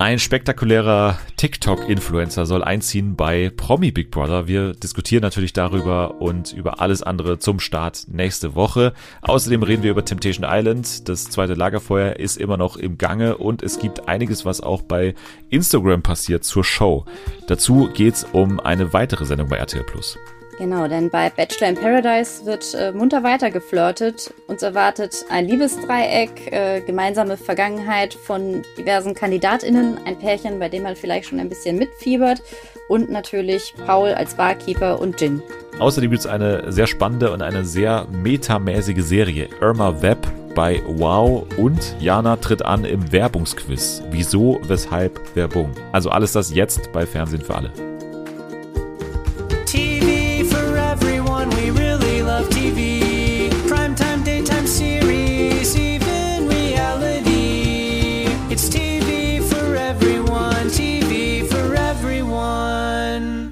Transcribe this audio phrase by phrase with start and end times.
[0.00, 4.48] Ein spektakulärer TikTok-Influencer soll einziehen bei Promi Big Brother.
[4.48, 8.94] Wir diskutieren natürlich darüber und über alles andere zum Start nächste Woche.
[9.20, 11.06] Außerdem reden wir über Temptation Island.
[11.06, 15.14] Das zweite Lagerfeuer ist immer noch im Gange und es gibt einiges, was auch bei
[15.50, 17.04] Instagram passiert zur Show.
[17.46, 20.16] Dazu geht's um eine weitere Sendung bei RTL Plus.
[20.60, 24.34] Genau, denn bei Bachelor in Paradise wird äh, munter weiter geflirtet.
[24.46, 30.96] Uns erwartet ein Liebesdreieck, äh, gemeinsame Vergangenheit von diversen KandidatInnen, ein Pärchen, bei dem man
[30.96, 32.42] vielleicht schon ein bisschen mitfiebert
[32.90, 35.42] und natürlich Paul als Barkeeper und Jin.
[35.78, 40.18] Außerdem gibt es eine sehr spannende und eine sehr metamäßige Serie, Irma Web
[40.54, 44.02] bei Wow und Jana tritt an im Werbungsquiz.
[44.10, 45.70] Wieso, weshalb, Werbung.
[45.92, 47.72] Also alles das jetzt bei Fernsehen für alle.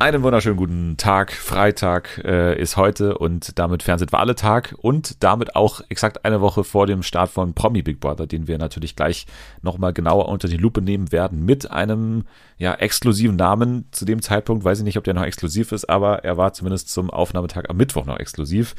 [0.08, 1.32] Einen wunderschönen guten Tag.
[1.32, 6.40] Freitag äh, ist heute und damit Fernsehen für alle Tag und damit auch exakt eine
[6.40, 9.26] Woche vor dem Start von Promi Big Brother, den wir natürlich gleich
[9.60, 12.24] nochmal genauer unter die Lupe nehmen werden mit einem
[12.56, 13.84] ja exklusiven Namen.
[13.90, 16.88] Zu dem Zeitpunkt weiß ich nicht, ob der noch exklusiv ist, aber er war zumindest
[16.88, 18.76] zum Aufnahmetag am Mittwoch noch exklusiv.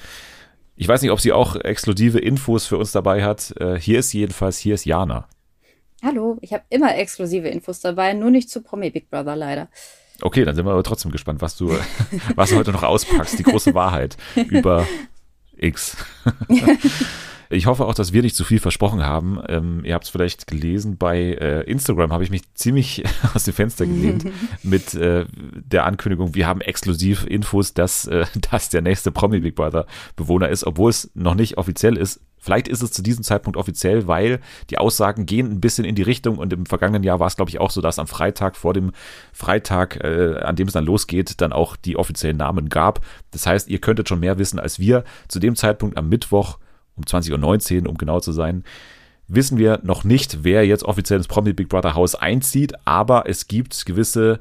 [0.78, 3.54] Ich weiß nicht, ob sie auch exklusive Infos für uns dabei hat.
[3.60, 5.28] Äh, hier ist jedenfalls, hier ist Jana.
[6.02, 9.68] Hallo, ich habe immer exklusive Infos dabei, nur nicht zu Promi Big Brother leider.
[10.22, 11.70] Okay, dann sind wir aber trotzdem gespannt, was du,
[12.36, 13.40] was du heute noch auspackst.
[13.40, 14.86] Die große Wahrheit über
[15.58, 15.98] X.
[17.52, 19.42] Ich hoffe auch, dass wir nicht zu viel versprochen haben.
[19.48, 23.56] Ähm, ihr habt es vielleicht gelesen, bei äh, Instagram habe ich mich ziemlich aus dem
[23.56, 24.26] Fenster gelehnt
[24.64, 29.56] mit äh, der Ankündigung, wir haben exklusiv Infos, dass äh, das der nächste Promi Big
[29.56, 32.22] Brother Bewohner ist, obwohl es noch nicht offiziell ist.
[32.38, 34.40] Vielleicht ist es zu diesem Zeitpunkt offiziell, weil
[34.70, 37.50] die Aussagen gehen ein bisschen in die Richtung und im vergangenen Jahr war es, glaube
[37.50, 38.92] ich, auch so, dass am Freitag vor dem
[39.34, 43.02] Freitag, äh, an dem es dann losgeht, dann auch die offiziellen Namen gab.
[43.32, 45.04] Das heißt, ihr könntet schon mehr wissen als wir.
[45.28, 46.60] Zu dem Zeitpunkt am Mittwoch
[47.00, 48.64] um 20.19 Uhr, um genau zu sein,
[49.28, 53.48] wissen wir noch nicht, wer jetzt offiziell ins Promi Big Brother Haus einzieht, aber es
[53.48, 54.40] gibt gewisse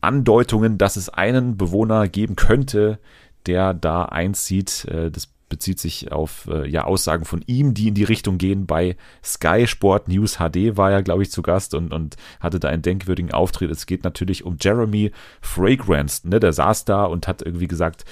[0.00, 2.98] Andeutungen, dass es einen Bewohner geben könnte,
[3.46, 4.84] der da einzieht.
[4.86, 8.66] Äh, das bezieht sich auf äh, ja, Aussagen von ihm, die in die Richtung gehen.
[8.66, 12.68] Bei Sky Sport News HD war er, glaube ich, zu Gast und, und hatte da
[12.68, 13.70] einen denkwürdigen Auftritt.
[13.70, 16.26] Es geht natürlich um Jeremy Fragrance.
[16.26, 16.40] Ne?
[16.40, 18.06] Der saß da und hat irgendwie gesagt,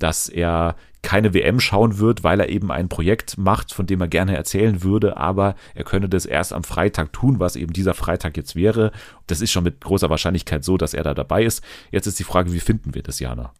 [0.00, 4.08] dass er keine WM schauen wird, weil er eben ein Projekt macht, von dem er
[4.08, 8.36] gerne erzählen würde, aber er könne das erst am Freitag tun, was eben dieser Freitag
[8.36, 8.92] jetzt wäre.
[9.26, 11.64] Das ist schon mit großer Wahrscheinlichkeit so, dass er da dabei ist.
[11.90, 13.54] Jetzt ist die Frage, wie finden wir das, Jana?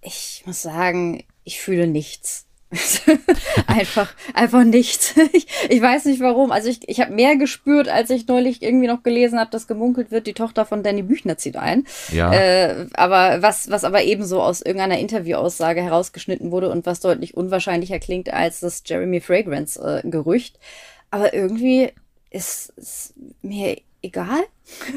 [0.00, 2.45] Ich muss sagen, ich fühle nichts.
[3.66, 5.14] einfach, einfach nichts.
[5.32, 6.50] Ich, ich, weiß nicht warum.
[6.50, 10.10] Also ich, ich habe mehr gespürt, als ich neulich irgendwie noch gelesen habe, dass gemunkelt
[10.10, 11.86] wird, die Tochter von Danny Büchner zieht ein.
[12.10, 12.32] Ja.
[12.32, 17.98] Äh, aber was, was aber ebenso aus irgendeiner Interviewaussage herausgeschnitten wurde und was deutlich unwahrscheinlicher
[17.98, 20.58] klingt als das Jeremy Fragrance äh.
[21.10, 21.92] Aber irgendwie
[22.30, 24.44] ist es mir egal.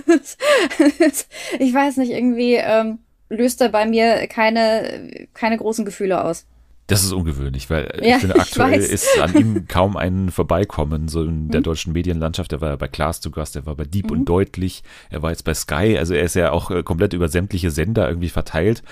[1.59, 2.99] ich weiß nicht, irgendwie ähm,
[3.29, 6.45] löst er bei mir keine, keine großen Gefühle aus.
[6.89, 11.07] Das ist ungewöhnlich, weil ja, ich finde, aktuell ich ist an ihm kaum ein Vorbeikommen,
[11.07, 11.65] so in der mhm.
[11.65, 12.51] deutschen Medienlandschaft.
[12.51, 14.19] Er war ja bei Klaas zu Gast, er war bei Deep mhm.
[14.19, 17.29] und Deutlich, er war jetzt bei Sky, also er ist ja auch äh, komplett über
[17.29, 18.83] sämtliche Sender irgendwie verteilt.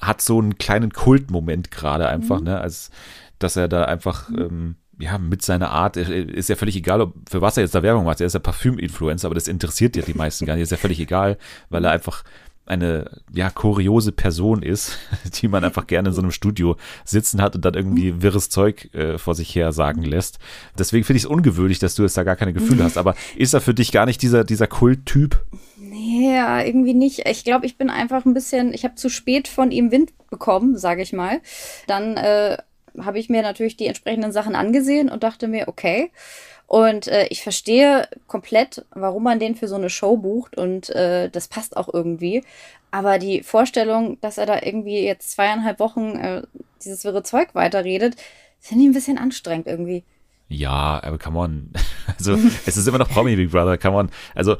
[0.00, 2.46] Hat so einen kleinen Kultmoment gerade einfach, mhm.
[2.46, 2.90] ne, als
[3.38, 4.38] dass er da einfach, mhm.
[4.38, 7.82] ähm, ja, mit seiner Art, ist ja völlig egal, ob, für was er jetzt da
[7.82, 8.20] Werbung macht.
[8.20, 10.62] Er ist ja Parfüm-Influencer, aber das interessiert ja die meisten gar nicht.
[10.62, 11.38] Ist ja völlig egal,
[11.70, 12.22] weil er einfach
[12.64, 14.98] eine ja kuriose Person ist,
[15.40, 18.92] die man einfach gerne in so einem Studio sitzen hat und dann irgendwie wirres Zeug
[18.94, 20.38] äh, vor sich her sagen lässt.
[20.78, 22.98] Deswegen finde ich es ungewöhnlich, dass du jetzt da gar keine Gefühle hast.
[22.98, 25.44] Aber ist er für dich gar nicht dieser, dieser Kulttyp?
[25.76, 27.26] Nee, ja, irgendwie nicht.
[27.26, 30.78] Ich glaube, ich bin einfach ein bisschen, ich habe zu spät von ihm Wind bekommen,
[30.78, 31.40] sage ich mal.
[31.86, 32.56] Dann äh,
[33.00, 36.10] habe ich mir natürlich die entsprechenden Sachen angesehen und dachte mir, okay,
[36.72, 41.28] und äh, ich verstehe komplett, warum man den für so eine Show bucht und äh,
[41.28, 42.44] das passt auch irgendwie.
[42.90, 46.42] Aber die Vorstellung, dass er da irgendwie jetzt zweieinhalb Wochen äh,
[46.82, 48.16] dieses wirre Zeug weiterredet,
[48.58, 50.02] finde ich ein bisschen anstrengend irgendwie.
[50.48, 51.74] Ja, aber kann man,
[52.06, 54.56] also es ist immer noch Promi Big Brother, kann man, also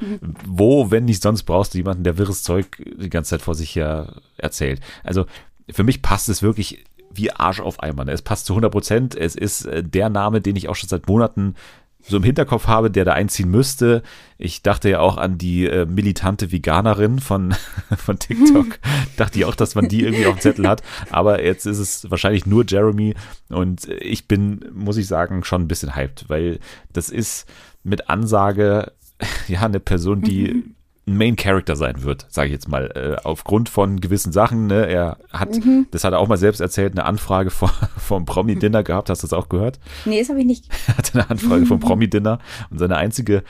[0.47, 3.75] wo, wenn nicht sonst, brauchst du jemanden, der wirres Zeug die ganze Zeit vor sich
[3.75, 4.83] her erzählt.
[5.03, 5.25] Also
[5.71, 6.85] für mich passt es wirklich
[7.15, 8.07] wie Arsch auf Eimer.
[8.09, 9.15] Es passt zu 100 Prozent.
[9.15, 11.55] Es ist äh, der Name, den ich auch schon seit Monaten
[12.03, 14.03] so im Hinterkopf habe, der da einziehen müsste.
[14.39, 17.55] Ich dachte ja auch an die äh, militante Veganerin von,
[17.97, 18.79] von TikTok.
[19.17, 20.83] dachte ich auch, dass man die irgendwie auf dem Zettel hat.
[21.11, 23.15] Aber jetzt ist es wahrscheinlich nur Jeremy.
[23.49, 26.59] Und ich bin, muss ich sagen, schon ein bisschen hyped, weil
[26.93, 27.49] das ist
[27.85, 28.93] mit Ansage
[29.49, 30.65] ja eine Person, die
[31.07, 34.69] ein Main Character sein wird, sage ich jetzt mal, äh, aufgrund von gewissen Sachen.
[34.69, 34.87] Ne?
[34.87, 35.87] Er hat, mhm.
[35.91, 39.11] das hat er auch mal selbst erzählt, eine Anfrage vom, vom Promi-Dinner gehabt.
[39.11, 39.81] Hast du das auch gehört?
[40.05, 40.69] Nee, das habe ich nicht.
[40.87, 42.39] Er hatte eine Anfrage vom Promi-Dinner
[42.71, 43.43] und seine einzige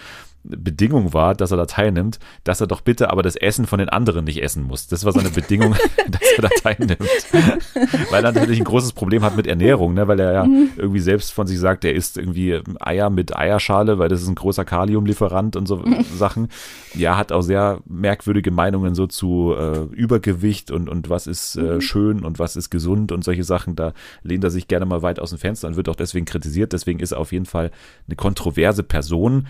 [0.44, 3.88] Bedingung war, dass er da teilnimmt, dass er doch bitte aber das Essen von den
[3.88, 4.88] anderen nicht essen muss.
[4.88, 5.74] Das war seine Bedingung,
[6.08, 6.98] dass er da teilnimmt.
[8.10, 10.08] weil er natürlich ein großes Problem hat mit Ernährung, ne?
[10.08, 10.70] weil er ja mhm.
[10.76, 14.34] irgendwie selbst von sich sagt, er isst irgendwie Eier mit Eierschale, weil das ist ein
[14.34, 16.04] großer Kaliumlieferant und so mhm.
[16.16, 16.48] Sachen.
[16.94, 21.74] Ja, hat auch sehr merkwürdige Meinungen so zu äh, Übergewicht und, und was ist äh,
[21.74, 21.80] mhm.
[21.80, 23.76] schön und was ist gesund und solche Sachen.
[23.76, 23.92] Da
[24.22, 26.72] lehnt er sich gerne mal weit aus dem Fenster und wird auch deswegen kritisiert.
[26.72, 27.70] Deswegen ist er auf jeden Fall
[28.06, 29.46] eine kontroverse Person.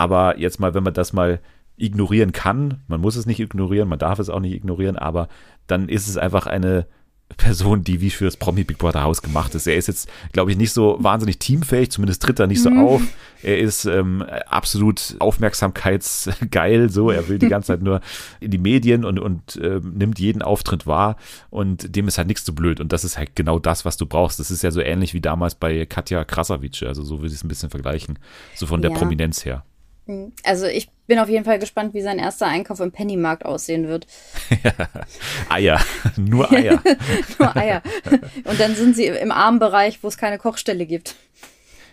[0.00, 1.40] Aber jetzt mal, wenn man das mal
[1.76, 5.28] ignorieren kann, man muss es nicht ignorieren, man darf es auch nicht ignorieren, aber
[5.66, 6.86] dann ist es einfach eine
[7.36, 9.66] Person, die wie fürs Promi Big Brother Haus gemacht ist.
[9.66, 12.80] Er ist jetzt, glaube ich, nicht so wahnsinnig teamfähig, zumindest tritt er nicht so mhm.
[12.80, 13.02] auf.
[13.42, 17.10] Er ist ähm, absolut aufmerksamkeitsgeil, so.
[17.10, 18.00] Er will die ganze Zeit nur
[18.40, 21.16] in die Medien und, und äh, nimmt jeden Auftritt wahr
[21.50, 22.80] und dem ist halt nichts zu blöd.
[22.80, 24.40] Und das ist halt genau das, was du brauchst.
[24.40, 26.84] Das ist ja so ähnlich wie damals bei Katja Krasavice.
[26.84, 28.18] Also so würde ich es ein bisschen vergleichen,
[28.56, 28.96] so von der ja.
[28.96, 29.62] Prominenz her.
[30.44, 34.06] Also ich bin auf jeden Fall gespannt, wie sein erster Einkauf im Pennymarkt aussehen wird.
[35.48, 35.80] Eier,
[36.16, 36.82] nur Eier.
[37.38, 37.82] nur Eier.
[38.44, 41.16] Und dann sind sie im Armbereich, wo es keine Kochstelle gibt.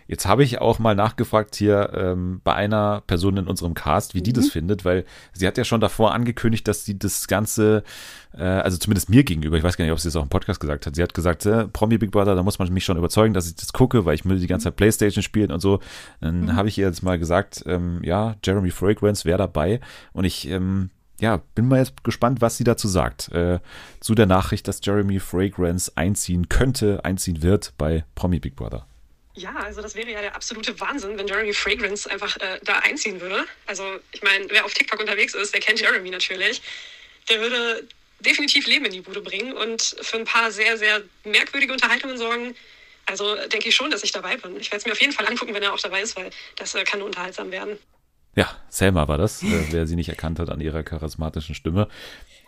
[0.07, 4.19] Jetzt habe ich auch mal nachgefragt hier ähm, bei einer Person in unserem Cast, wie
[4.19, 4.23] mhm.
[4.23, 4.51] die das mhm.
[4.51, 7.83] findet, weil sie hat ja schon davor angekündigt, dass sie das Ganze,
[8.33, 10.59] äh, also zumindest mir gegenüber, ich weiß gar nicht, ob sie das auch im Podcast
[10.59, 13.33] gesagt hat, sie hat gesagt, äh, Promi Big Brother, da muss man mich schon überzeugen,
[13.33, 15.79] dass ich das gucke, weil ich will die ganze Zeit Playstation spielen und so.
[16.21, 16.55] Dann mhm.
[16.55, 19.81] habe ich ihr jetzt mal gesagt, ähm, ja, Jeremy Fragrance wäre dabei
[20.13, 20.89] und ich ähm,
[21.19, 23.29] ja, bin mal jetzt gespannt, was sie dazu sagt.
[23.31, 23.59] Äh,
[23.99, 28.85] zu der Nachricht, dass Jeremy Fragrance einziehen könnte, einziehen wird bei Promi Big Brother.
[29.37, 33.21] Ja, also das wäre ja der absolute Wahnsinn, wenn Jeremy Fragrance einfach äh, da einziehen
[33.21, 33.45] würde.
[33.67, 36.59] Also ich meine, wer auf TikTok unterwegs ist, der kennt Jeremy natürlich.
[37.29, 37.87] Der würde
[38.19, 42.55] definitiv Leben in die Bude bringen und für ein paar sehr, sehr merkwürdige Unterhaltungen sorgen.
[43.05, 44.59] Also denke ich schon, dass ich dabei bin.
[44.59, 46.73] Ich werde es mir auf jeden Fall angucken, wenn er auch dabei ist, weil das
[46.73, 47.77] äh, kann unterhaltsam werden.
[48.35, 51.89] Ja, Selma war das, äh, wer sie nicht erkannt hat an ihrer charismatischen Stimme.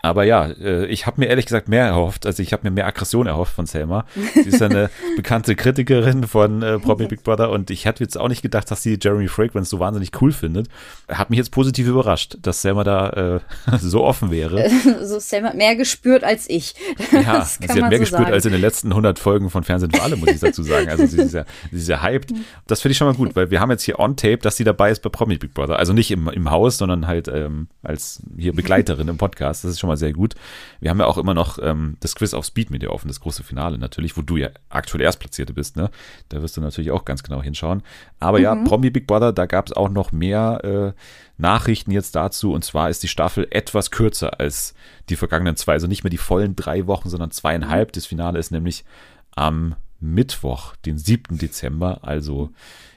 [0.02, 2.88] Aber ja, äh, ich habe mir ehrlich gesagt mehr erhofft, also ich habe mir mehr
[2.88, 4.06] Aggression erhofft von Selma.
[4.34, 8.30] Sie ist eine bekannte Kritikerin von äh, Promi Big Brother und ich hätte jetzt auch
[8.30, 10.68] nicht gedacht, dass sie Jeremy Fragrance so wahnsinnig cool findet.
[11.10, 13.40] Hat mich jetzt positiv überrascht, dass Selma da äh,
[13.80, 14.70] so offen wäre.
[15.04, 16.76] So Selma hat mehr gespürt als ich.
[17.12, 18.34] Ja, sie hat mehr so gespürt sagen.
[18.34, 20.90] als in den letzten 100 Folgen von Fernsehen für alle, muss ich dazu sagen.
[20.90, 22.34] Also sie ist ja, sie ist ja hyped.
[22.68, 24.64] Das finde ich schon mal gut, weil wir haben jetzt hier on tape, dass sie
[24.64, 25.78] dabei ist bei Promi Big Brother.
[25.78, 29.66] Also nicht im, im Haus, sondern halt ähm, als hier Begleiterin im Podcast.
[29.66, 30.36] Das ist schon mal sehr gut.
[30.80, 33.20] Wir haben ja auch immer noch ähm, das Quiz auf Speed mit dir offen, das
[33.20, 35.90] große Finale natürlich, wo du ja aktuell Erstplatzierte bist, ne?
[36.30, 37.84] Da wirst du natürlich auch ganz genau hinschauen.
[38.20, 38.44] Aber mhm.
[38.44, 40.64] ja, Promi Big Brother, da gab es auch noch mehr
[40.96, 41.02] äh,
[41.38, 42.54] Nachrichten jetzt dazu.
[42.54, 44.74] Und zwar ist die Staffel etwas kürzer als
[45.10, 45.74] die vergangenen zwei.
[45.74, 47.92] Also nicht mehr die vollen drei Wochen, sondern zweieinhalb.
[47.94, 48.86] Das Finale ist nämlich
[49.32, 51.38] am Mittwoch, den 7.
[51.38, 52.00] Dezember.
[52.04, 52.52] Also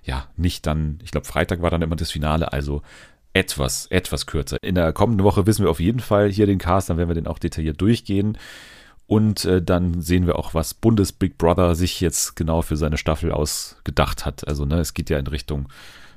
[0.05, 2.53] ja, nicht dann, ich glaube, Freitag war dann immer das Finale.
[2.53, 2.83] Also
[3.33, 4.63] etwas, etwas kürzer.
[4.63, 7.15] In der kommenden Woche wissen wir auf jeden Fall hier den Cast, dann werden wir
[7.15, 8.39] den auch detailliert durchgehen.
[9.07, 12.97] Und äh, dann sehen wir auch, was Bundes Big Brother sich jetzt genau für seine
[12.97, 14.47] Staffel ausgedacht hat.
[14.49, 15.69] Also, ne, es geht ja in Richtung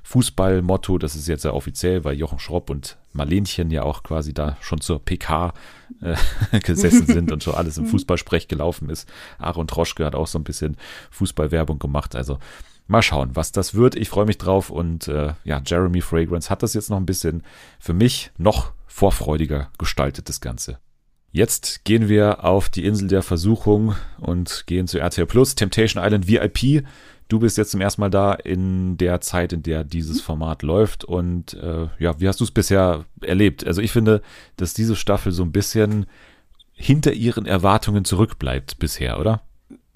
[0.03, 4.55] Fußball-Motto, das ist jetzt ja offiziell, weil Jochen Schropp und Marlenchen ja auch quasi da
[4.61, 5.51] schon zur PK
[6.01, 9.09] äh, gesessen sind und schon alles im Fußballsprech gelaufen ist.
[9.39, 10.77] Aaron Troschke hat auch so ein bisschen
[11.09, 12.15] Fußballwerbung gemacht.
[12.15, 12.37] Also
[12.87, 13.95] Mal schauen, was das wird.
[13.95, 17.43] Ich freue mich drauf und äh, ja, Jeremy Fragrance hat das jetzt noch ein bisschen
[17.79, 20.79] für mich noch vorfreudiger gestaltet, das Ganze.
[21.31, 26.29] Jetzt gehen wir auf die Insel der Versuchung und gehen zu RTL Plus, Temptation Island
[26.29, 26.85] VIP.
[27.27, 31.03] Du bist jetzt zum ersten Mal da in der Zeit, in der dieses Format läuft.
[31.03, 33.67] Und äh, ja, wie hast du es bisher erlebt?
[33.67, 34.21] Also ich finde,
[34.55, 36.05] dass diese Staffel so ein bisschen
[36.71, 39.41] hinter ihren Erwartungen zurückbleibt bisher, oder?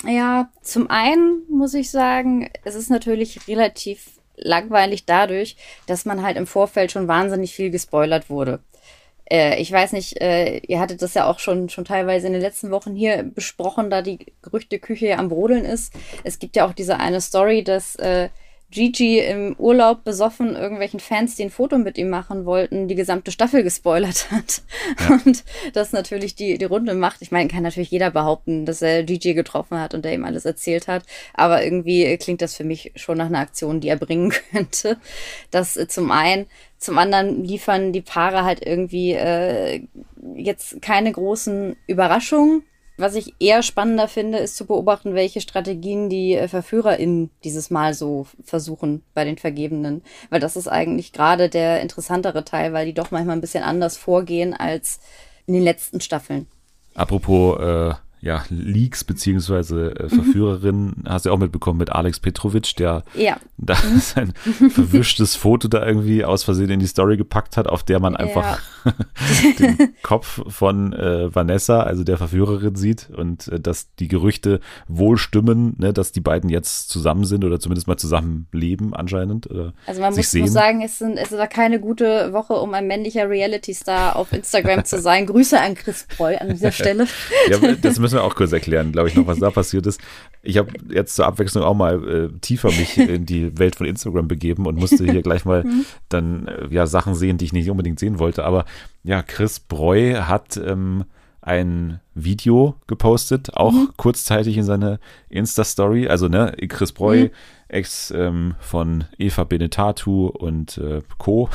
[0.05, 6.37] Ja, zum einen muss ich sagen, es ist natürlich relativ langweilig dadurch, dass man halt
[6.37, 8.59] im Vorfeld schon wahnsinnig viel gespoilert wurde.
[9.29, 12.41] Äh, ich weiß nicht, äh, ihr hattet das ja auch schon, schon teilweise in den
[12.41, 15.93] letzten Wochen hier besprochen, da die Gerüchteküche ja am Brodeln ist.
[16.23, 18.29] Es gibt ja auch diese eine Story, dass äh,
[18.71, 23.31] Gigi im Urlaub besoffen irgendwelchen Fans, die ein Foto mit ihm machen wollten, die gesamte
[23.31, 24.61] Staffel gespoilert hat.
[24.99, 25.19] Ja.
[25.25, 27.21] Und das natürlich die, die Runde macht.
[27.21, 30.45] Ich meine, kann natürlich jeder behaupten, dass er Gigi getroffen hat und der ihm alles
[30.45, 31.03] erzählt hat.
[31.33, 34.97] Aber irgendwie klingt das für mich schon nach einer Aktion, die er bringen könnte.
[35.51, 36.45] Das äh, zum einen.
[36.77, 39.81] Zum anderen liefern die Paare halt irgendwie äh,
[40.35, 42.63] jetzt keine großen Überraschungen
[42.99, 47.93] Was ich eher spannender finde, ist zu beobachten, welche Strategien die äh, VerführerInnen dieses Mal
[47.93, 50.01] so versuchen bei den Vergebenen.
[50.29, 53.95] Weil das ist eigentlich gerade der interessantere Teil, weil die doch manchmal ein bisschen anders
[53.95, 54.99] vorgehen als
[55.45, 56.47] in den letzten Staffeln.
[56.93, 61.03] Apropos äh, ja, Leaks beziehungsweise äh, Verführerin, mhm.
[61.07, 63.37] hast du auch mitbekommen mit Alex Petrovic, der ja.
[63.57, 63.99] da mhm.
[63.99, 68.17] sein verwischtes Foto da irgendwie aus Versehen in die Story gepackt hat, auf der man
[68.17, 68.59] einfach ja.
[69.59, 75.17] den Kopf von äh, Vanessa, also der Verführerin, sieht und äh, dass die Gerüchte wohl
[75.17, 79.50] stimmen, ne, dass die beiden jetzt zusammen sind oder zumindest mal zusammen leben anscheinend.
[79.86, 83.29] also man muss, muss, sagen, es, sind, es war keine gute Woche, um ein männlicher
[83.29, 85.25] Reality-Star auf Instagram zu sein.
[85.25, 87.07] Grüße an Chris Preu an dieser Stelle.
[87.50, 90.00] ja, das müssen wir auch kurz erklären, glaube ich, noch, was da passiert ist.
[90.41, 94.27] Ich habe jetzt zur Abwechslung auch mal äh, tiefer mich in die Welt von Instagram
[94.27, 95.86] begeben und musste hier gleich mal mhm.
[96.07, 98.43] dann äh, ja Sachen sehen, die ich nicht unbedingt sehen wollte.
[98.45, 98.65] Aber
[99.03, 101.05] ja, Chris Breu hat ähm,
[101.41, 103.89] ein Video gepostet, auch mhm.
[103.97, 104.99] kurzzeitig in seine
[105.29, 106.07] Insta-Story.
[106.07, 107.29] Also, ne, Chris Breu, mhm.
[107.69, 111.49] Ex ähm, von Eva Benetatu und äh, Co.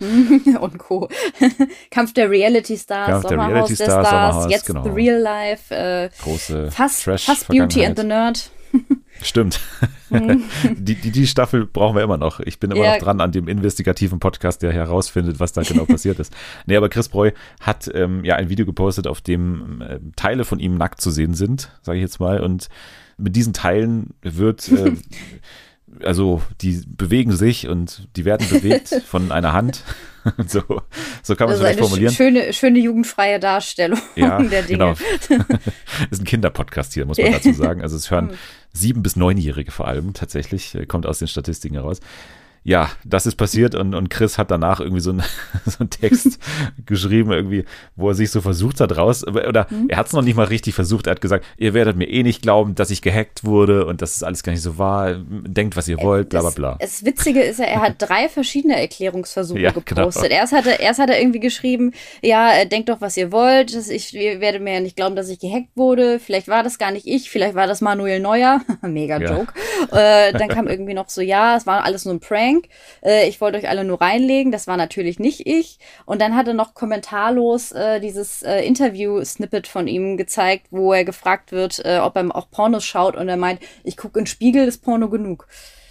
[0.60, 1.08] und Co.
[1.90, 4.84] Kampf der Reality Stars, Kampf der Reality Stars, der Stars jetzt genau.
[4.84, 8.50] The Real Life, äh, große fast, fast Beauty and the Nerd.
[9.22, 9.60] Stimmt.
[10.10, 10.42] Mhm.
[10.78, 12.40] die, die, die Staffel brauchen wir immer noch.
[12.40, 12.92] Ich bin immer ja.
[12.92, 16.34] noch dran an dem investigativen Podcast, der herausfindet, was da genau passiert ist.
[16.66, 20.58] Nee, aber Chris Breu hat ähm, ja ein Video gepostet, auf dem äh, Teile von
[20.58, 22.40] ihm nackt zu sehen sind, sage ich jetzt mal.
[22.40, 22.68] Und
[23.16, 24.92] mit diesen Teilen wird, äh,
[26.04, 29.82] also die bewegen sich und die werden bewegt von einer Hand.
[30.46, 30.62] so,
[31.22, 32.12] so kann man es vielleicht formulieren.
[32.12, 34.94] Schöne, schöne jugendfreie Darstellung ja, der Dinge.
[35.28, 35.44] Genau.
[36.10, 37.82] ist ein Kinderpodcast hier, muss man dazu sagen.
[37.82, 38.38] Also es hören hm.
[38.72, 42.00] sieben- bis neunjährige vor allem tatsächlich, kommt aus den Statistiken heraus
[42.68, 45.22] ja, das ist passiert und, und Chris hat danach irgendwie so, ein,
[45.64, 46.38] so einen Text
[46.86, 47.64] geschrieben, irgendwie,
[47.96, 49.88] wo er sich so versucht hat raus, oder mhm.
[49.88, 52.22] er hat es noch nicht mal richtig versucht, er hat gesagt, ihr werdet mir eh
[52.22, 55.76] nicht glauben, dass ich gehackt wurde und dass es alles gar nicht so war, denkt,
[55.76, 56.76] was ihr wollt, bla bla bla.
[56.78, 59.84] Das, Witzige ist ja, er hat drei verschiedene Erklärungsversuche ja, genau.
[59.86, 60.24] gepostet.
[60.24, 60.34] Genau.
[60.34, 63.74] Erst, hat er, erst hat er irgendwie geschrieben, ja, äh, denkt doch, was ihr wollt,
[63.74, 66.76] dass ich, ihr werdet mir ja nicht glauben, dass ich gehackt wurde, vielleicht war das
[66.76, 69.54] gar nicht ich, vielleicht war das Manuel Neuer, mega Joke.
[69.90, 70.28] Ja.
[70.28, 72.68] Äh, dann kam irgendwie noch so, ja, es war alles nur ein Prank Prank.
[73.02, 74.52] Äh, ich wollte euch alle nur reinlegen.
[74.52, 75.78] Das war natürlich nicht ich.
[76.04, 81.04] Und dann hat er noch kommentarlos äh, dieses äh, Interview-Snippet von ihm gezeigt, wo er
[81.04, 83.16] gefragt wird, äh, ob er auch Pornos schaut.
[83.16, 85.46] Und er meint, ich gucke in Spiegel, ist Porno genug.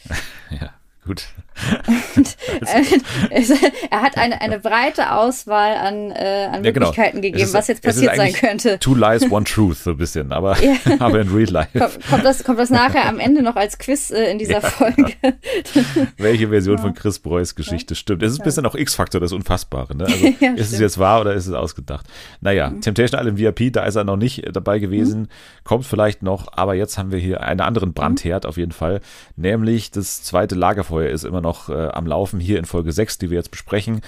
[0.49, 0.73] Ja.
[1.05, 1.27] Gut.
[2.15, 3.43] Und, äh,
[3.89, 6.87] er hat eine, eine breite Auswahl an, äh, an ja, genau.
[6.87, 8.79] Möglichkeiten gegeben, ist, was jetzt passiert sein könnte.
[8.79, 10.75] Two Lies, One Truth, so ein bisschen, aber, ja.
[10.99, 11.77] aber in Real Life.
[11.77, 14.61] Kommt, kommt, das, kommt das nachher am Ende noch als Quiz äh, in dieser ja.
[14.61, 15.13] Folge?
[16.17, 18.23] Welche Version von Chris Breus Geschichte stimmt?
[18.23, 19.95] Es ist ein bisschen auch X-Faktor, das Unfassbare.
[19.95, 20.05] Ne?
[20.05, 20.59] Also, ist stimmt.
[20.59, 22.05] es jetzt wahr oder ist es ausgedacht?
[22.41, 22.81] Naja, mhm.
[22.81, 25.27] Temptation Island VIP, da ist er noch nicht dabei gewesen, mhm.
[25.63, 28.49] kommt vielleicht noch, aber jetzt haben wir hier einen anderen Brandherd mhm.
[28.49, 29.01] auf jeden Fall,
[29.35, 33.29] nämlich das zweite Lagerfeuer ist immer noch äh, am Laufen hier in Folge 6, die
[33.29, 34.01] wir jetzt besprechen.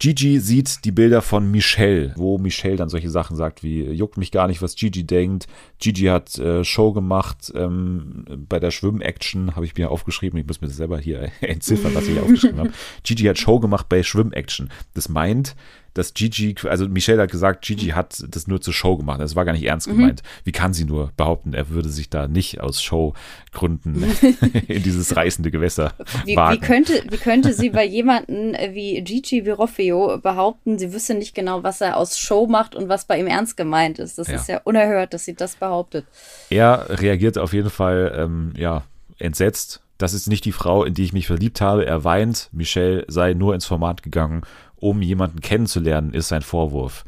[0.00, 4.32] Gigi sieht die Bilder von Michelle, wo Michelle dann solche Sachen sagt wie, juckt mich
[4.32, 5.46] gar nicht, was Gigi denkt.
[5.78, 10.62] Gigi hat äh, Show gemacht ähm, bei der Schwimm-Action, habe ich mir aufgeschrieben, ich muss
[10.62, 12.72] mir selber hier entziffern, was ich aufgeschrieben habe.
[13.02, 14.70] Gigi hat Show gemacht bei Schwimm-Action.
[14.94, 15.54] Das meint,
[15.94, 19.20] dass Gigi, also Michelle hat gesagt, Gigi hat das nur zur Show gemacht.
[19.20, 19.96] Das war gar nicht ernst mhm.
[19.96, 20.22] gemeint.
[20.44, 24.04] Wie kann sie nur behaupten, er würde sich da nicht aus Showgründen
[24.68, 25.92] in dieses reißende Gewässer
[26.24, 26.60] wie, wagen?
[26.60, 31.62] Wie könnte, wie könnte sie bei jemandem wie Gigi Virofeo behaupten, sie wüsste nicht genau,
[31.62, 34.18] was er aus Show macht und was bei ihm ernst gemeint ist?
[34.18, 34.36] Das ja.
[34.36, 36.06] ist ja unerhört, dass sie das behauptet.
[36.50, 38.84] Er reagiert auf jeden Fall, ähm, ja,
[39.18, 39.82] entsetzt.
[39.98, 41.84] Das ist nicht die Frau, in die ich mich verliebt habe.
[41.84, 44.42] Er weint, Michelle sei nur ins Format gegangen
[44.80, 47.04] um jemanden kennenzulernen, ist sein Vorwurf.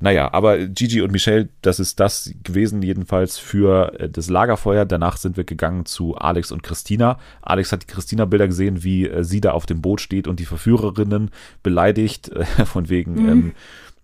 [0.00, 4.84] Naja, aber Gigi und Michelle, das ist das gewesen jedenfalls für äh, das Lagerfeuer.
[4.84, 7.18] Danach sind wir gegangen zu Alex und Christina.
[7.40, 10.44] Alex hat die Christina-Bilder gesehen, wie äh, sie da auf dem Boot steht und die
[10.44, 11.30] Verführerinnen
[11.62, 13.28] beleidigt, äh, von wegen, mhm.
[13.28, 13.52] ähm,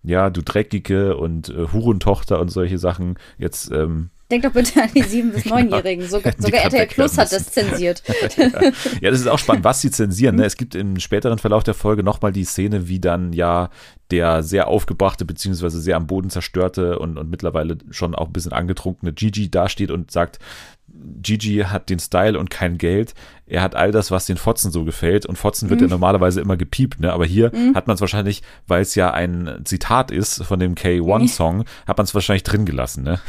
[0.03, 3.19] ja, du Dreckige und äh, Hurentochter und solche Sachen.
[3.37, 6.05] Jetzt ähm, Denk doch bitte an die 7- bis 9-Jährigen.
[6.05, 6.09] Genau.
[6.09, 8.01] Sogar, sogar RTL Plus hat das zensiert.
[9.01, 9.11] ja.
[9.11, 10.37] das ist auch spannend, was sie zensieren.
[10.37, 10.45] Ne?
[10.45, 13.69] Es gibt im späteren Verlauf der Folge nochmal die Szene, wie dann ja
[14.09, 18.53] der sehr aufgebrachte beziehungsweise sehr am Boden zerstörte und, und mittlerweile schon auch ein bisschen
[18.53, 20.39] angetrunkene Gigi dasteht und sagt,
[21.21, 23.13] Gigi hat den Style und kein Geld.
[23.45, 25.25] Er hat all das, was den Fotzen so gefällt.
[25.25, 25.87] Und Fotzen wird mhm.
[25.87, 27.11] ja normalerweise immer gepiept, ne?
[27.11, 27.75] Aber hier mhm.
[27.75, 32.05] hat man es wahrscheinlich, weil es ja ein Zitat ist von dem K1-Song, hat man
[32.05, 33.19] es wahrscheinlich drin gelassen, ne?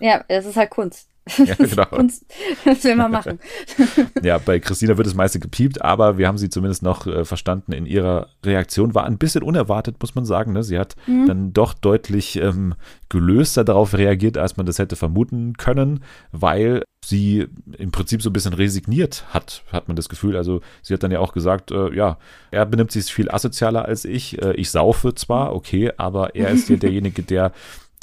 [0.00, 1.08] Ja, das ist halt Kunst.
[1.38, 1.86] Ja, genau.
[1.86, 2.26] Kunst,
[2.64, 3.38] das will man machen.
[4.22, 7.72] ja, bei Christina wird das meiste gepiept, aber wir haben sie zumindest noch äh, verstanden
[7.72, 8.94] in ihrer Reaktion.
[8.94, 10.52] War ein bisschen unerwartet, muss man sagen.
[10.52, 10.62] Ne?
[10.62, 11.26] Sie hat mhm.
[11.26, 12.74] dann doch deutlich ähm,
[13.08, 16.00] gelöster darauf reagiert, als man das hätte vermuten können,
[16.32, 20.36] weil sie im Prinzip so ein bisschen resigniert hat, hat man das Gefühl.
[20.36, 22.18] Also sie hat dann ja auch gesagt, äh, ja,
[22.50, 24.40] er benimmt sich viel asozialer als ich.
[24.42, 27.52] Äh, ich saufe zwar, okay, aber er ist ja derjenige, der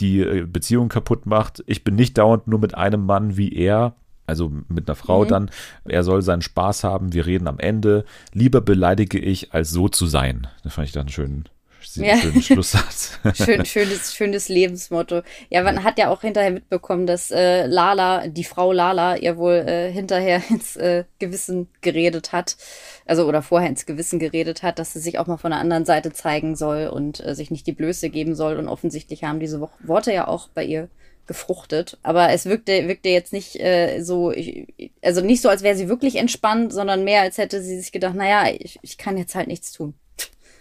[0.02, 1.64] die äh, Beziehung kaputt macht.
[1.68, 3.96] Ich bin nicht dauernd nur mit einem Mann wie er,
[4.28, 5.28] also mit einer Frau mhm.
[5.30, 5.52] dann.
[5.86, 8.06] Er soll seinen Spaß haben, wir reden am Ende.
[8.34, 10.48] Lieber beleidige ich, als so zu sein.
[10.64, 11.46] Das fand ich dann schön,
[11.96, 12.18] ja.
[12.18, 13.20] schönen Schlusssatz.
[13.36, 15.22] Schön, schönes, schönes Lebensmotto.
[15.50, 19.56] Ja, man hat ja auch hinterher mitbekommen, dass äh, Lala, die Frau Lala, ihr wohl
[19.68, 22.58] äh, hinterher ins äh, Gewissen geredet hat.
[23.06, 25.86] Also oder vorher ins Gewissen geredet hat, dass sie sich auch mal von der anderen
[25.86, 28.58] Seite zeigen soll und äh, sich nicht die Blöße geben soll.
[28.58, 30.90] Und offensichtlich haben diese Worte ja auch bei ihr
[31.28, 31.98] gefruchtet.
[32.04, 35.88] Aber es wirkte, wirkte jetzt nicht äh, so, ich, also nicht so, als wäre sie
[35.88, 39.48] wirklich entspannt, sondern mehr, als hätte sie sich gedacht, naja, ich, ich kann jetzt halt
[39.48, 39.94] nichts tun.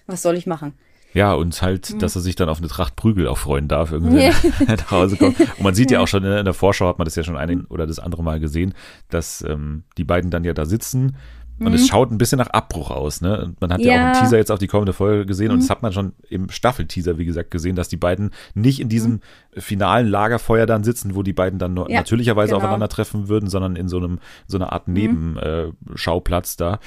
[0.07, 0.75] Was soll ich machen?
[1.12, 1.99] Ja, und halt, mhm.
[1.99, 4.90] dass er sich dann auf eine Tracht Prügel auch freuen darf, irgendwie, wenn er nach
[4.90, 5.40] Hause kommt.
[5.40, 7.64] Und man sieht ja auch schon in der Vorschau, hat man das ja schon ein
[7.67, 8.75] oder das andere Mal gesehen,
[9.09, 11.17] dass ähm, die beiden dann ja da sitzen.
[11.61, 11.75] Und mhm.
[11.75, 13.43] es schaut ein bisschen nach Abbruch aus, ne?
[13.43, 13.93] Und man hat ja.
[13.93, 14.12] ja.
[14.12, 15.55] auch im Teaser jetzt auf die kommende Folge gesehen mhm.
[15.55, 18.88] und das hat man schon im Staffelteaser, wie gesagt, gesehen, dass die beiden nicht in
[18.88, 19.61] diesem mhm.
[19.61, 22.59] finalen Lagerfeuer dann sitzen, wo die beiden dann ja, natürlicherweise genau.
[22.59, 24.95] aufeinandertreffen würden, sondern in so einem, so einer Art mhm.
[24.95, 26.79] Nebenschauplatz da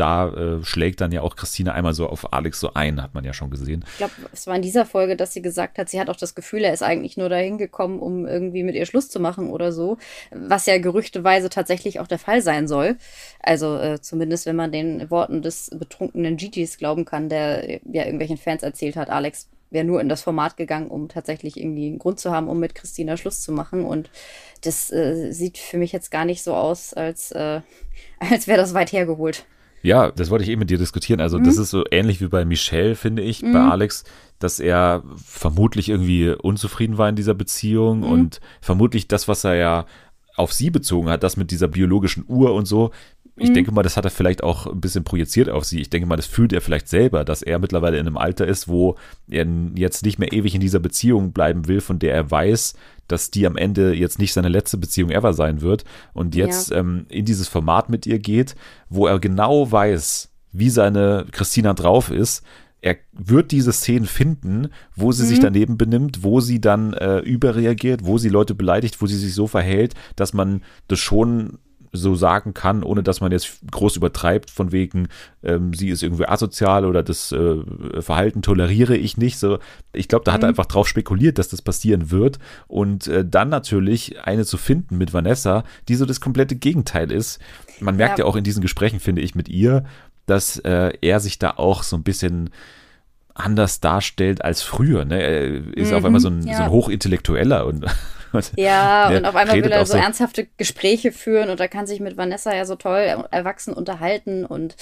[0.00, 3.24] da äh, schlägt dann ja auch Christine einmal so auf Alex so ein, hat man
[3.24, 3.84] ja schon gesehen.
[3.92, 6.34] Ich glaube, es war in dieser Folge, dass sie gesagt hat, sie hat auch das
[6.34, 9.72] Gefühl, er ist eigentlich nur dahin gekommen, um irgendwie mit ihr Schluss zu machen oder
[9.72, 9.98] so,
[10.30, 12.96] was ja gerüchteweise tatsächlich auch der Fall sein soll.
[13.40, 18.38] Also äh, zumindest, wenn man den Worten des betrunkenen Gigi's glauben kann, der ja irgendwelchen
[18.38, 22.18] Fans erzählt hat, Alex wäre nur in das Format gegangen, um tatsächlich irgendwie einen Grund
[22.18, 23.84] zu haben, um mit Christina Schluss zu machen.
[23.84, 24.10] Und
[24.62, 27.60] das äh, sieht für mich jetzt gar nicht so aus, als, äh,
[28.18, 29.44] als wäre das weit hergeholt.
[29.82, 31.20] Ja, das wollte ich eben mit dir diskutieren.
[31.20, 31.44] Also, mhm.
[31.44, 33.52] das ist so ähnlich wie bei Michelle, finde ich, mhm.
[33.52, 34.04] bei Alex,
[34.38, 38.04] dass er vermutlich irgendwie unzufrieden war in dieser Beziehung mhm.
[38.04, 39.86] und vermutlich das, was er ja
[40.36, 42.90] auf sie bezogen hat, das mit dieser biologischen Uhr und so,
[43.40, 43.54] ich mhm.
[43.54, 45.80] denke mal, das hat er vielleicht auch ein bisschen projiziert auf sie.
[45.80, 48.68] Ich denke mal, das fühlt er vielleicht selber, dass er mittlerweile in einem Alter ist,
[48.68, 48.96] wo
[49.30, 52.74] er jetzt nicht mehr ewig in dieser Beziehung bleiben will, von der er weiß,
[53.08, 56.78] dass die am Ende jetzt nicht seine letzte Beziehung ever sein wird und jetzt ja.
[56.78, 58.56] ähm, in dieses Format mit ihr geht,
[58.90, 62.44] wo er genau weiß, wie seine Christina drauf ist.
[62.82, 65.28] Er wird diese Szenen finden, wo sie mhm.
[65.28, 69.34] sich daneben benimmt, wo sie dann äh, überreagiert, wo sie Leute beleidigt, wo sie sich
[69.34, 71.58] so verhält, dass man das schon
[71.92, 75.08] so sagen kann, ohne dass man jetzt groß übertreibt, von wegen,
[75.42, 77.56] ähm, sie ist irgendwie asozial oder das äh,
[78.00, 79.38] Verhalten toleriere ich nicht.
[79.38, 79.58] So,
[79.92, 80.46] ich glaube, da hat mhm.
[80.46, 82.38] er einfach drauf spekuliert, dass das passieren wird.
[82.68, 87.40] Und äh, dann natürlich eine zu finden mit Vanessa, die so das komplette Gegenteil ist.
[87.80, 89.84] Man merkt ja, ja auch in diesen Gesprächen, finde ich, mit ihr,
[90.26, 92.50] dass äh, er sich da auch so ein bisschen
[93.34, 95.04] anders darstellt als früher.
[95.04, 95.20] Ne?
[95.20, 96.56] Er ist mhm, auf einmal so ein, ja.
[96.56, 97.86] so ein Hochintellektueller und
[98.56, 102.00] ja, und auf einmal will er so, so ernsthafte Gespräche führen und er kann sich
[102.00, 104.76] mit Vanessa ja so toll erwachsen unterhalten und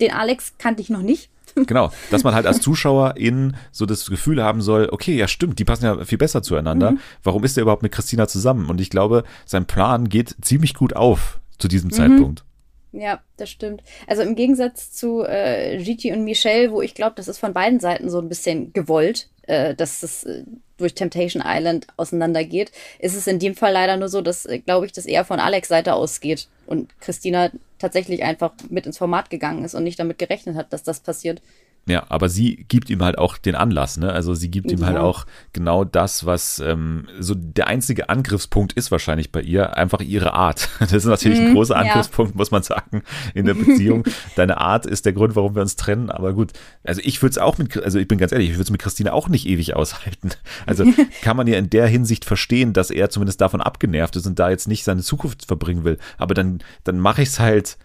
[0.00, 1.30] den Alex kannte ich noch nicht.
[1.66, 5.58] Genau, dass man halt als Zuschauer in so das Gefühl haben soll, okay, ja stimmt,
[5.58, 6.92] die passen ja viel besser zueinander.
[6.92, 7.00] Mhm.
[7.22, 8.70] Warum ist er überhaupt mit Christina zusammen?
[8.70, 11.94] Und ich glaube, sein Plan geht ziemlich gut auf zu diesem mhm.
[11.94, 12.44] Zeitpunkt.
[12.92, 13.82] Ja, das stimmt.
[14.06, 17.80] Also im Gegensatz zu äh, Gigi und Michelle, wo ich glaube, das ist von beiden
[17.80, 20.44] Seiten so ein bisschen gewollt, äh, dass es äh,
[20.76, 24.86] durch Temptation Island auseinandergeht, ist es in dem Fall leider nur so, dass, äh, glaube
[24.86, 29.64] ich, das eher von Alex Seite ausgeht und Christina tatsächlich einfach mit ins Format gegangen
[29.64, 31.42] ist und nicht damit gerechnet hat, dass das passiert.
[31.86, 34.12] Ja, aber sie gibt ihm halt auch den Anlass, ne?
[34.12, 38.92] Also sie gibt ihm halt auch genau das, was ähm, so der einzige Angriffspunkt ist
[38.92, 40.68] wahrscheinlich bei ihr, einfach ihre Art.
[40.78, 42.36] Das ist natürlich mhm, ein großer Angriffspunkt, ja.
[42.36, 43.02] muss man sagen,
[43.34, 44.04] in der Beziehung.
[44.36, 46.52] Deine Art ist der Grund, warum wir uns trennen, aber gut.
[46.84, 48.80] Also ich würde es auch mit, also ich bin ganz ehrlich, ich würde es mit
[48.80, 50.30] Christine auch nicht ewig aushalten.
[50.66, 50.84] Also
[51.22, 54.50] kann man ja in der Hinsicht verstehen, dass er zumindest davon abgenervt ist und da
[54.50, 55.98] jetzt nicht seine Zukunft verbringen will.
[56.18, 57.78] Aber dann, dann mache ich es halt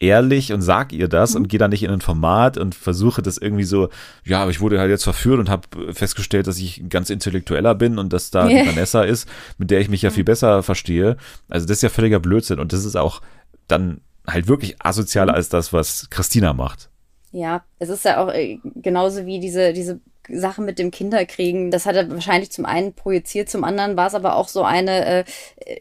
[0.00, 1.42] ehrlich und sag ihr das mhm.
[1.42, 3.88] und gehe dann nicht in ein Format und versuche das irgendwie so,
[4.24, 7.98] ja, aber ich wurde halt jetzt verführt und habe festgestellt, dass ich ganz intellektueller bin
[7.98, 8.66] und dass da yeah.
[8.66, 9.28] Vanessa ist,
[9.58, 11.16] mit der ich mich ja viel besser verstehe.
[11.48, 13.20] Also das ist ja völliger Blödsinn und das ist auch
[13.68, 15.36] dann halt wirklich asozialer mhm.
[15.36, 16.90] als das, was Christina macht.
[17.32, 21.86] Ja, es ist ja auch äh, genauso wie diese, diese Sache mit dem Kinderkriegen, das
[21.86, 25.24] hat er wahrscheinlich zum einen projiziert, zum anderen war es aber auch so eine, äh,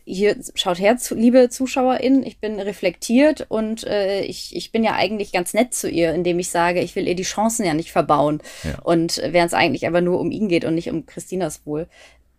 [0.05, 4.93] hier schaut her, zu, liebe ZuschauerInnen, ich bin reflektiert und äh, ich, ich bin ja
[4.93, 7.91] eigentlich ganz nett zu ihr, indem ich sage, ich will ihr die Chancen ja nicht
[7.91, 8.41] verbauen.
[8.63, 8.79] Ja.
[8.83, 11.87] Und während es eigentlich aber nur um ihn geht und nicht um Christinas Wohl.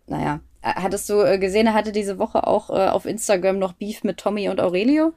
[0.07, 4.03] Naja, Hattest du äh, gesehen, er hatte diese Woche auch äh, auf Instagram noch Beef
[4.03, 5.13] mit Tommy und Aurelio?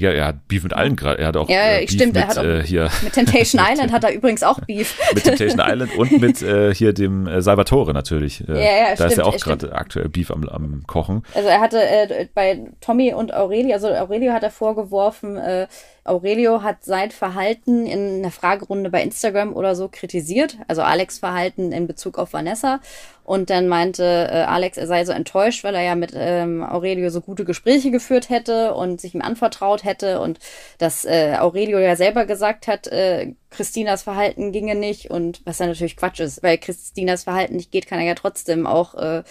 [0.00, 1.18] Ja, er hat Beef mit allen gerade.
[1.18, 3.92] Er hat auch ja, äh, Beef stimmt, mit, er auch, äh, hier mit Temptation Island
[3.92, 4.98] hat er übrigens auch Beef.
[5.14, 8.48] mit Temptation Island und mit äh, hier dem äh, Salvatore natürlich.
[8.48, 11.22] Äh, Ja, ja, da stimmt, ist ja auch gerade aktuell Beef am, am Kochen.
[11.34, 15.66] Also er hatte äh, bei Tommy und Aurelio, also Aurelio hat er vorgeworfen, äh,
[16.04, 21.72] Aurelio hat sein Verhalten in einer Fragerunde bei Instagram oder so kritisiert, also Alex Verhalten
[21.72, 22.80] in Bezug auf Vanessa.
[23.24, 27.10] Und dann meinte äh, Alex, er sei so enttäuscht, weil er ja mit ähm, Aurelio
[27.10, 30.40] so gute Gespräche geführt hätte und sich ihm anvertraut hätte und
[30.78, 35.66] dass äh, Aurelio ja selber gesagt hat, äh, Christinas Verhalten ginge nicht und was ja
[35.66, 39.22] natürlich Quatsch ist, weil Christinas Verhalten nicht geht, kann er ja trotzdem auch äh,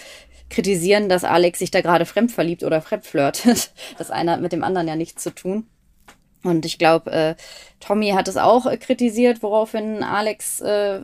[0.50, 3.72] kritisieren, dass Alex sich da gerade fremd verliebt oder fremd flirtet.
[3.98, 5.68] Das eine hat mit dem anderen ja nichts zu tun.
[6.44, 7.36] Und ich glaube, äh,
[7.80, 11.02] Tommy hat es auch äh, kritisiert, woraufhin Alex äh,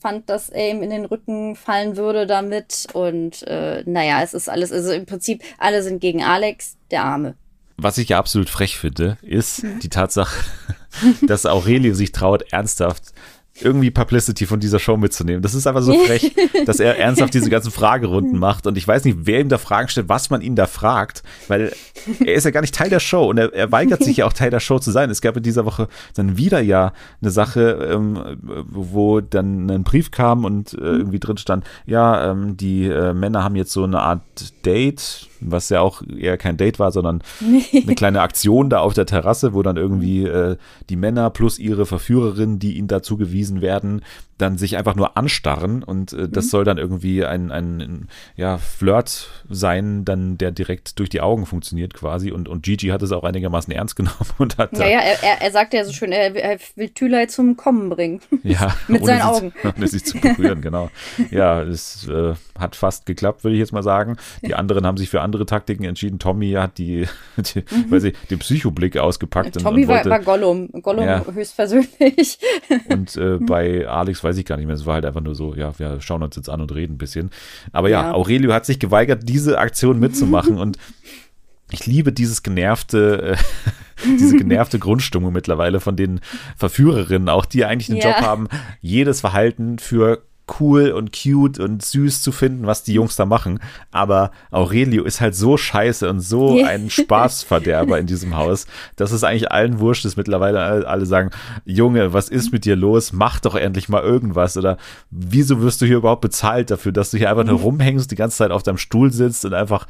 [0.00, 2.86] fand, dass er ihm in den Rücken fallen würde damit.
[2.92, 7.34] Und äh, naja, es ist alles, also im Prinzip, alle sind gegen Alex, der Arme.
[7.78, 10.44] Was ich ja absolut frech finde, ist die Tatsache,
[11.22, 13.12] dass Aurelio sich traut, ernsthaft
[13.60, 15.42] irgendwie Publicity von dieser Show mitzunehmen.
[15.42, 16.34] Das ist einfach so frech,
[16.66, 18.66] dass er ernsthaft diese ganzen Fragerunden macht.
[18.66, 21.72] Und ich weiß nicht, wer ihm da Fragen stellt, was man ihn da fragt, weil
[22.20, 24.32] er ist ja gar nicht Teil der Show und er, er weigert sich ja auch
[24.32, 25.10] Teil der Show zu sein.
[25.10, 30.10] Es gab in dieser Woche dann wieder ja eine Sache, ähm, wo dann ein Brief
[30.10, 34.00] kam und äh, irgendwie drin stand, ja, ähm, die äh, Männer haben jetzt so eine
[34.00, 34.22] Art
[34.64, 39.06] Date, was ja auch eher kein Date war, sondern eine kleine Aktion da auf der
[39.06, 40.56] Terrasse, wo dann irgendwie äh,
[40.88, 44.02] die Männer plus ihre Verführerin, die ihnen dazu gewiesen werden,
[44.38, 49.30] dann sich einfach nur anstarren und äh, das soll dann irgendwie ein, ein ja, Flirt
[49.48, 53.24] sein, dann der direkt durch die Augen funktioniert quasi und, und Gigi hat es auch
[53.24, 56.12] einigermaßen ernst genommen und hat Ja, da, ja, er, er, er sagte ja so schön,
[56.12, 58.20] er, er will Tülay zum Kommen bringen.
[58.42, 59.52] ja, mit seinen sie Augen.
[59.76, 60.90] Ohne sich zu berühren, genau.
[61.30, 64.16] Ja, es äh, hat fast geklappt, würde ich jetzt mal sagen.
[64.42, 66.18] Die anderen haben sich für andere Taktiken entschieden.
[66.18, 69.56] Tommy hat die, die weiß ich, den Psychoblick ausgepackt.
[69.56, 71.24] und- Tommy und war, wollte, war Gollum, Gollum Ja.
[71.30, 72.38] höchstpersönlich.
[72.88, 74.74] Und äh, bei Alex weiß ich gar nicht mehr.
[74.76, 76.98] Es war halt einfach nur so, ja, wir schauen uns jetzt an und reden ein
[76.98, 77.30] bisschen.
[77.72, 78.12] Aber ja, Ja.
[78.14, 80.78] Aurelio hat sich geweigert, diese Aktion mitzumachen und
[81.72, 86.20] ich liebe dieses genervte, äh, diese genervte Grundstimmung mittlerweile von den
[86.56, 88.10] Verführerinnen, auch die eigentlich den Ja.
[88.10, 88.48] Job haben,
[88.80, 90.22] jedes Verhalten für
[90.60, 93.58] cool und cute und süß zu finden, was die Jungs da machen.
[93.90, 99.24] Aber Aurelio ist halt so scheiße und so ein Spaßverderber in diesem Haus, dass es
[99.24, 100.16] eigentlich allen wurscht ist.
[100.16, 101.30] Mittlerweile alle, sagen,
[101.64, 103.12] Junge, was ist mit dir los?
[103.12, 104.56] Mach doch endlich mal irgendwas.
[104.56, 104.76] Oder
[105.10, 108.36] wieso wirst du hier überhaupt bezahlt dafür, dass du hier einfach nur rumhängst, die ganze
[108.36, 109.86] Zeit auf deinem Stuhl sitzt und einfach,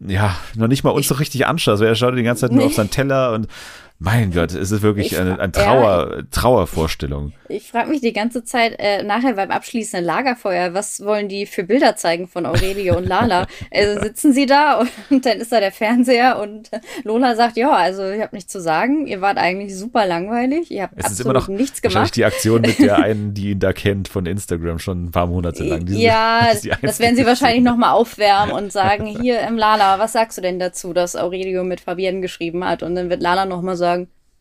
[0.00, 1.80] ja, noch nicht mal uns so richtig anschaust.
[1.80, 2.66] weil Er schaut die ganze Zeit nur Nee.
[2.66, 3.46] auf seinen Teller und
[4.02, 5.62] mein Gott, es ist wirklich Ich- eine, eine ja.
[5.62, 7.32] Trauer, Trauervorstellung.
[7.48, 11.64] Ich frage mich die ganze Zeit äh, nachher beim abschließenden Lagerfeuer, was wollen die für
[11.64, 13.46] Bilder zeigen von Aurelio und Lala?
[13.74, 16.70] Also sitzen sie da und, und dann ist da der Fernseher und
[17.04, 20.82] Lola sagt, ja, also ich habe nichts zu sagen, ihr wart eigentlich super langweilig, ihr
[20.84, 22.16] habt Es ist absolut immer noch nichts gemacht.
[22.16, 25.62] die Aktion mit der einen, die ihn da kennt von Instagram schon ein paar Monate
[25.64, 25.84] lang.
[25.86, 30.12] Diese- ja, das ist werden sie wahrscheinlich nochmal aufwärmen und sagen, hier im Lala, was
[30.12, 32.82] sagst du denn dazu, dass Aurelio mit Fabienne geschrieben hat?
[32.82, 33.91] Und dann wird Lala nochmal sagen,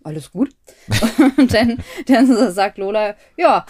[0.03, 0.49] alles gut.
[1.37, 3.65] Und dann, dann sagt Lola, ja,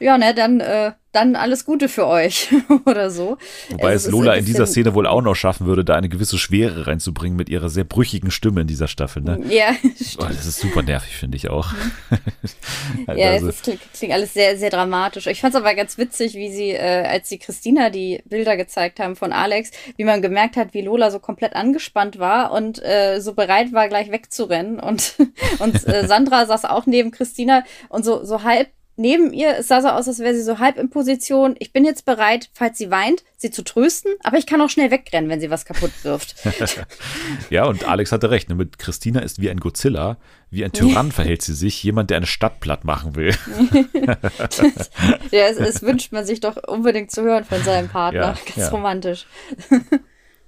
[0.00, 2.48] ja, ne, dann, äh, dann alles Gute für euch
[2.86, 3.38] oder so.
[3.70, 6.38] Wobei Also es Lola in dieser Szene wohl auch noch schaffen würde, da eine gewisse
[6.38, 9.22] Schwere reinzubringen mit ihrer sehr brüchigen Stimme in dieser Staffel.
[9.22, 9.40] Ne?
[9.48, 9.74] Ja,
[10.18, 11.72] Oh, das ist super nervig, finde ich auch.
[13.16, 15.26] Ja, also, es ist, klingt, klingt alles sehr, sehr dramatisch.
[15.26, 19.00] Ich fand es aber ganz witzig, wie sie, äh, als sie Christina die Bilder gezeigt
[19.00, 23.20] haben von Alex, wie man gemerkt hat, wie Lola so komplett angespannt war und äh,
[23.20, 24.80] so bereit war, gleich wegzurennen.
[24.80, 25.16] Und,
[25.58, 29.58] und äh, Sandra saß auch neben Christina und so, so halb neben ihr.
[29.58, 31.56] Es sah so aus, als wäre sie so halb in Position.
[31.58, 34.90] Ich bin jetzt bereit, falls sie weint, sie zu trösten, aber ich kann auch schnell
[34.90, 36.34] wegrennen, wenn sie was kaputt wirft.
[37.50, 38.48] ja, und Alex hatte recht.
[38.48, 38.54] Ne?
[38.54, 40.16] Mit Christina ist wie ein Godzilla,
[40.50, 43.34] wie ein Tyrann verhält sie sich, jemand, der eine Stadt platt machen will.
[45.30, 48.20] ja, es, es wünscht man sich doch unbedingt zu hören von seinem Partner.
[48.20, 48.68] Ja, Ganz ja.
[48.68, 49.26] romantisch.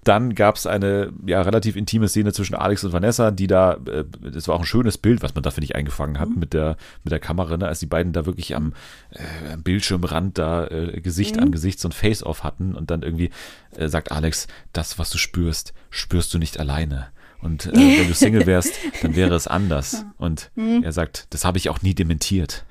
[0.07, 4.05] Dann gab es eine ja, relativ intime Szene zwischen Alex und Vanessa, die da, äh,
[4.21, 6.77] das war auch ein schönes Bild, was man da, finde ich, eingefangen hat mit, der,
[7.03, 7.67] mit der Kamera, ne?
[7.67, 8.73] als die beiden da wirklich am,
[9.11, 13.31] äh, am Bildschirmrand da äh, Gesicht an Gesicht so ein Face-Off hatten und dann irgendwie
[13.77, 17.09] äh, sagt Alex, das, was du spürst, spürst du nicht alleine.
[17.47, 20.05] Und äh, wenn du Single wärst, dann wäre es anders.
[20.19, 22.65] Und er sagt, das habe ich auch nie dementiert.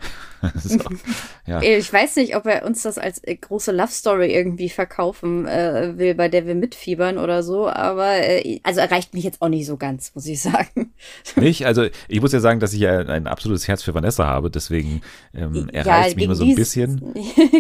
[0.63, 0.79] so,
[1.47, 1.61] ja.
[1.61, 5.97] Ich weiß nicht, ob er uns das als äh, große Love Story irgendwie verkaufen äh,
[5.97, 9.65] will, bei der wir mitfiebern oder so, aber äh, also erreicht mich jetzt auch nicht
[9.65, 10.93] so ganz, muss ich sagen.
[11.35, 11.65] Nicht?
[11.65, 15.01] Also ich muss ja sagen, dass ich ja ein absolutes Herz für Vanessa habe, deswegen
[15.33, 17.13] ähm, erreicht es mich immer so ein bisschen.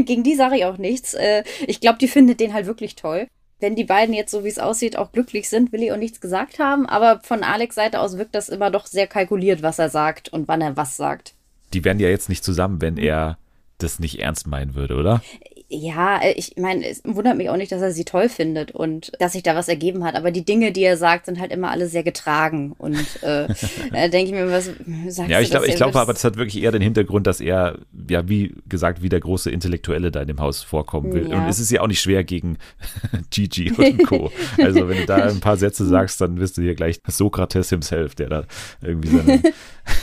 [0.05, 1.13] gegen die sage ich auch nichts.
[1.13, 3.27] Äh, ich glaube, die findet den halt wirklich toll.
[3.65, 6.21] Wenn die beiden jetzt so wie es aussieht auch glücklich sind, will ich auch nichts
[6.21, 6.85] gesagt haben.
[6.85, 10.47] Aber von Alex Seite aus wirkt das immer doch sehr kalkuliert, was er sagt und
[10.47, 11.33] wann er was sagt.
[11.73, 13.39] Die wären ja jetzt nicht zusammen, wenn er
[13.79, 15.23] das nicht ernst meinen würde, oder?
[15.67, 19.11] Ja, äh, ich meine, es wundert mich auch nicht, dass er sie toll findet und
[19.19, 20.15] dass sich da was ergeben hat.
[20.15, 22.75] Aber die Dinge, die er sagt, sind halt immer alle sehr getragen.
[22.77, 23.47] Und äh,
[23.91, 24.69] da denke ich mir, was
[25.07, 27.79] sagst ja, ich glaube, ich glaube aber, das hat wirklich eher den Hintergrund, dass er,
[28.09, 31.29] ja, wie gesagt, wie der große Intellektuelle da in dem Haus vorkommen will.
[31.29, 31.37] Ja.
[31.37, 32.57] Und es ist ja auch nicht schwer gegen
[33.31, 34.31] Gigi und Co.
[34.57, 38.15] Also, wenn du da ein paar Sätze sagst, dann wirst du hier gleich Sokrates himself,
[38.15, 38.43] der da
[38.81, 39.41] irgendwie seine.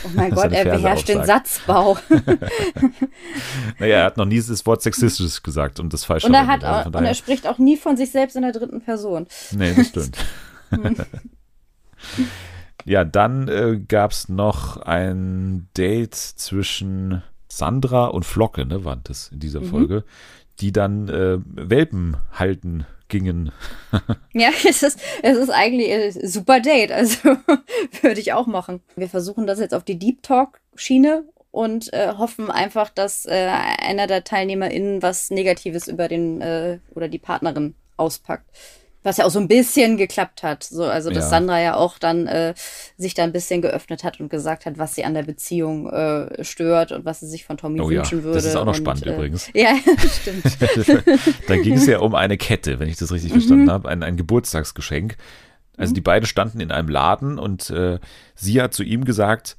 [0.05, 1.97] oh mein Gott, er beherrscht den Satzbau.
[3.79, 6.47] naja, er hat noch nie das Wort sexistisch gesagt gesagt und das falsch und er
[6.47, 9.27] hat also und er spricht auch nie von sich selbst in der dritten Person.
[9.51, 10.17] Nee, das stimmt.
[12.85, 19.29] ja, dann äh, gab es noch ein Date zwischen Sandra und Flocke, ne, war das
[19.31, 19.65] in dieser mhm.
[19.65, 20.03] Folge,
[20.59, 23.51] die dann äh, Welpen halten gingen.
[24.33, 27.19] ja, es ist, es ist eigentlich ein super Date, also
[28.01, 28.81] würde ich auch machen.
[28.95, 33.47] Wir versuchen das jetzt auf die Deep Talk Schiene und äh, hoffen einfach, dass äh,
[33.77, 38.49] einer der TeilnehmerInnen was Negatives über den äh, oder die Partnerin auspackt.
[39.03, 40.63] Was ja auch so ein bisschen geklappt hat.
[40.63, 41.29] So, also, dass ja.
[41.29, 42.55] Sandra ja auch dann äh,
[42.97, 46.43] sich da ein bisschen geöffnet hat und gesagt hat, was sie an der Beziehung äh,
[46.43, 48.23] stört und was sie sich von Tommy oh, wünschen ja.
[48.23, 48.37] würde.
[48.37, 49.51] Das ist auch noch und, spannend äh, übrigens.
[49.53, 49.75] Ja,
[50.21, 50.43] stimmt.
[51.47, 53.71] da ging es ja um eine Kette, wenn ich das richtig verstanden mhm.
[53.71, 55.17] habe, ein, ein Geburtstagsgeschenk.
[55.77, 55.95] Also mhm.
[55.95, 57.99] die beiden standen in einem Laden und äh,
[58.33, 59.55] sie hat zu ihm gesagt,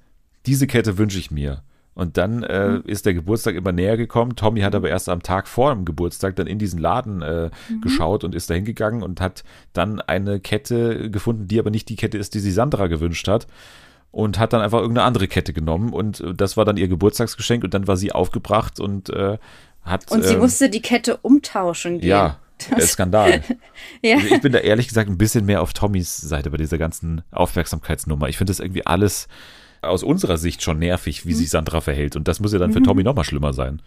[0.47, 1.63] diese Kette wünsche ich mir.
[1.95, 2.83] Und dann äh, mhm.
[2.87, 4.35] ist der Geburtstag immer näher gekommen.
[4.35, 7.81] Tommy hat aber erst am Tag vor dem Geburtstag dann in diesen Laden äh, mhm.
[7.83, 11.97] geschaut und ist da hingegangen und hat dann eine Kette gefunden, die aber nicht die
[11.97, 13.47] Kette ist, die sie Sandra gewünscht hat.
[14.11, 17.65] Und hat dann einfach irgendeine andere Kette genommen und äh, das war dann ihr Geburtstagsgeschenk
[17.65, 19.39] und dann war sie aufgebracht und äh,
[19.83, 20.11] hat.
[20.13, 22.11] Und sie äh, musste die Kette umtauschen gehen.
[22.11, 22.39] Ja,
[22.71, 23.43] das Skandal.
[24.03, 24.17] ja.
[24.17, 27.23] Also ich bin da ehrlich gesagt ein bisschen mehr auf Tommys Seite bei dieser ganzen
[27.33, 28.29] Aufmerksamkeitsnummer.
[28.29, 29.27] Ich finde das irgendwie alles
[29.89, 31.37] aus unserer Sicht schon nervig, wie mhm.
[31.37, 32.17] sich Sandra verhält.
[32.17, 32.85] Und das muss ja dann für mhm.
[32.85, 33.83] Tommy noch mal schlimmer sein.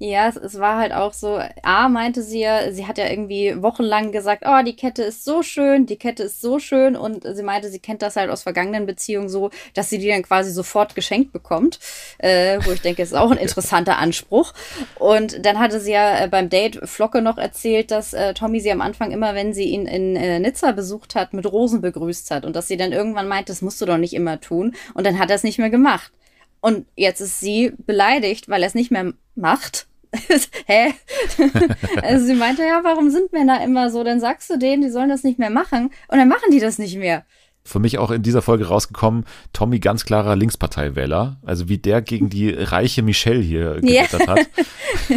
[0.00, 3.60] Ja, es, es, war halt auch so, A meinte sie ja, sie hat ja irgendwie
[3.60, 7.42] wochenlang gesagt, oh, die Kette ist so schön, die Kette ist so schön und sie
[7.42, 10.94] meinte, sie kennt das halt aus vergangenen Beziehungen so, dass sie die dann quasi sofort
[10.94, 11.80] geschenkt bekommt,
[12.18, 14.54] äh, wo ich denke, es ist auch ein interessanter Anspruch.
[15.00, 18.70] Und dann hatte sie ja äh, beim Date Flocke noch erzählt, dass äh, Tommy sie
[18.70, 22.44] am Anfang immer, wenn sie ihn in äh, Nizza besucht hat, mit Rosen begrüßt hat
[22.46, 25.18] und dass sie dann irgendwann meint, das musst du doch nicht immer tun und dann
[25.18, 26.12] hat er es nicht mehr gemacht.
[26.60, 29.87] Und jetzt ist sie beleidigt, weil er es nicht mehr macht.
[30.66, 30.94] Hä?
[32.02, 34.04] also sie meinte, ja, warum sind Männer immer so?
[34.04, 36.78] Dann sagst du denen, die sollen das nicht mehr machen und dann machen die das
[36.78, 37.24] nicht mehr.
[37.64, 41.38] Für mich auch in dieser Folge rausgekommen, Tommy ganz klarer Linksparteiwähler.
[41.44, 44.26] Also wie der gegen die reiche Michelle hier gewettert ja.
[44.28, 44.46] hat.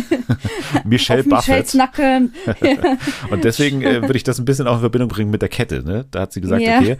[0.86, 1.48] Michelle Buffett.
[1.48, 2.34] Michelles Nacken.
[3.30, 5.82] und deswegen äh, würde ich das ein bisschen auch in Verbindung bringen mit der Kette.
[5.82, 6.06] Ne?
[6.12, 6.80] Da hat sie gesagt, ja.
[6.80, 6.98] okay,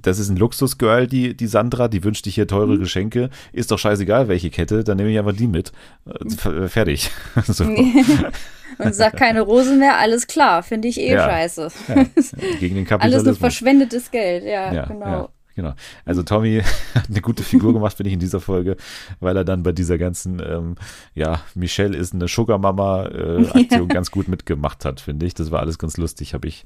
[0.00, 2.80] das ist ein Luxusgirl, die, die Sandra, die wünscht dich hier teure mhm.
[2.80, 3.30] Geschenke.
[3.52, 5.72] Ist doch scheißegal, welche Kette, dann nehme ich einfach die mit.
[6.06, 7.10] Äh, fertig.
[7.46, 7.64] so.
[8.78, 11.28] Und sag keine Rosen mehr, alles klar, finde ich eh ja.
[11.28, 11.68] scheiße.
[11.88, 11.94] Ja.
[12.60, 13.02] Gegen den Kapitalismus.
[13.02, 15.30] Alles nur verschwendetes Geld, ja, ja genau.
[15.56, 15.74] Genau.
[16.04, 16.62] Also Tommy
[16.94, 18.76] hat eine gute Figur gemacht, finde ich, in dieser Folge,
[19.20, 20.74] weil er dann bei dieser ganzen, ähm,
[21.14, 25.34] ja, Michelle ist eine Sugar-Mama-Aktion äh, ganz gut mitgemacht hat, finde ich.
[25.34, 26.64] Das war alles ganz lustig, habe ich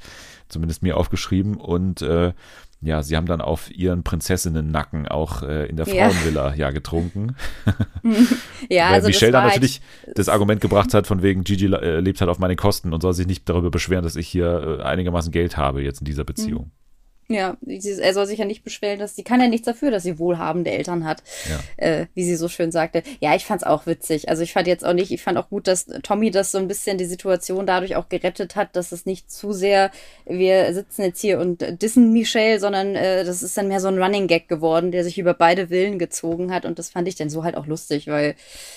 [0.49, 1.57] zumindest mir aufgeschrieben.
[1.57, 2.33] Und äh,
[2.81, 7.35] ja, sie haben dann auf ihren Prinzessinnen-Nacken auch äh, in der Frauenvilla ja, ja getrunken.
[8.69, 11.99] ja, Weil also Michelle dann natürlich halt das Argument gebracht hat, von wegen Gigi äh,
[11.99, 14.83] lebt halt auf meine Kosten und soll sich nicht darüber beschweren, dass ich hier äh,
[14.83, 16.71] einigermaßen Geld habe jetzt in dieser Beziehung.
[17.31, 20.19] Ja, er soll sich ja nicht beschweren, dass sie kann ja nichts dafür, dass sie
[20.19, 21.61] wohlhabende Eltern hat, ja.
[21.77, 23.03] äh, wie sie so schön sagte.
[23.21, 24.31] Ja, ich fand's auch witzig.
[24.31, 26.69] Also ich fand jetzt auch nicht, ich fand auch gut, dass Tommy das so ein
[26.69, 29.91] bisschen die Situation dadurch auch gerettet hat, dass es nicht zu sehr,
[30.25, 34.03] wir sitzen jetzt hier und dissen Michelle, sondern äh, das ist dann mehr so ein
[34.03, 37.29] Running Gag geworden, der sich über beide Willen gezogen hat und das fand ich dann
[37.29, 38.37] so halt auch lustig, weil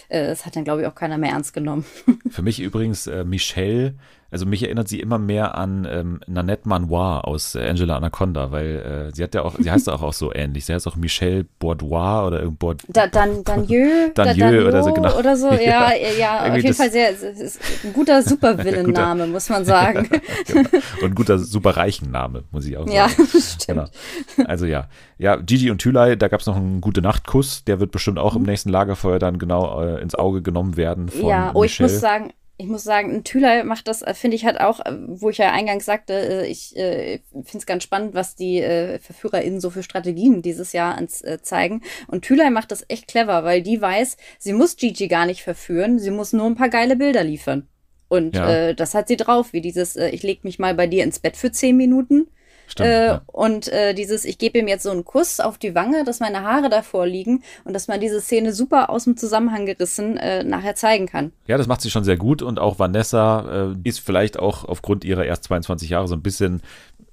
[0.10, 1.86] äh, es hat dann glaube ich auch keiner mehr ernst genommen.
[2.30, 3.94] Für mich übrigens äh, Michelle
[4.32, 9.10] also mich erinnert sie immer mehr an ähm, Nanette Manoir aus äh, Angela Anaconda, weil
[9.10, 10.66] äh, sie hat ja auch, sie heißt auch, auch so ähnlich.
[10.66, 12.74] Sie heißt auch Michelle Boudoir oder irgendwo.
[12.88, 15.18] Da, dann Danieu, Danieu oder so, genau.
[15.20, 20.08] Oder so, ja, ja, ja auf jeden Fall sehr, ein guter Supervillain-Name, muss man sagen.
[20.48, 20.70] genau.
[21.02, 22.96] Und ein guter superreichen Name, muss ich auch sagen.
[22.96, 23.92] Ja, stimmt.
[24.38, 24.48] Genau.
[24.48, 27.92] Also ja, ja, Gigi und Thülei, da gab es noch einen gute Nachtkuss, der wird
[27.92, 28.48] bestimmt auch im mhm.
[28.48, 31.88] nächsten Lagerfeuer dann genau äh, ins Auge genommen werden von Ja, oh, Michelle.
[31.88, 32.32] ich muss sagen,
[32.62, 35.38] ich muss sagen, ein Thüler macht das, äh, finde ich, hat auch, äh, wo ich
[35.40, 39.70] ja eingangs sagte, äh, ich äh, finde es ganz spannend, was die äh, VerführerInnen so
[39.70, 41.82] für Strategien dieses Jahr ans, äh, zeigen.
[42.08, 46.00] Und Thülei macht das echt clever, weil die weiß, sie muss Gigi gar nicht verführen,
[46.00, 47.68] sie muss nur ein paar geile Bilder liefern.
[48.08, 48.50] Und Ja.
[48.52, 51.20] äh, das hat sie drauf, wie dieses, äh, ich leg mich mal bei dir ins
[51.20, 52.28] Bett für zehn Minuten.
[52.72, 52.88] Stimmt.
[52.88, 53.22] Äh, ja.
[53.28, 56.44] Und äh, dieses, ich gebe ihm jetzt so einen Kuss auf die Wange, dass meine
[56.44, 60.76] Haare davor liegen und dass man diese Szene super aus dem Zusammenhang gerissen äh, nachher
[60.76, 61.34] zeigen kann.
[61.48, 65.04] Ja, das macht sie schon sehr gut und auch Vanessa äh, ist vielleicht auch aufgrund
[65.04, 66.62] ihrer erst 22 Jahre so ein bisschen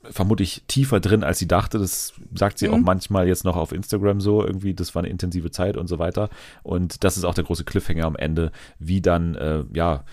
[0.04, 1.78] vermutlich tiefer drin, als sie dachte.
[1.78, 5.50] Das sagt sie auch manchmal jetzt noch auf Instagram so, irgendwie, das war eine intensive
[5.50, 6.30] Zeit und so weiter.
[6.62, 10.04] Und das ist auch der große Cliffhanger am Ende, wie dann, äh, ja,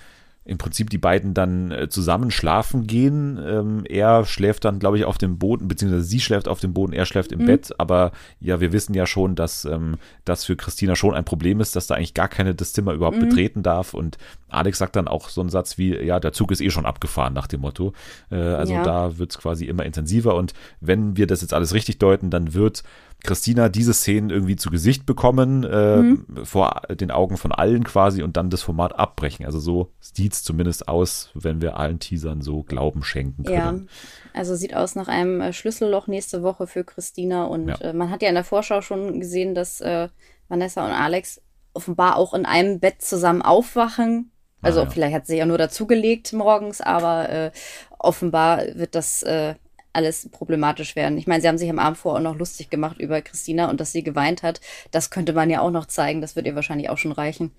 [0.47, 3.39] im Prinzip die beiden dann äh, zusammen schlafen gehen.
[3.43, 6.93] Ähm, er schläft dann, glaube ich, auf dem Boden, beziehungsweise sie schläft auf dem Boden,
[6.93, 7.73] er schläft im Bett.
[7.79, 11.75] Aber ja, wir wissen ja schon, dass ähm, das für Christina schon ein Problem ist,
[11.75, 13.95] dass da eigentlich gar keine das Zimmer überhaupt betreten darf.
[13.95, 16.85] Und Alex sagt dann auch so einen Satz wie, ja, der Zug ist eh schon
[16.85, 17.93] abgefahren nach dem Motto.
[18.29, 18.83] Äh, also Ja.
[18.83, 20.35] da wird es quasi immer intensiver.
[20.35, 22.83] Und wenn wir das jetzt alles richtig deuten, dann wird
[23.25, 26.25] Christina diese Szenen irgendwie zu Gesicht bekommen, äh, Mhm.
[26.45, 29.45] vor den Augen von allen quasi und dann das Format abbrechen.
[29.45, 33.89] Also so sieht es zumindest aus, wenn wir allen Teasern so Glauben schenken Ja, können.
[34.33, 37.45] also sieht aus nach einem äh, Schlüsselloch nächste Woche für Christina.
[37.45, 37.75] Und Ja.
[37.81, 40.09] äh, man hat ja in der Vorschau schon gesehen, dass äh,
[40.47, 41.41] Vanessa und Alex
[41.73, 44.31] offenbar auch in einem Bett zusammen aufwachen.
[44.61, 44.89] Also Ah, ja.
[44.89, 47.51] vielleicht hat sie ja nur dazugelegt morgens, aber äh,
[47.99, 49.55] offenbar wird das äh,
[49.95, 51.17] alles problematisch werden.
[51.17, 53.79] Ich meine, sie haben sich am Abend vorher auch noch lustig gemacht über Christina und
[53.79, 54.61] dass sie geweint hat.
[54.91, 56.21] Das könnte man ja auch noch zeigen.
[56.21, 57.51] Das wird ihr wahrscheinlich auch schon reichen.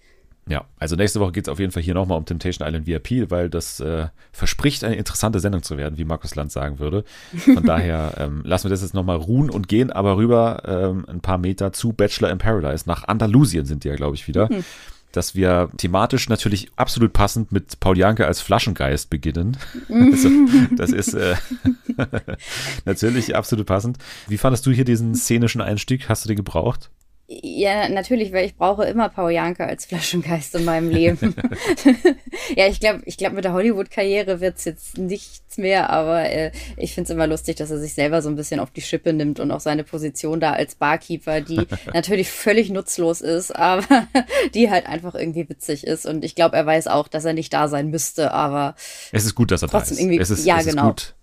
[0.49, 3.33] Ja, also nächste Woche geht es auf jeden Fall hier nochmal um Temptation Island VIP,
[3.33, 7.05] weil das äh, verspricht eine interessante Sendung zu werden, wie Markus Land sagen würde.
[7.37, 11.21] Von daher ähm, lassen wir das jetzt nochmal ruhen und gehen aber rüber ähm, ein
[11.21, 12.85] paar Meter zu Bachelor in Paradise.
[12.87, 14.49] Nach Andalusien sind die ja, glaube ich, wieder.
[15.17, 19.57] Dass wir thematisch natürlich absolut passend mit Paul Janke als Flaschengeist beginnen.
[19.89, 20.29] also,
[20.77, 21.37] das ist äh,
[22.85, 23.97] natürlich absolut passend.
[24.29, 26.11] Wie fandest du hier diesen szenischen Einstieg?
[26.11, 26.91] Hast du den gebraucht?
[27.29, 31.35] Ja, natürlich, weil ich brauche immer Paul Janke als Flaschengeist in meinem Leben.
[32.57, 36.95] ja, ich glaube, ich glaub, mit der Hollywood-Karriere wird's jetzt nichts mehr, aber äh, ich
[36.95, 39.51] find's immer lustig, dass er sich selber so ein bisschen auf die Schippe nimmt und
[39.51, 41.63] auch seine Position da als Barkeeper, die
[41.93, 44.07] natürlich völlig nutzlos ist, aber
[44.55, 46.07] die halt einfach irgendwie witzig ist.
[46.07, 48.77] Und ich glaube, er weiß auch, dass er nicht da sein müsste, aber
[49.11, 50.01] Es ist gut, dass er Trotzdem da ist.
[50.01, 50.89] irgendwie- es ist, ja, es ist genau.
[50.91, 51.16] gut,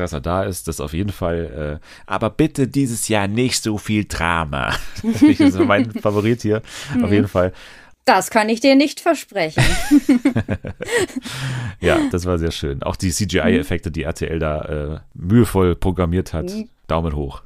[0.00, 0.68] dass er da ist.
[0.68, 1.80] Das auf jeden Fall.
[1.80, 4.74] Äh, aber bitte dieses Jahr nicht so viel Drama.
[5.02, 6.62] das ist mein Favorit hier.
[6.94, 7.04] Mhm.
[7.04, 7.52] Auf jeden Fall.
[8.04, 9.62] das kann ich dir nicht versprechen.
[11.82, 12.82] Ja, das war sehr schön.
[12.82, 16.50] Auch die CGI-Effekte, die RTL da äh, mühevoll programmiert hat.
[16.50, 16.68] Mhm.
[16.86, 17.42] Daumen hoch.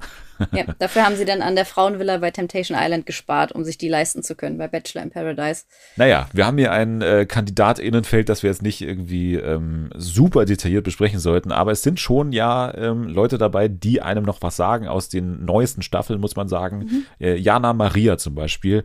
[0.52, 3.88] Ja, dafür haben sie dann an der Frauenvilla bei Temptation Island gespart, um sich die
[3.88, 5.64] leisten zu können bei Bachelor in Paradise.
[5.96, 10.84] Naja, wir haben hier ein äh, Kandidatinnenfeld, das wir jetzt nicht irgendwie ähm, super detailliert
[10.84, 14.88] besprechen sollten, aber es sind schon ja ähm, Leute dabei, die einem noch was sagen
[14.88, 17.06] aus den neuesten Staffeln, muss man sagen.
[17.20, 18.84] Äh, Jana Maria zum Beispiel,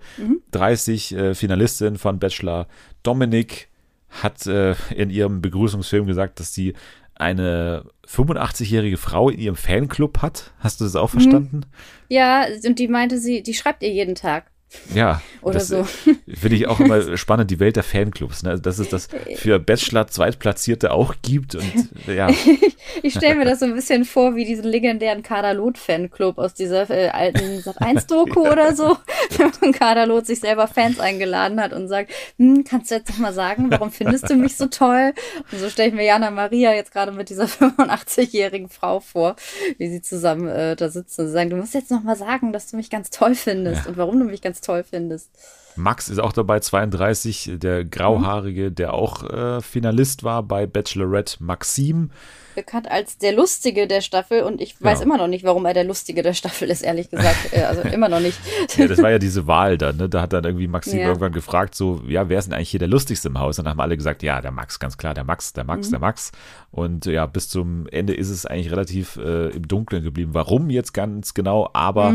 [0.51, 2.67] 30 äh, Finalistin von Bachelor.
[3.03, 3.69] Dominik
[4.09, 6.73] hat äh, in ihrem Begrüßungsfilm gesagt, dass sie
[7.19, 10.53] eine 85-jährige Frau in ihrem Fanclub hat.
[10.59, 11.61] Hast du das auch verstanden?
[12.07, 14.51] Ja, und die meinte sie, die schreibt ihr jeden Tag.
[14.93, 15.21] Ja.
[15.41, 15.87] Oder so.
[16.05, 18.43] äh, Finde ich auch immer spannend, die Welt der Fanclubs.
[18.43, 18.51] Ne?
[18.51, 21.55] Also, dass es das für Bachelor Zweitplatzierte auch gibt.
[21.55, 22.29] Und ja,
[23.01, 27.09] Ich stelle mir das so ein bisschen vor wie diesen legendären Kaderlot-Fanclub aus dieser äh,
[27.09, 28.97] alten Sat1-Doku oder so,
[29.37, 33.33] wo Kaderlot sich selber Fans eingeladen hat und sagt, hm, kannst du jetzt noch mal
[33.33, 35.13] sagen, warum findest du mich so toll?
[35.51, 39.35] Und so stelle ich mir Jana Maria jetzt gerade mit dieser 85-jährigen Frau vor,
[39.77, 42.71] wie sie zusammen äh, da sitzen und sagen, du musst jetzt noch mal sagen, dass
[42.71, 45.29] du mich ganz toll findest und warum du mich ganz toll findest.
[45.75, 52.11] Max ist auch dabei, 32, der Grauhaarige, der auch äh, Finalist war bei Bachelorette Maxim.
[52.59, 55.05] Bekannt als der Lustige der Staffel und ich weiß Ja.
[55.05, 57.53] immer noch nicht, warum er der Lustige der Staffel ist, ehrlich gesagt.
[57.53, 58.37] Äh, Also immer noch nicht.
[58.77, 60.09] Ja, das war ja diese Wahl dann, ne?
[60.09, 61.07] Da hat dann irgendwie Maxim Ja.
[61.07, 63.57] irgendwann gefragt, so, ja, wer ist denn eigentlich hier der Lustigste im Haus?
[63.59, 65.99] Und dann haben alle gesagt, ja, der Max, ganz klar, der Max, der Max, der
[65.99, 66.31] Max.
[66.71, 70.33] Und ja, bis zum Ende ist es eigentlich relativ äh, im Dunkeln geblieben.
[70.33, 72.13] Warum jetzt ganz genau, aber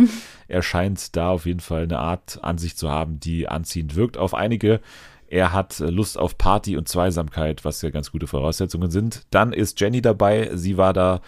[0.48, 4.16] er scheint da auf jeden Fall eine Art an sich zu haben, die anziehend wirkt
[4.18, 4.80] auf einige.
[5.28, 9.22] Er hat äh, Lust auf Party und Zweisamkeit, was ja ganz gute Voraussetzungen sind.
[9.30, 10.50] Dann ist Jenny dabei.
[10.54, 11.20] Sie war da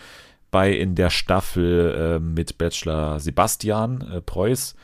[0.50, 4.74] bei in der Staffel äh, mit Bachelor Sebastian äh, Preuß.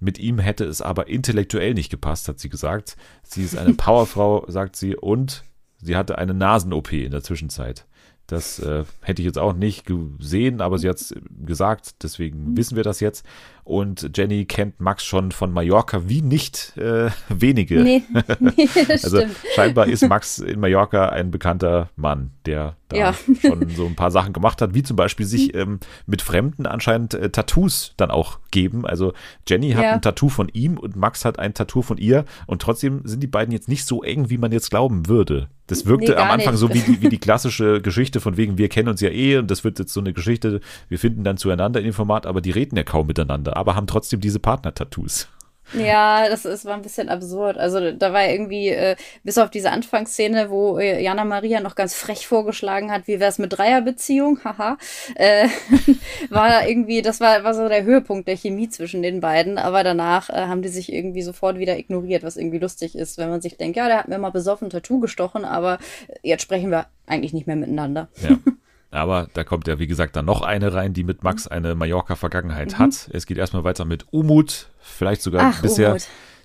[0.00, 2.96] Mit ihm hätte es aber intellektuell nicht gepasst, hat sie gesagt.
[3.22, 5.44] Sie ist eine Powerfrau, sagt sie, und
[5.78, 7.86] sie hatte eine Nasen-OP in der Zwischenzeit.
[8.28, 11.14] Das äh, hätte ich jetzt auch nicht gesehen, aber sie hat es
[11.46, 13.24] gesagt, deswegen wissen wir das jetzt.
[13.68, 17.82] Und Jenny kennt Max schon von Mallorca wie nicht äh, wenige.
[17.82, 18.02] Nee,
[18.40, 19.36] nee Also stimmt.
[19.54, 23.14] scheinbar ist Max in Mallorca ein bekannter Mann, der da Ja.
[23.42, 27.12] schon so ein paar Sachen gemacht hat, wie zum Beispiel sich ähm, mit Fremden anscheinend
[27.12, 28.86] äh, Tattoos dann auch geben.
[28.86, 29.12] Also
[29.46, 29.92] Jenny hat Ja.
[29.92, 33.26] ein Tattoo von ihm und Max hat ein Tattoo von ihr und trotzdem sind die
[33.26, 35.48] beiden jetzt nicht so eng, wie man jetzt glauben würde.
[35.66, 36.60] Das wirkte Nee, am Anfang nicht.
[36.60, 39.50] so wie die, wie die klassische Geschichte von wegen, wir kennen uns ja eh und
[39.50, 42.52] das wird jetzt so eine Geschichte, wir finden dann zueinander in dem Format, aber die
[42.52, 45.28] reden ja kaum miteinander, aber haben trotzdem diese Partner-Tattoos.
[45.74, 47.58] Ja, das ist, war ein bisschen absurd.
[47.58, 51.94] Also da war irgendwie, äh, bis auf diese Anfangsszene, wo äh, Jana Maria noch ganz
[51.94, 54.78] frech vorgeschlagen hat, wie wär's mit Dreierbeziehung, haha,
[55.14, 55.48] äh,
[56.30, 59.84] war da irgendwie, das war, war so der Höhepunkt der Chemie zwischen den beiden, aber
[59.84, 63.42] danach äh, haben die sich irgendwie sofort wieder ignoriert, was irgendwie lustig ist, wenn man
[63.42, 65.78] sich denkt, ja, der hat mir mal besoffen Tattoo gestochen, aber
[66.22, 68.08] jetzt sprechen wir eigentlich nicht mehr miteinander.
[68.22, 68.38] Ja.
[68.90, 72.78] Aber da kommt ja, wie gesagt, dann noch eine rein, die mit Max eine Mallorca-Vergangenheit
[72.78, 73.08] hat.
[73.12, 75.52] Es geht erstmal weiter mit Umut, vielleicht sogar Mhm.
[75.56, 76.02] Ach, bisher Umut.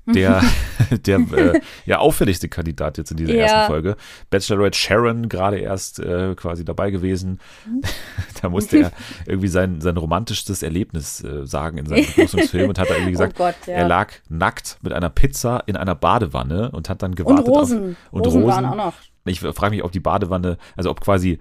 [0.08, 0.42] der,
[1.06, 3.44] der äh, ja, auffälligste Kandidat jetzt in dieser Ja.
[3.46, 3.96] ersten Folge.
[4.30, 7.40] Bachelorette Sharon gerade erst äh, quasi dabei gewesen.
[8.42, 8.92] da musste er
[9.26, 13.36] irgendwie sein, sein romantischstes Erlebnis äh, sagen in seinem Begrüßungsfilm und hat da irgendwie gesagt,
[13.38, 13.74] Oh Gott, ja.
[13.76, 17.80] er lag nackt mit einer Pizza in einer Badewanne und hat dann gewartet Und Rosen.
[17.92, 18.54] auf und Rosen, Rosen.
[18.54, 18.94] waren auch noch.
[19.26, 21.40] Ich frage mich, ob die Badewanne, also ob quasi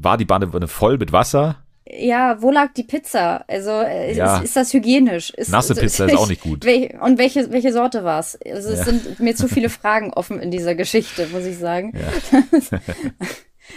[0.00, 1.56] war die Badewanne voll mit Wasser?
[1.88, 3.44] Ja, wo lag die Pizza?
[3.46, 4.38] Also äh, Ja.
[4.38, 5.30] ist, ist das hygienisch?
[5.30, 6.66] Ist, Nasse Pizza ist auch nicht gut.
[7.00, 8.36] Und welche, welche Sorte war es?
[8.44, 8.84] Also es Ja.
[8.86, 11.92] sind mir zu viele Fragen offen in dieser Geschichte, muss ich sagen.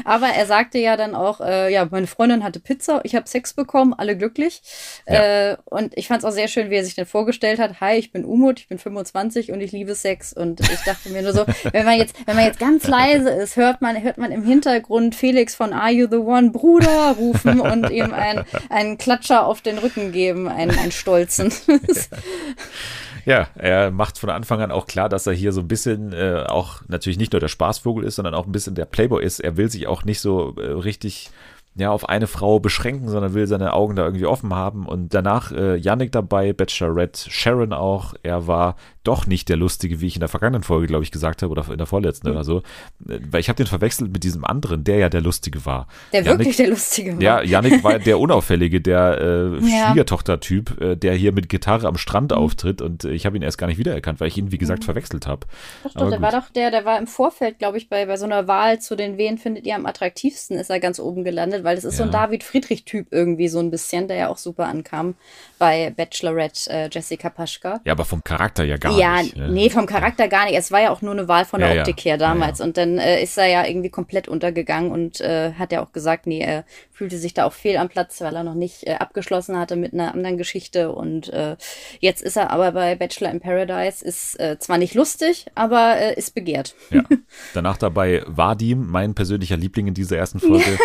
[0.05, 3.53] Aber er sagte ja dann auch, äh, ja, meine Freundin hatte Pizza, ich habe Sex
[3.53, 4.61] bekommen, alle glücklich.
[5.07, 5.51] Ja.
[5.51, 7.97] Äh, und ich fand es auch sehr schön, wie er sich dann vorgestellt hat, hi,
[7.97, 10.33] ich bin Umut, ich bin 25 und ich liebe Sex.
[10.33, 13.55] Und ich dachte mir nur so, wenn man jetzt, wenn man jetzt ganz leise ist,
[13.55, 17.89] hört man, hört man im Hintergrund Felix von Are You the One Bruder rufen und
[17.89, 21.53] ihm einen, einen Klatscher auf den Rücken geben, einen, einen stolzen.
[23.29, 26.45] Ja, er macht von Anfang an auch klar, dass er hier so ein bisschen äh,
[26.47, 29.39] auch natürlich nicht nur der Spaßvogel ist, sondern auch ein bisschen der Playboy ist.
[29.39, 31.29] Er will sich auch nicht so äh, richtig
[31.75, 34.85] ja, auf eine Frau beschränken, sondern will seine Augen da irgendwie offen haben.
[34.85, 38.13] Und danach äh, Yannick dabei, Bachelorette, Sharon auch.
[38.23, 41.41] Er war doch nicht der Lustige, wie ich in der vergangenen Folge, glaube ich, gesagt
[41.41, 42.59] habe, oder in der vorletzten oder so.
[43.07, 45.87] Äh, Weil ich habe den verwechselt mit diesem anderen, der ja der Lustige war.
[46.11, 47.21] Der Yannick- wirklich der Lustige war.
[47.21, 49.61] Ja, Yannick war der Unauffällige, der äh.
[50.03, 52.37] Schwiegertochter-Typ, äh, der hier mit Gitarre am Strand Mhm.
[52.37, 54.83] auftritt und äh, ich habe ihn erst gar nicht wiedererkannt, weil ich ihn, wie gesagt,
[54.83, 55.47] verwechselt habe.
[55.83, 58.25] Doch, doch, der war doch der, der war im Vorfeld, glaube ich, bei, bei so
[58.25, 61.75] einer Wahl zu den Wen findet ihr am attraktivsten, ist er ganz oben gelandet, weil
[61.75, 62.25] das ist so ein Ja.
[62.25, 65.15] David Friedrich-Typ irgendwie so ein bisschen, der ja auch super ankam
[65.57, 67.81] bei Bachelorette äh, Jessica Paschka.
[67.85, 69.35] Ja, aber vom Charakter ja gar ja, nicht.
[69.35, 69.49] ne?
[69.49, 70.57] nee, vom Charakter gar nicht.
[70.57, 71.81] Es war ja auch nur eine Wahl von der Ja, ja.
[71.81, 72.61] Optik her damals.
[72.61, 76.27] Und dann äh, ist er ja irgendwie komplett untergegangen und äh, hat ja auch gesagt,
[76.27, 79.57] nee, er fühlte sich da auch fehl am Platz, weil er noch nicht äh, abgeschlossen
[79.57, 80.91] hatte mit einer anderen Geschichte.
[80.91, 81.55] Und äh,
[81.99, 86.13] jetzt ist er aber bei Bachelor in Paradise, ist äh, zwar nicht lustig, aber äh,
[86.15, 86.75] ist begehrt.
[86.89, 87.03] Ja.
[87.53, 90.65] Danach dabei Vadim, mein persönlicher Liebling in dieser ersten Folge.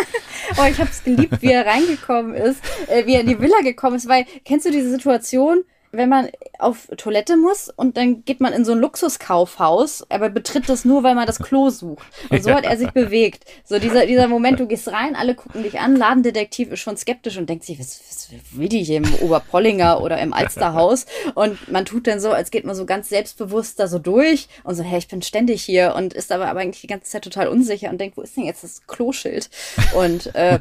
[0.57, 3.61] Oh, ich habe es geliebt, wie er reingekommen ist, äh, wie er in die Villa
[3.61, 5.63] gekommen ist, weil kennst du diese Situation,
[5.97, 6.29] wenn man
[6.59, 11.03] auf Toilette muss und dann geht man in so ein Luxuskaufhaus, aber betritt das nur,
[11.03, 12.05] weil man das Klo sucht.
[12.29, 13.45] Und so hat er sich bewegt.
[13.63, 17.37] So dieser, dieser Moment, du gehst rein, alle gucken dich an, Ladendetektiv ist schon skeptisch
[17.37, 21.05] und denkt sich, was, was will die hier im Oberpollinger oder im Alsterhaus?
[21.33, 24.75] Und man tut dann so, als geht man so ganz selbstbewusst da so durch und
[24.75, 27.47] so, hey, ich bin ständig hier und ist aber, aber eigentlich die ganze Zeit total
[27.47, 29.49] unsicher und denkt, wo ist denn jetzt das Kloschild?
[29.95, 30.59] Und äh,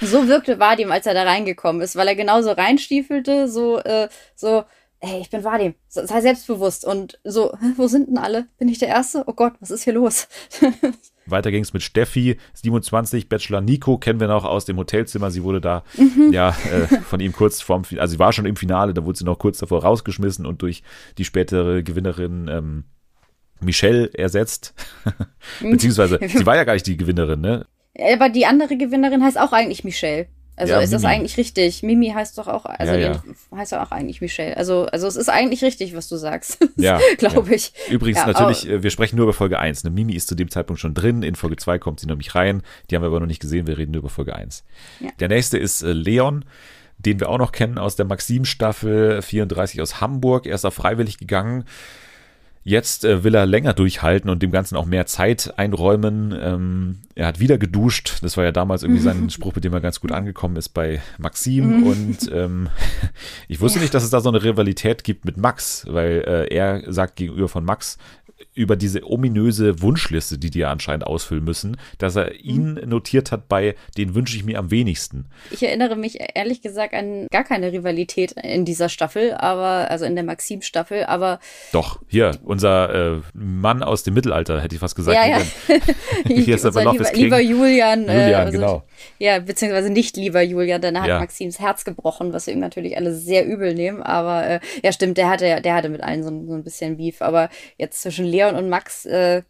[0.00, 4.61] so wirkte Vadim, als er da reingekommen ist, weil er genauso reinstiefelte, so, äh, so,
[5.04, 8.46] hey, ich bin Vadim, sei selbstbewusst und so, wo sind denn alle?
[8.58, 9.24] Bin ich der Erste?
[9.26, 10.28] Oh Gott, was ist hier los?
[11.26, 15.30] Weiter ging es mit Steffi, 27, Bachelor Nico, kennen wir noch aus dem Hotelzimmer.
[15.30, 16.32] Sie wurde da Mhm.
[16.32, 19.24] ja äh, von ihm kurz vorm, also sie war schon im Finale, da wurde sie
[19.24, 20.82] noch kurz davor rausgeschmissen und durch
[21.18, 22.84] die spätere Gewinnerin ähm,
[23.60, 24.74] Michelle ersetzt.
[25.60, 27.66] Beziehungsweise, sie war ja gar nicht die Gewinnerin, ne?
[27.98, 30.26] Aber die andere Gewinnerin heißt auch eigentlich Michelle.
[30.54, 31.14] Also Ja, ist das Mimi.
[31.14, 31.82] eigentlich richtig?
[31.82, 33.22] Mimi heißt doch auch, also Ja, ja.
[33.56, 34.56] heißt ja auch eigentlich Michelle.
[34.56, 36.58] Also, also es ist eigentlich richtig, was du sagst.
[36.76, 37.72] Ja, Glaube ich.
[37.90, 39.84] Übrigens natürlich, äh, wir sprechen nur über Folge 1.
[39.84, 39.90] Ne?
[39.90, 41.22] Mimi ist zu dem Zeitpunkt schon drin.
[41.22, 42.62] In Folge 2 kommt sie nämlich rein.
[42.90, 43.66] Die haben wir aber noch nicht gesehen.
[43.66, 44.64] Wir reden nur über Folge 1.
[45.00, 45.10] Ja.
[45.20, 46.44] Der nächste ist äh, Leon,
[46.98, 50.46] den wir auch noch kennen aus der Maxim-Staffel 34 aus Hamburg.
[50.46, 51.64] Er ist da freiwillig gegangen.
[52.64, 56.32] Jetzt äh, will er länger durchhalten und dem Ganzen auch mehr Zeit einräumen.
[56.40, 58.18] Ähm, er hat wieder geduscht.
[58.22, 61.02] Das war ja damals irgendwie sein Spruch, mit dem er ganz gut angekommen ist bei
[61.18, 61.82] Maxim.
[61.84, 62.68] Und ähm,
[63.48, 66.92] ich wusste nicht, dass es da so eine Rivalität gibt mit Max, weil äh, er
[66.92, 67.98] sagt gegenüber von Max,
[68.54, 73.48] über diese ominöse Wunschliste, die die ja anscheinend ausfüllen müssen, dass er ihn notiert hat
[73.48, 75.26] bei, den wünsche ich mir am wenigsten.
[75.50, 80.14] Ich erinnere mich ehrlich gesagt an gar keine Rivalität in dieser Staffel, aber, also in
[80.14, 81.38] der Maxim-Staffel, aber.
[81.72, 85.16] Doch, hier, unser äh, Mann aus dem Mittelalter, hätte ich fast gesagt.
[85.16, 85.42] Ja, ja.
[86.26, 88.00] Hier ist aber lieber, lieber Julian.
[88.02, 88.82] Julian, äh, also, genau.
[89.18, 91.18] Ja, beziehungsweise nicht lieber Julian, denn er hat Ja.
[91.20, 94.02] Maxims Herz gebrochen, was wir ihm natürlich alle sehr übel nehmen.
[94.02, 96.96] Aber äh, ja, stimmt, der hatte, der hatte mit allen so, ein- so ein bisschen
[96.96, 97.22] Beef.
[97.22, 97.48] Aber
[97.78, 99.42] jetzt zwischen Leon und Max äh,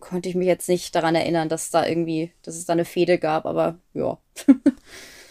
[0.00, 3.18] konnte ich mich jetzt nicht daran erinnern, dass da irgendwie, dass es da eine Fehde
[3.18, 3.46] gab.
[3.46, 4.18] Aber ja.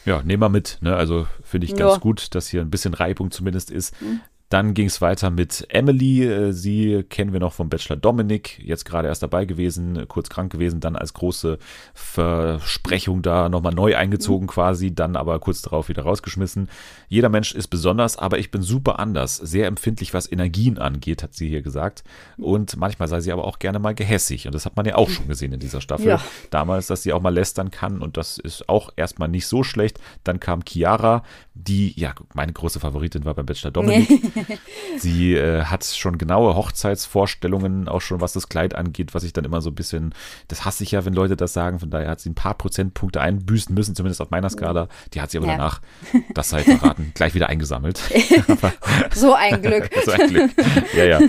[0.06, 0.78] Ja, nehmen wir mit.
[0.82, 0.96] Ne?
[0.96, 1.98] Also finde ich ganz Ja.
[1.98, 3.96] gut, dass hier ein bisschen Reibung zumindest ist.
[4.50, 6.24] Dann ging es weiter mit Emily.
[6.24, 10.52] Äh, Sie kennen wir noch vom Bachelor Dominic, jetzt gerade erst dabei gewesen, kurz krank
[10.52, 11.58] gewesen, dann als große
[11.94, 16.70] Versprechung da nochmal neu eingezogen quasi, dann aber kurz darauf wieder rausgeschmissen.
[17.08, 21.34] Jeder Mensch ist besonders, aber ich bin super anders, sehr empfindlich, was Energien angeht, hat
[21.34, 22.04] sie hier gesagt.
[22.38, 24.46] Und manchmal sei sie aber auch gerne mal gehässig.
[24.46, 26.08] Und das hat man ja auch schon gesehen in dieser Staffel.
[26.08, 26.22] Ja.
[26.52, 30.00] Damals, dass sie auch mal lästern kann und das ist auch erstmal nicht so schlecht.
[30.24, 31.24] Dann kam Chiara,
[31.58, 34.10] die, ja, meine große Favoritin war beim Bachelor Dominik.
[34.98, 39.46] Sie äh, hat schon genaue Hochzeitsvorstellungen, auch schon was das Kleid angeht, was ich dann
[39.46, 40.14] immer so ein bisschen,
[40.50, 41.80] das hasse ich ja, wenn Leute das sagen.
[41.80, 44.90] Von daher hat sie ein paar Prozentpunkte einbüßen müssen, zumindest auf meiner Skala.
[45.14, 45.54] Die hat sie aber Ja.
[45.54, 45.82] danach,
[46.34, 48.02] das sei verraten, gleich wieder eingesammelt.
[49.14, 49.90] So ein Glück.
[50.06, 50.52] so ein Glück.
[50.96, 51.20] Ja, ja.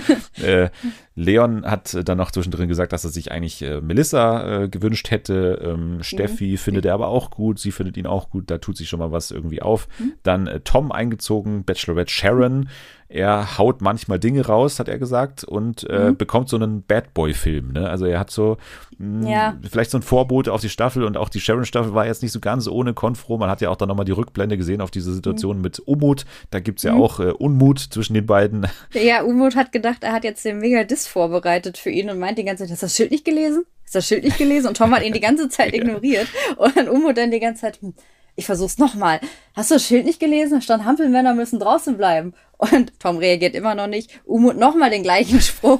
[0.43, 0.69] Äh,
[1.17, 5.59] Leon hat dann noch zwischendrin gesagt, dass er sich eigentlich äh, Melissa äh, gewünscht hätte.
[5.63, 7.57] Ähm, Steffi findet er aber auch gut.
[7.57, 8.51] Sie findet ihn auch gut.
[8.51, 9.87] Da tut sich schon mal was irgendwie auf.
[10.21, 12.69] Dann äh, Tom eingezogen, Bachelorette Sharon.
[13.09, 17.71] Er haut manchmal Dinge raus, hat er gesagt, und äh, bekommt so einen Bad Boy-Film.
[17.71, 17.89] Ne?
[17.89, 18.57] Also er hat so
[18.97, 19.57] mh, Ja.
[19.69, 22.39] vielleicht so ein Vorbote auf die Staffel und auch die Sharon-Staffel war jetzt nicht so
[22.41, 23.37] ganz ohne Konfro.
[23.37, 26.25] Man hat ja auch dann nochmal die Rückblende gesehen auf diese Situation mit Umut.
[26.51, 28.67] Da gibt es ja auch äh, Unmut zwischen den beiden.
[28.93, 32.43] Ja, Umut hat gedacht, er hat jetzt den Mega-Diss vorbereitet für ihn und meint die
[32.43, 33.63] ganze Zeit, hast du das Schild nicht gelesen?
[33.85, 34.67] Hast du das Schild nicht gelesen?
[34.67, 36.27] Und Tom hat ihn die ganze Zeit ignoriert.
[36.57, 37.93] Und dann Umut dann die ganze Zeit, hm,
[38.37, 39.19] ich versuch's nochmal.
[39.55, 40.53] Hast du das Schild nicht gelesen?
[40.53, 42.33] Da stand Hampelmänner müssen draußen bleiben.
[42.59, 44.21] Und Tom reagiert immer noch nicht.
[44.25, 45.79] Umut nochmal den gleichen Spruch.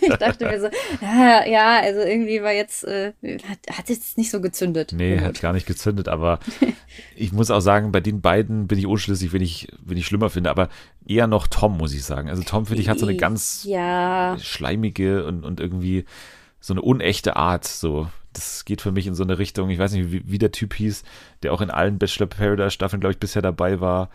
[0.00, 0.68] ich dachte mir so,
[1.00, 3.12] ja, ja, also irgendwie war jetzt, äh,
[3.48, 4.92] hat, hat jetzt nicht so gezündet.
[4.96, 6.38] Nee, hat gar nicht gezündet, aber
[7.16, 10.30] ich muss auch sagen, bei den beiden bin ich unschlüssig, wen ich, wen ich schlimmer
[10.30, 10.68] finde, aber
[11.08, 12.30] eher noch Tom, muss ich sagen.
[12.30, 16.04] Also Tom, finde ich, hat so eine ganz Ja, schleimige und, und irgendwie
[16.60, 18.08] so eine unechte Art, so.
[18.36, 20.74] Das geht für mich in so eine Richtung, ich weiß nicht, wie, wie der Typ
[20.74, 21.04] hieß,
[21.42, 24.10] der auch in allen Bachelor Paradise Staffeln, glaube ich, bisher dabei war.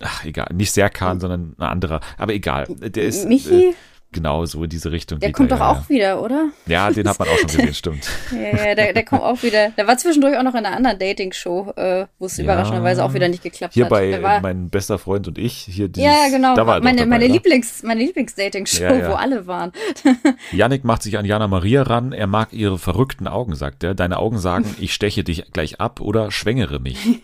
[0.00, 2.00] Ach, egal, nicht Serkan, sondern ein anderer.
[2.18, 3.70] Aber egal, der ist Michi?
[3.70, 3.74] Äh,
[4.12, 5.20] genau so in diese Richtung.
[5.20, 6.48] der kommt er, doch ja, auch wieder, oder?
[6.66, 8.08] Ja, den hat man auch schon gesehen, stimmt.
[8.32, 9.70] Ja, ja, der, der kommt auch wieder.
[9.70, 12.44] Der war zwischendurch auch noch in einer anderen Dating-Show, äh, wo es Ja.
[12.44, 13.90] überraschenderweise auch wieder nicht geklappt Hier hat.
[13.90, 16.54] bei war, äh, mein bester Freund und ich, hier dieses, ja, genau.
[16.54, 17.34] da war meine dabei, meine oder?
[17.34, 19.72] Lieblings, meine Lieblings-Dating-Show, wo alle waren.
[20.52, 22.12] Yannick macht sich an Jana Maria ran.
[22.12, 23.94] Er mag ihre verrückten Augen, sagt er.
[23.94, 27.20] Deine Augen sagen, ich steche dich gleich ab oder schwängere mich.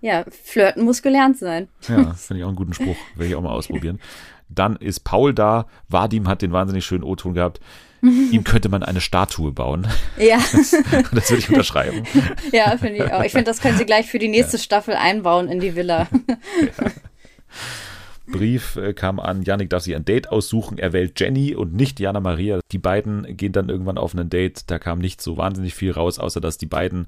[0.00, 1.66] Ja, flirten muss gelernt sein.
[1.88, 2.96] Ja, finde ich auch einen guten Spruch.
[3.16, 3.98] Will ich auch mal ausprobieren.
[4.48, 5.66] Dann ist Paul da.
[5.88, 7.60] Vadim hat den wahnsinnig schönen O-Ton gehabt.
[8.02, 9.86] Ihm könnte man eine Statue bauen.
[10.18, 10.38] Ja,
[11.12, 12.04] Das würde ich unterschreiben.
[12.52, 13.24] ja, finde ich auch.
[13.24, 16.06] Ich finde, das können sie gleich für die nächste Staffel einbauen in die Villa.
[18.30, 20.78] Brief äh, kam an, Yannick darf sich ein Date aussuchen.
[20.78, 22.60] Er wählt Jenny und nicht Jana Maria.
[22.72, 24.70] Die beiden gehen dann irgendwann auf ein Date.
[24.70, 27.06] Da kam nicht so wahnsinnig viel raus, außer dass die beiden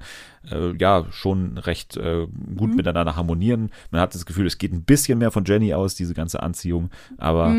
[0.51, 3.71] äh, ja schon recht äh, gut miteinander harmonieren.
[3.91, 6.89] Man hat das Gefühl, es geht ein bisschen mehr von Jenny aus, diese ganze Anziehung.
[7.17, 7.55] Aber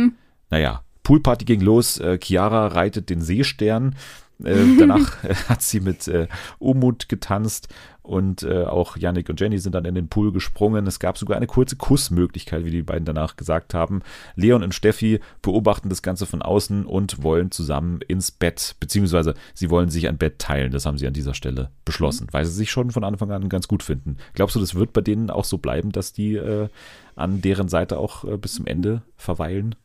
[0.50, 1.98] naja, Poolparty ging los.
[1.98, 3.96] Äh, Chiara reitet den Seestern.
[4.44, 7.68] Äh, danach äh, hat sie mit äh, Umut getanzt
[8.02, 10.86] und äh, auch Yannick und Jenny sind dann in den Pool gesprungen.
[10.86, 14.02] Es gab sogar eine kurze Kussmöglichkeit, wie die beiden danach gesagt haben.
[14.34, 19.70] Leon und Steffi beobachten das Ganze von außen und wollen zusammen ins Bett, beziehungsweise sie
[19.70, 20.72] wollen sich ein Bett teilen.
[20.72, 23.68] Das haben sie an dieser Stelle beschlossen, weil sie sich schon von Anfang an ganz
[23.68, 24.16] gut finden.
[24.34, 26.68] Glaubst du, das wird bei denen auch so bleiben, dass die äh,
[27.14, 29.76] an deren Seite auch äh, bis zum Ende verweilen?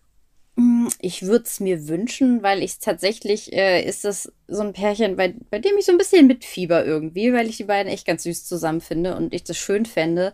[1.02, 5.36] Ich würde es mir wünschen, weil ich tatsächlich äh, ist das so ein Pärchen, bei,
[5.52, 8.46] bei dem ich so ein bisschen mitfieber irgendwie, weil ich die beiden echt ganz süß
[8.46, 10.34] zusammen finde und ich das schön fände.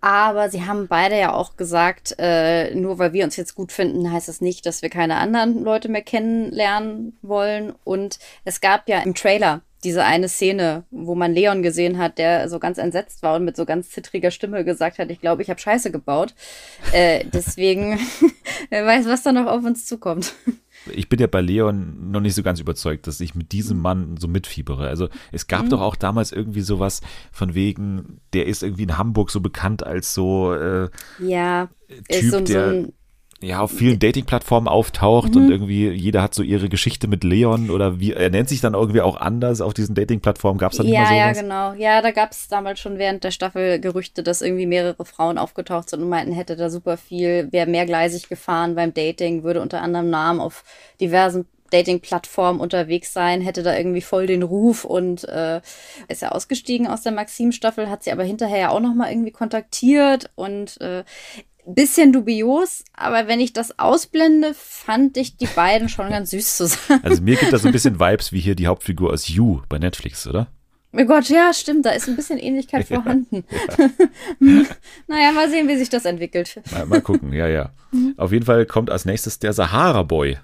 [0.00, 4.12] Aber sie haben beide ja auch gesagt, äh, nur weil wir uns jetzt gut finden,
[4.12, 7.74] heißt das nicht, dass wir keine anderen Leute mehr kennenlernen wollen.
[7.84, 12.48] Und es gab ja im Trailer diese eine Szene, wo man Leon gesehen hat, der
[12.48, 15.50] so ganz entsetzt war und mit so ganz zittriger Stimme gesagt hat, ich glaube, ich
[15.50, 16.34] habe Scheiße gebaut.
[16.92, 17.98] Äh, deswegen,
[18.70, 20.34] wer weiß, was da noch auf uns zukommt.
[20.92, 24.16] ich bin ja bei Leon noch nicht so ganz überzeugt, dass ich mit diesem Mann
[24.18, 24.88] so mitfiebere.
[24.88, 25.70] Also es gab Mhm.
[25.70, 27.00] doch auch damals irgendwie sowas
[27.30, 30.88] von wegen, der ist irgendwie in Hamburg so bekannt als so äh,
[31.20, 32.92] Ja, Typ, ist so, so der ein
[33.40, 35.42] ja auf vielen Dating-Plattformen auftaucht Mhm.
[35.42, 38.74] und irgendwie jeder hat so ihre Geschichte mit Leon oder wie er nennt sich dann
[38.74, 40.58] irgendwie auch anders auf diesen Dating-Plattformen.
[40.58, 41.42] Gab es da nicht Ja, mal ja, sowas?
[41.42, 41.72] genau.
[41.74, 45.90] Ja, da gab es damals schon während der Staffel Gerüchte, dass irgendwie mehrere Frauen aufgetaucht
[45.90, 50.10] sind und meinten, hätte da super viel, wäre mehrgleisig gefahren beim Dating, würde unter anderem
[50.10, 50.64] Namen auf
[51.00, 55.60] diversen Dating-Plattformen unterwegs sein, hätte da irgendwie voll den Ruf und äh,
[56.08, 60.30] ist ja ausgestiegen aus der Maxim-Staffel, hat sie aber hinterher ja auch nochmal irgendwie kontaktiert
[60.34, 61.04] und äh,
[61.74, 67.00] bisschen dubios, aber wenn ich das ausblende, fand ich die beiden schon ganz süß zusammen.
[67.02, 69.78] Also mir gibt das so ein bisschen Vibes wie hier die Hauptfigur aus You bei
[69.78, 70.48] Netflix, oder?
[70.92, 73.44] Oh Gott, ja, stimmt, da ist ein bisschen Ähnlichkeit vorhanden.
[75.06, 76.60] naja, mal sehen, wie sich das entwickelt.
[76.72, 77.70] Mal, mal gucken, ja, ja.
[78.16, 80.38] Auf jeden Fall kommt als nächstes der Sahara-Boy.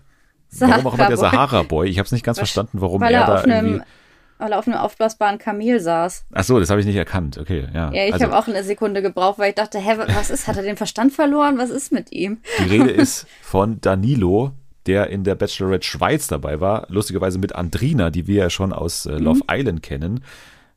[0.58, 1.88] Warum auch immer der Sahara-Boy.
[1.88, 3.52] Ich habe es nicht ganz verstanden, warum Weil er, er da irgendwie.
[3.52, 3.82] einem,
[4.38, 6.26] weil er auf einem aufblasbaren Kamel saß.
[6.32, 7.38] Ach so, das habe ich nicht erkannt.
[7.38, 7.92] Okay, ja.
[7.92, 10.48] Ja, ich also, habe auch eine Sekunde gebraucht, weil ich dachte, hä, was ist?
[10.48, 11.58] Hat er den Verstand verloren?
[11.58, 12.38] Was ist mit ihm?
[12.58, 14.52] Die Rede ist von Danilo,
[14.86, 16.86] der in der Bachelorette Schweiz dabei war.
[16.88, 20.24] Lustigerweise mit Andrina, die wir ja schon aus äh, Love Island kennen.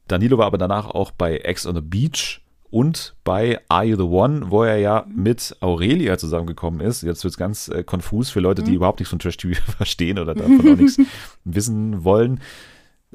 [0.08, 4.04] Danilo war aber danach auch bei Ex on the Beach und bei Are You the
[4.04, 7.02] One, wo er ja mit Aurelia zusammengekommen ist.
[7.02, 10.20] Jetzt wird es ganz äh, konfus für Leute, die überhaupt nichts von Trash TV verstehen
[10.20, 11.00] oder davon auch nichts
[11.44, 12.42] wissen wollen.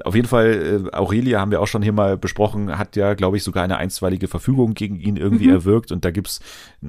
[0.03, 3.37] Auf jeden Fall, äh, Aurelia haben wir auch schon hier mal besprochen, hat ja, glaube
[3.37, 5.91] ich, sogar eine einstweilige Verfügung gegen ihn irgendwie erwirkt.
[5.91, 6.39] Und da gibt's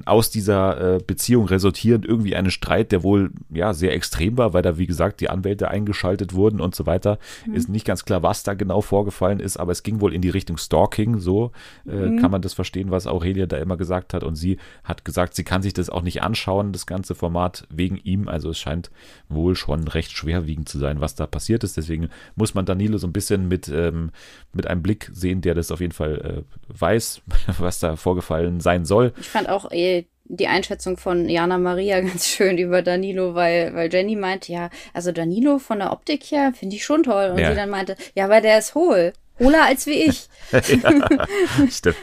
[0.05, 4.61] aus dieser äh, Beziehung resultierend irgendwie einen Streit, der wohl ja sehr extrem war, weil
[4.61, 7.17] da, wie gesagt, die Anwälte eingeschaltet wurden und so weiter.
[7.53, 10.29] Ist nicht ganz klar, was da genau vorgefallen ist, aber es ging wohl in die
[10.29, 11.19] Richtung Stalking.
[11.19, 11.51] So
[11.85, 14.23] äh, kann man das verstehen, was Aurelia da immer gesagt hat.
[14.23, 17.97] Und sie hat gesagt, sie kann sich das auch nicht anschauen, das ganze Format, wegen
[17.97, 18.27] ihm.
[18.27, 18.91] Also es scheint
[19.29, 21.77] wohl schon recht schwerwiegend zu sein, was da passiert ist.
[21.77, 24.11] Deswegen muss man Danilo so ein bisschen mit, ähm,
[24.53, 27.21] mit einem Blick sehen, der das auf jeden Fall äh, weiß,
[27.59, 29.13] was da vorgefallen sein soll.
[29.19, 33.93] Ich fand auch eh die Einschätzung von Jana Maria ganz schön über Danilo, weil, weil
[33.93, 37.29] Jenny meinte, ja, also Danilo von der Optik her finde ich schon toll.
[37.31, 37.51] Und Ja.
[37.51, 39.13] sie dann meinte, ja, aber der ist hohl.
[39.37, 40.27] Hohler als wie ich.
[41.69, 41.97] Stimmt.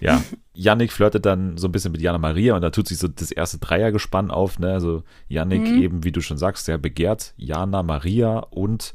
[0.00, 0.22] ja,
[0.54, 3.30] Yannick flirtet dann so ein bisschen mit Jana Maria und da tut sich so das
[3.30, 4.58] erste Dreiergespann auf.
[4.58, 4.72] Ne?
[4.72, 7.32] Also Yannick eben, wie du schon sagst, sehr begehrt.
[7.36, 8.94] Jana Maria und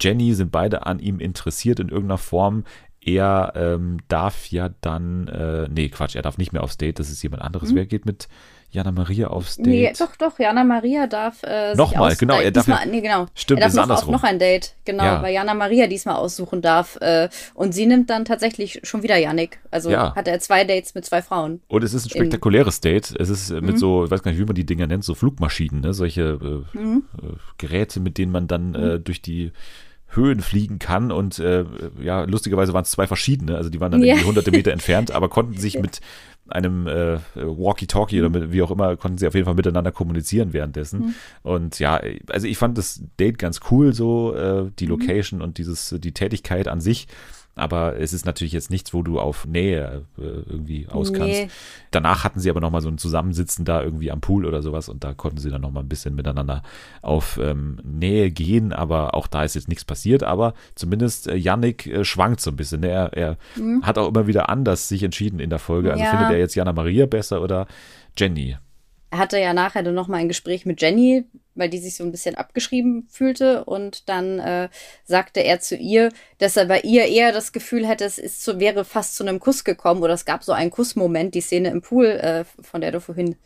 [0.00, 2.64] Jenny sind beide an ihm interessiert in irgendeiner Form.
[3.00, 7.10] Er ähm, darf ja dann, äh, nee, Quatsch, er darf nicht mehr aufs Date, das
[7.10, 7.74] ist jemand anderes.
[7.74, 8.28] Wer geht mit
[8.72, 9.66] Jana Maria aufs Date?
[9.66, 13.26] Nee, doch, doch, Jana Maria darf äh, Nochmal, genau, er darf diesmal, ja- nee, genau.
[13.34, 14.12] Stimmt, er darf ist noch andersrum.
[14.14, 15.22] noch ein Date, genau, Ja.
[15.22, 16.96] weil Jana Maria diesmal aussuchen darf.
[17.02, 19.60] Äh, und sie nimmt dann tatsächlich schon wieder Yannick.
[19.70, 20.14] Also Ja.
[20.14, 21.60] hat er zwei Dates mit zwei Frauen.
[21.68, 23.14] Und es ist ein spektakuläres Date.
[23.20, 25.82] Es ist mit so, ich weiß gar nicht, wie man die Dinger nennt, so Flugmaschinen,
[25.82, 25.92] ne?
[25.92, 27.00] solche äh, äh,
[27.58, 29.52] Geräte, mit denen man dann äh, durch die
[30.14, 31.10] Höhen fliegen kann.
[31.10, 31.64] Und äh,
[32.02, 34.08] ja, lustigerweise waren es zwei verschiedene, also die waren dann Ja.
[34.14, 36.00] irgendwie hunderte Meter entfernt, aber konnten sich mit
[36.48, 40.52] einem äh, Walkie-Talkie oder mit, wie auch immer, konnten sie auf jeden Fall miteinander kommunizieren
[40.52, 41.14] währenddessen.
[41.42, 45.94] Und ja, also ich fand das Date ganz cool, so äh, die Location und dieses,
[45.98, 47.06] die Tätigkeit an sich.
[47.54, 51.28] Aber es ist natürlich jetzt nichts, wo du auf Nähe äh, irgendwie aus kannst.
[51.42, 51.48] Nee.
[51.90, 55.04] Danach hatten sie aber nochmal so ein Zusammensitzen da irgendwie am Pool oder sowas und
[55.04, 56.62] da konnten sie dann nochmal ein bisschen miteinander
[57.02, 61.86] auf ähm, Nähe gehen, aber auch da ist jetzt nichts passiert, aber zumindest äh, Yannick
[61.86, 62.80] äh, schwankt so ein bisschen.
[62.80, 62.88] Ne?
[62.88, 63.36] Er, er
[63.82, 65.92] hat auch immer wieder anders sich entschieden in der Folge.
[65.92, 66.10] Also Ja.
[66.10, 67.66] findet er jetzt Jana Maria besser oder
[68.16, 68.56] Jenny?
[69.12, 72.12] Er hatte ja nachher dann nochmal ein Gespräch mit Jenny, weil die sich so ein
[72.12, 73.62] bisschen abgeschrieben fühlte.
[73.66, 74.70] Und dann äh,
[75.04, 78.58] sagte er zu ihr, dass er bei ihr eher das Gefühl hätte, es ist so,
[78.58, 81.82] wäre fast zu einem Kuss gekommen oder es gab so einen Kussmoment, die Szene im
[81.82, 83.36] Pool, äh, von der du vorhin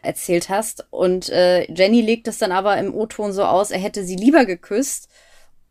[0.00, 0.86] erzählt hast.
[0.90, 4.44] Und äh, Jenny legt es dann aber im O-Ton so aus, er hätte sie lieber
[4.44, 5.08] geküsst.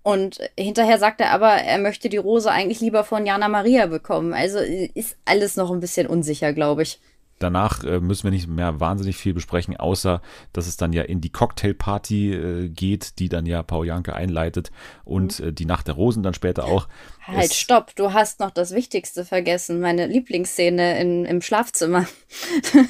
[0.03, 4.33] Und hinterher sagt er aber, er möchte die Rose eigentlich lieber von Jana Maria bekommen.
[4.33, 6.99] Also ist alles noch ein bisschen unsicher, glaube ich.
[7.39, 10.21] Danach äh, müssen wir nicht mehr wahnsinnig viel besprechen, außer
[10.53, 14.71] dass es dann ja in die Cocktailparty äh, geht, die dann ja Paul Janke einleitet
[15.03, 16.87] und äh, die Nacht der Rosen dann später auch.
[17.27, 22.05] Halt, Es- stopp, du hast noch das Wichtigste vergessen, meine Lieblingsszene in, im Schlafzimmer.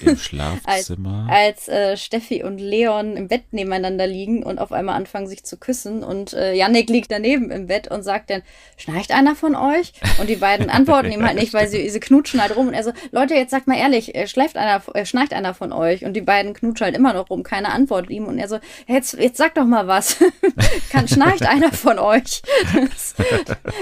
[0.01, 1.27] Im Als, Schlafzimmer.
[1.29, 5.57] als äh, Steffi und Leon im Bett nebeneinander liegen und auf einmal anfangen sich zu
[5.57, 8.43] küssen und äh, Yannick liegt daneben im Bett und sagt dann,
[8.77, 9.93] schnarcht einer von euch?
[10.19, 12.83] Und die beiden antworten ihm halt nicht, weil sie, sie knutschen halt rum und er
[12.83, 16.03] so, Leute, jetzt sagt mal ehrlich, äh, schläft einer, äh, schnarcht einer von euch?
[16.05, 19.13] Und die beiden knutschen halt immer noch rum, keiner antwortet ihm und er so, jetzt,
[19.13, 20.17] jetzt sag doch mal was.
[20.91, 22.41] Kann, schnarcht einer von euch?
[22.73, 23.15] Das,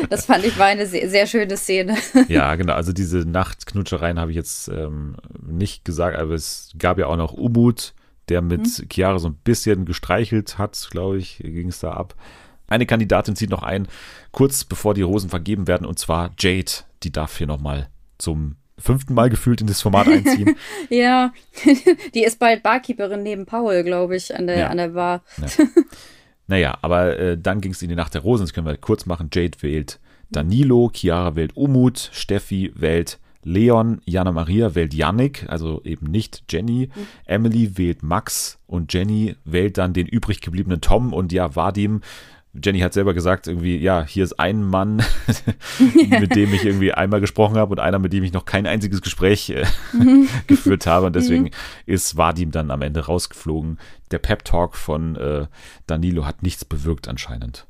[0.10, 1.98] das fand ich war eine sehr, sehr schöne Szene.
[2.28, 2.74] Ja, genau.
[2.74, 7.34] Also diese Nachtknutschereien habe ich jetzt ähm, nicht gesagt, aber es gab ja auch noch
[7.34, 7.94] Umut,
[8.30, 12.16] der mit Chiara so ein bisschen gestreichelt hat, glaube ich, ging es da ab.
[12.68, 13.88] Eine Kandidatin zieht noch ein,
[14.32, 16.72] kurz bevor die Rosen vergeben werden, und zwar Jade.
[17.02, 20.56] Die darf hier nochmal zum fünften Mal gefühlt in das Format einziehen.
[20.90, 21.32] ja,
[22.14, 24.68] die ist bald Barkeeperin neben Paul, glaube ich, an der, ja.
[24.68, 25.24] an der Bar.
[25.38, 25.66] Ja.
[26.46, 29.06] Naja, aber äh, dann ging es in die Nacht der Rosen, das können wir kurz
[29.06, 29.30] machen.
[29.34, 36.08] Jade wählt Danilo, Chiara wählt Umut, Steffi wählt Leon, Jana Maria wählt Yannick, also eben
[36.12, 36.90] nicht Jenny.
[36.94, 37.08] Mhm.
[37.26, 42.02] Emily wählt Max und Jenny wählt dann den übrig gebliebenen Tom und ja, Vadim
[42.62, 45.04] Jenny hat selber gesagt, irgendwie, ja, hier ist ein Mann,
[46.20, 49.02] mit dem ich irgendwie einmal gesprochen habe und einer, mit dem ich noch kein einziges
[49.02, 49.66] Gespräch äh,
[50.48, 51.08] geführt habe.
[51.08, 51.50] Und deswegen
[51.88, 53.80] ist Vadim dann am Ende rausgeflogen.
[54.12, 55.48] Der Pep-Talk von äh,
[55.88, 57.66] Danilo hat nichts bewirkt anscheinend.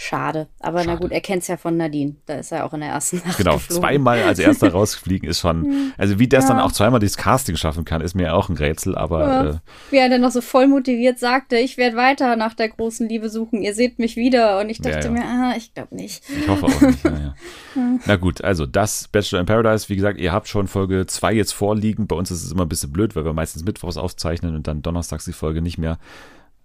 [0.00, 0.46] Schade.
[0.60, 0.92] Aber Schade.
[0.92, 2.14] na gut, er kennt es ja von Nadine.
[2.26, 3.36] Da ist er auch in der ersten Nacht.
[3.36, 3.82] Genau, geflogen.
[3.82, 5.92] zweimal als erster rausfliegen ist schon.
[5.98, 6.48] Also wie es ja.
[6.48, 9.20] dann auch zweimal dieses Casting schaffen kann, ist mir auch ein Rätsel, aber.
[9.20, 9.50] Ja.
[9.50, 9.54] Äh,
[9.90, 13.28] wie er dann noch so voll motiviert sagte, ich werde weiter nach der großen Liebe
[13.28, 14.60] suchen, ihr seht mich wieder.
[14.60, 16.22] Und ich dachte ja, mir, ah, ich glaube nicht.
[16.30, 17.00] Ich hoffe auch nicht.
[18.06, 21.52] Na gut, also das Bachelor in Paradise, wie gesagt, ihr habt schon Folge 2 jetzt
[21.52, 22.06] vorliegen.
[22.06, 24.80] Bei uns ist es immer ein bisschen blöd, weil wir meistens mittwochs aufzeichnen und dann
[24.80, 25.98] donnerstags die Folge nicht mehr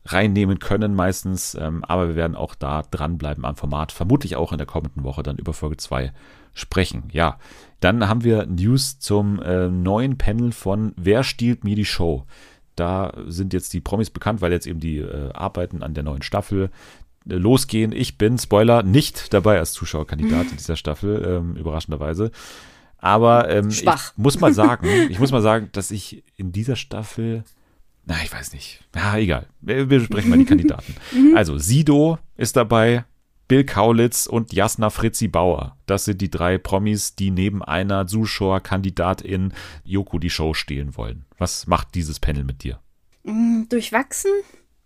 [0.05, 1.55] reinnehmen können meistens.
[1.55, 3.91] Ähm, aber wir werden auch da dranbleiben am Format.
[3.91, 6.11] Vermutlich auch in der kommenden Woche dann über Folge 2
[6.53, 7.03] sprechen.
[7.11, 7.39] Ja,
[7.79, 12.25] dann haben wir News zum äh, neuen Panel von Wer stiehlt mir die Show?
[12.75, 16.21] Da sind jetzt die Promis bekannt, weil jetzt eben die äh, Arbeiten an der neuen
[16.21, 16.69] Staffel
[17.29, 17.91] äh, losgehen.
[17.91, 22.31] Ich bin, Spoiler, nicht dabei als Zuschauerkandidat in dieser Staffel, ähm, überraschenderweise.
[22.97, 23.85] Aber ähm, ich
[24.15, 27.43] muss mal sagen, ich muss mal sagen, dass ich in dieser Staffel
[28.05, 28.81] na, ich weiß nicht.
[28.95, 29.47] Ja, egal.
[29.61, 30.95] Wir besprechen mal die Kandidaten.
[31.13, 31.37] Mhm.
[31.37, 33.05] Also, Sido ist dabei,
[33.47, 35.77] Bill Kaulitz und Jasna Fritzi Bauer.
[35.85, 41.25] Das sind die drei Promis, die neben einer Zuschauerkandidatin Joko die Show stehlen wollen.
[41.37, 42.79] Was macht dieses Panel mit dir?
[43.23, 44.31] Mm, durchwachsen.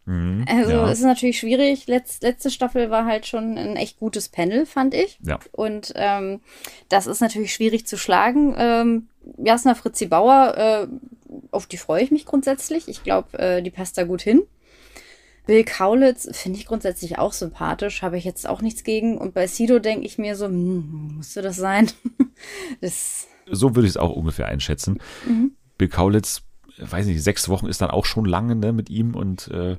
[0.07, 0.89] Mhm, also ja.
[0.89, 1.85] es ist natürlich schwierig.
[1.87, 5.19] Letz, letzte Staffel war halt schon ein echt gutes Panel, fand ich.
[5.21, 5.37] Ja.
[5.51, 6.39] Und ähm,
[6.87, 8.55] das ist natürlich schwierig zu schlagen.
[8.57, 10.87] Ähm, Jasna Fritzi Bauer äh,
[11.51, 12.87] auf die freue ich mich grundsätzlich.
[12.87, 14.43] Ich glaube, äh, die passt da gut hin.
[15.45, 19.17] Bill Kaulitz finde ich grundsätzlich auch sympathisch, habe ich jetzt auch nichts gegen.
[19.17, 21.91] Und bei Sido denke ich mir so, hm, musste das sein?
[22.81, 24.99] das so würde ich es auch ungefähr einschätzen.
[25.25, 25.51] Mhm.
[25.77, 26.43] Bill Kaulitz,
[26.79, 29.77] weiß nicht, sechs Wochen ist dann auch schon lange ne, mit ihm und äh,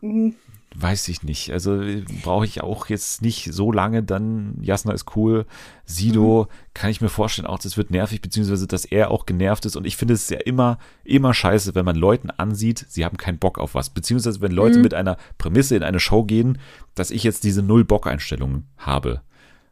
[0.00, 0.34] mhm.
[0.74, 1.50] Weiß ich nicht.
[1.50, 1.82] Also
[2.22, 5.46] brauche ich auch jetzt nicht so lange, dann Jasna ist cool.
[5.86, 6.72] Sido mhm.
[6.74, 9.76] kann ich mir vorstellen, auch das wird nervig, beziehungsweise dass er auch genervt ist.
[9.76, 13.38] Und ich finde es ja immer, immer scheiße, wenn man Leuten ansieht, sie haben keinen
[13.38, 13.90] Bock auf was.
[13.90, 14.82] Beziehungsweise wenn Leute mhm.
[14.82, 16.58] mit einer Prämisse in eine Show gehen,
[16.94, 19.22] dass ich jetzt diese Null-Bock-Einstellung habe.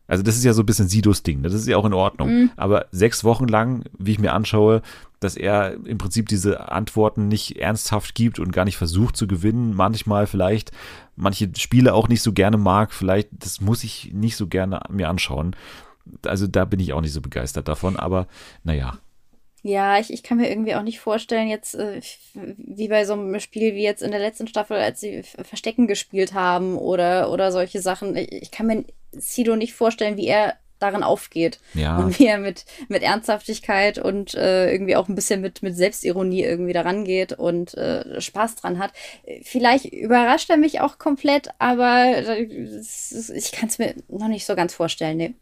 [0.08, 1.48] Also das ist ja so ein bisschen Sidos Ding, ne?
[1.48, 2.28] das ist ja auch in Ordnung.
[2.28, 2.50] Mhm.
[2.56, 4.82] Aber sechs Wochen lang, wie ich mir anschaue,
[5.20, 9.74] dass er im Prinzip diese Antworten nicht ernsthaft gibt und gar nicht versucht zu gewinnen,
[9.74, 10.72] manchmal vielleicht
[11.16, 15.08] manche Spiele auch nicht so gerne mag, vielleicht, das muss ich nicht so gerne mir
[15.08, 15.56] anschauen.
[16.24, 18.26] Also da bin ich auch nicht so begeistert davon, aber
[18.62, 18.98] naja.
[19.66, 22.00] Ja, ich, ich kann mir irgendwie auch nicht vorstellen, jetzt äh,
[22.34, 26.34] wie bei so einem Spiel wie jetzt in der letzten Staffel, als sie Verstecken gespielt
[26.34, 28.14] haben oder, oder solche Sachen.
[28.14, 31.58] Ich, ich kann mir Sido nicht vorstellen, wie er darin aufgeht.
[31.74, 31.98] Ja.
[31.98, 36.44] Und wie er mit, mit Ernsthaftigkeit und äh, irgendwie auch ein bisschen mit, mit Selbstironie
[36.44, 38.92] irgendwie daran geht und äh, Spaß dran hat.
[39.42, 44.74] Vielleicht überrascht er mich auch komplett, aber ich kann es mir noch nicht so ganz
[44.74, 45.16] vorstellen.
[45.16, 45.34] Nee.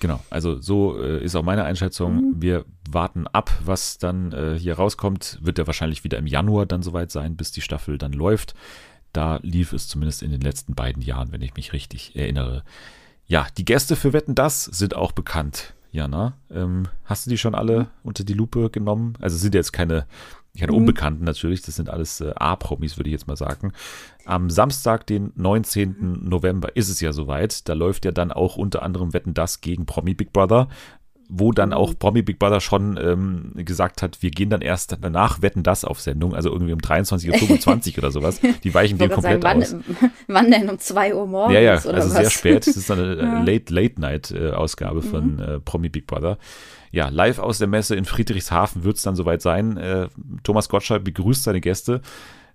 [0.00, 2.16] Genau, also so äh, ist auch meine Einschätzung.
[2.16, 2.34] Mhm.
[2.36, 5.38] Wir warten ab, was dann äh, hier rauskommt.
[5.42, 8.54] Wird ja wahrscheinlich wieder im Januar dann soweit sein, bis die Staffel dann läuft.
[9.12, 12.64] Da lief es zumindest in den letzten beiden Jahren, wenn ich mich richtig erinnere.
[13.26, 15.74] Ja, die Gäste für Wetten das sind auch bekannt.
[15.92, 19.14] Jana, ähm, hast du die schon alle unter die Lupe genommen?
[19.20, 20.06] Also sind jetzt keine,
[20.58, 20.78] keine mhm.
[20.78, 23.72] Unbekannten natürlich, das sind alles äh, A-Promis, würde ich jetzt mal sagen.
[24.24, 26.20] Am Samstag, den 19.
[26.22, 27.68] November, ist es ja soweit.
[27.68, 30.68] Da läuft ja dann auch unter anderem Wetten das gegen Promi Big Brother
[31.28, 31.96] wo dann auch mhm.
[31.96, 36.00] Promi Big Brother schon ähm, gesagt hat, wir gehen dann erst danach wetten das auf
[36.00, 38.40] Sendung, also irgendwie um 23.25 Uhr oder sowas.
[38.62, 39.74] Die weichen den komplett sagen, aus.
[39.74, 41.54] Wann, wann denn um 2 Uhr morgens?
[41.54, 42.12] Ja, ja, also was?
[42.12, 42.66] sehr spät.
[42.66, 43.42] Das ist eine ja.
[43.42, 45.02] Late-Late-Night-Ausgabe mhm.
[45.02, 46.38] von äh, Promi Big Brother.
[46.94, 49.76] Ja, live aus der Messe in Friedrichshafen wird es dann soweit sein.
[49.76, 50.06] Äh,
[50.44, 52.02] Thomas Gottschalk begrüßt seine Gäste.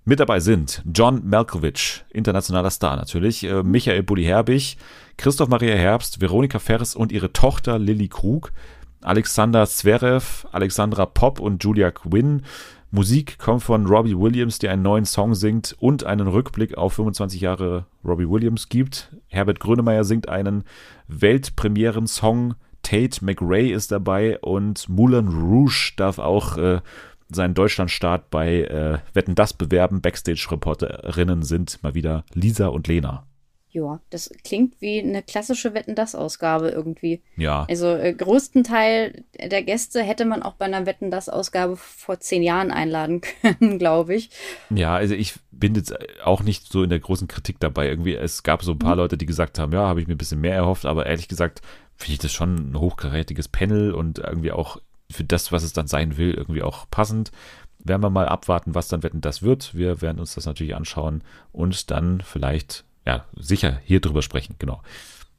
[0.06, 4.78] Mit dabei sind John Malkovich, internationaler Star natürlich, äh, Michael Bulli Herbig,
[5.18, 8.54] Christoph Maria Herbst, Veronika Ferres und ihre Tochter Lilly Krug,
[9.02, 12.44] Alexander Zverev, Alexandra Popp und Julia Quinn.
[12.92, 17.42] Musik kommt von Robbie Williams, der einen neuen Song singt und einen Rückblick auf 25
[17.42, 19.14] Jahre Robbie Williams gibt.
[19.28, 20.64] Herbert Grönemeyer singt einen
[21.10, 22.56] Weltpremieren-Song.
[22.84, 26.82] Tate McRae ist dabei und Moulin Rouge darf auch äh,
[27.30, 30.02] seinen Deutschlandstart bei äh, Wetten das bewerben.
[30.02, 33.26] Backstage-Reporterinnen sind mal wieder Lisa und Lena.
[33.72, 37.22] Ja, das klingt wie eine klassische Wetten das Ausgabe irgendwie.
[37.38, 37.68] Ja.
[37.70, 42.20] Also äh, größten Teil der Gäste hätte man auch bei einer Wetten das Ausgabe vor
[42.20, 44.32] zehn Jahren einladen können, glaube ich.
[44.72, 47.88] Ja, also ich bin jetzt auch nicht so in der großen Kritik dabei.
[47.88, 49.02] Irgendwie, es gab so ein paar mhm.
[49.02, 51.62] Leute, die gesagt haben, ja, habe ich mir ein bisschen mehr erhofft, aber ehrlich gesagt
[52.00, 54.78] finde ich das schon ein hochkarätiges Panel und irgendwie auch
[55.12, 57.32] für das, was es dann sein will, irgendwie auch passend.
[57.80, 59.76] Werden wir mal abwarten, was dann Wetten das wird.
[59.76, 64.82] Wir werden uns das natürlich anschauen und dann vielleicht ja, sicher hier drüber sprechen, genau.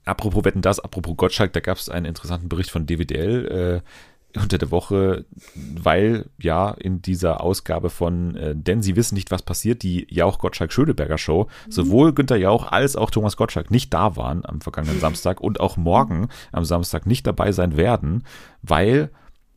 [0.05, 3.91] Apropos Wetten das, apropos Gottschalk, da gab es einen interessanten Bericht von DWDL äh,
[4.37, 5.25] unter der Woche,
[5.55, 11.19] weil ja in dieser Ausgabe von äh, Denn Sie wissen nicht, was passiert, die Jauch-Gottschalk-Schöneberger
[11.19, 11.73] Show, mhm.
[11.73, 15.77] sowohl Günter Jauch als auch Thomas Gottschalk nicht da waren am vergangenen Samstag und auch
[15.77, 18.25] morgen am Samstag nicht dabei sein werden,
[18.63, 19.11] weil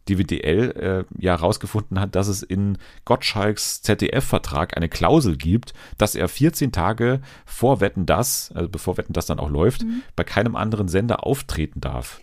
[0.08, 6.16] die WDL äh, ja herausgefunden hat, dass es in Gottschalks ZDF-Vertrag eine Klausel gibt, dass
[6.16, 10.04] er 14 Tage vor Wetten das, also bevor Wetten das dann auch läuft, mhm.
[10.16, 12.20] bei keinem anderen Sender auftreten darf.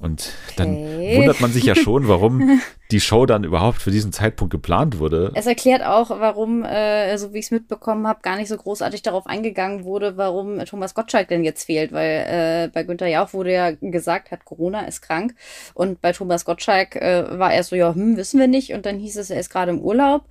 [0.00, 1.18] Und dann okay.
[1.18, 5.30] wundert man sich ja schon, warum die Show dann überhaupt für diesen Zeitpunkt geplant wurde.
[5.34, 9.02] Es erklärt auch, warum, äh, so wie ich es mitbekommen habe, gar nicht so großartig
[9.02, 11.92] darauf eingegangen wurde, warum Thomas Gottschalk denn jetzt fehlt.
[11.92, 15.34] Weil äh, bei Günther Jauch wurde ja gesagt, hat Corona, ist krank.
[15.74, 18.72] Und bei Thomas Gottschalk äh, war er so, ja, hm, wissen wir nicht.
[18.72, 20.24] Und dann hieß es, er ist gerade im Urlaub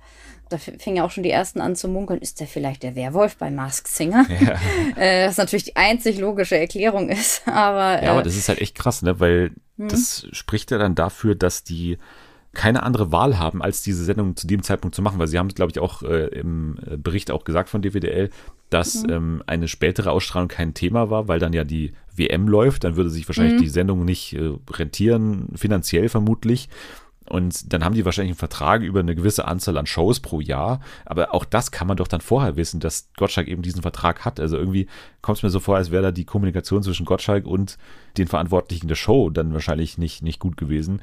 [0.50, 3.36] da fingen ja auch schon die ersten an zu munkeln, ist der vielleicht der Werwolf
[3.36, 4.26] bei Mask Singer?
[4.28, 4.58] Ja.
[4.96, 7.42] äh, was natürlich die einzig logische Erklärung ist.
[7.46, 9.20] Aber, äh, ja, aber das ist halt echt krass, ne?
[9.20, 9.88] Weil hm.
[9.88, 11.98] das spricht ja dann dafür, dass die
[12.52, 15.46] keine andere Wahl haben, als diese Sendung zu dem Zeitpunkt zu machen, weil sie haben
[15.46, 18.30] es, glaube ich, auch äh, im äh, Bericht auch gesagt von DWDL,
[18.70, 19.10] dass mhm.
[19.10, 23.10] ähm, eine spätere Ausstrahlung kein Thema war, weil dann ja die WM läuft, dann würde
[23.10, 23.62] sich wahrscheinlich mhm.
[23.62, 26.68] die Sendung nicht äh, rentieren, finanziell vermutlich.
[27.30, 30.80] Und dann haben die wahrscheinlich einen Vertrag über eine gewisse Anzahl an Shows pro Jahr.
[31.06, 34.40] Aber auch das kann man doch dann vorher wissen, dass Gottschalk eben diesen Vertrag hat.
[34.40, 34.88] Also irgendwie
[35.22, 37.78] kommt es mir so vor, als wäre da die Kommunikation zwischen Gottschalk und
[38.20, 41.00] den Verantwortlichen der Show dann wahrscheinlich nicht, nicht gut gewesen.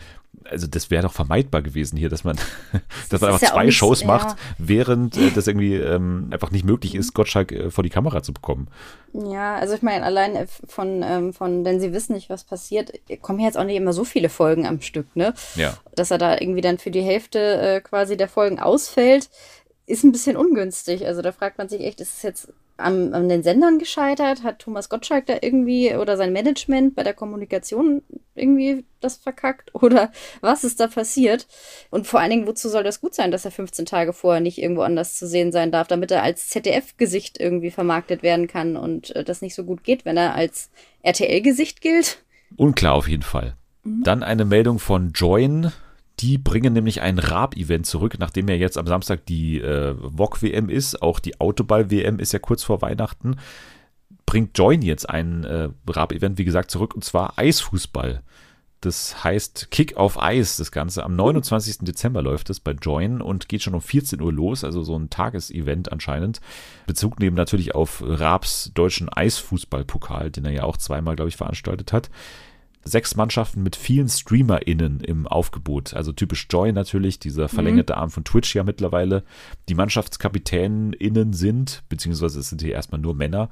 [0.49, 2.37] Also das wäre doch vermeidbar gewesen hier, dass man,
[3.09, 4.07] dass man einfach ja zwei nicht, Shows ja.
[4.07, 8.23] macht, während äh, das irgendwie ähm, einfach nicht möglich ist, Gottschalk äh, vor die Kamera
[8.23, 8.67] zu bekommen.
[9.13, 12.93] Ja, also ich meine, allein äh, von, ähm, von, denn sie wissen nicht, was passiert,
[13.21, 15.33] kommen jetzt auch nicht immer so viele Folgen am Stück, ne?
[15.55, 15.73] Ja.
[15.95, 19.29] Dass er da irgendwie dann für die Hälfte äh, quasi der Folgen ausfällt,
[19.87, 21.05] ist ein bisschen ungünstig.
[21.07, 24.43] Also da fragt man sich echt, ist es jetzt an, an den Sendern gescheitert?
[24.43, 28.01] Hat Thomas Gottschalk da irgendwie oder sein Management bei der Kommunikation
[28.35, 29.73] irgendwie das verkackt?
[29.81, 30.11] Oder
[30.41, 31.47] was ist da passiert?
[31.89, 34.57] Und vor allen Dingen, wozu soll das gut sein, dass er 15 Tage vorher nicht
[34.57, 39.15] irgendwo anders zu sehen sein darf, damit er als ZDF-Gesicht irgendwie vermarktet werden kann und
[39.15, 40.69] äh, das nicht so gut geht, wenn er als
[41.03, 42.23] RTL-Gesicht gilt?
[42.55, 43.55] Unklar auf jeden Fall.
[43.83, 44.03] Mhm.
[44.03, 45.71] Dann eine Meldung von Join
[46.19, 51.01] die bringen nämlich ein Raab-Event zurück, nachdem ja jetzt am Samstag die äh, VOG-WM ist.
[51.01, 53.35] Auch die Autoball-WM ist ja kurz vor Weihnachten.
[54.25, 58.23] Bringt Join jetzt ein äh, Raab-Event, wie gesagt, zurück und zwar Eisfußball.
[58.81, 61.03] Das heißt Kick auf Eis, das Ganze.
[61.03, 61.79] Am 29.
[61.79, 65.09] Dezember läuft es bei Join und geht schon um 14 Uhr los, also so ein
[65.09, 66.41] Tagesevent anscheinend.
[66.85, 71.91] Bezug nehmen natürlich auf Raabs deutschen Eisfußballpokal, den er ja auch zweimal, glaube ich, veranstaltet
[71.91, 72.09] hat
[72.87, 75.93] sechs Mannschaften mit vielen StreamerInnen im Aufgebot.
[75.93, 77.99] Also typisch Joy natürlich, dieser verlängerte mhm.
[77.99, 79.23] Arm von Twitch ja mittlerweile.
[79.69, 83.49] Die MannschaftskapitänInnen sind, beziehungsweise es sind hier erstmal nur Männer,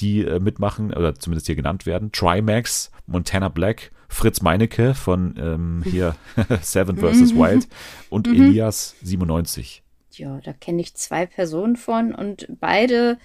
[0.00, 2.12] die äh, mitmachen oder zumindest hier genannt werden.
[2.12, 6.16] Trimax, Montana Black, Fritz Meinecke von ähm, hier
[6.62, 7.34] Seven vs.
[7.34, 7.68] Wild
[8.10, 8.34] und mhm.
[8.34, 9.82] Elias 97.
[10.12, 13.18] Ja, da kenne ich zwei Personen von und beide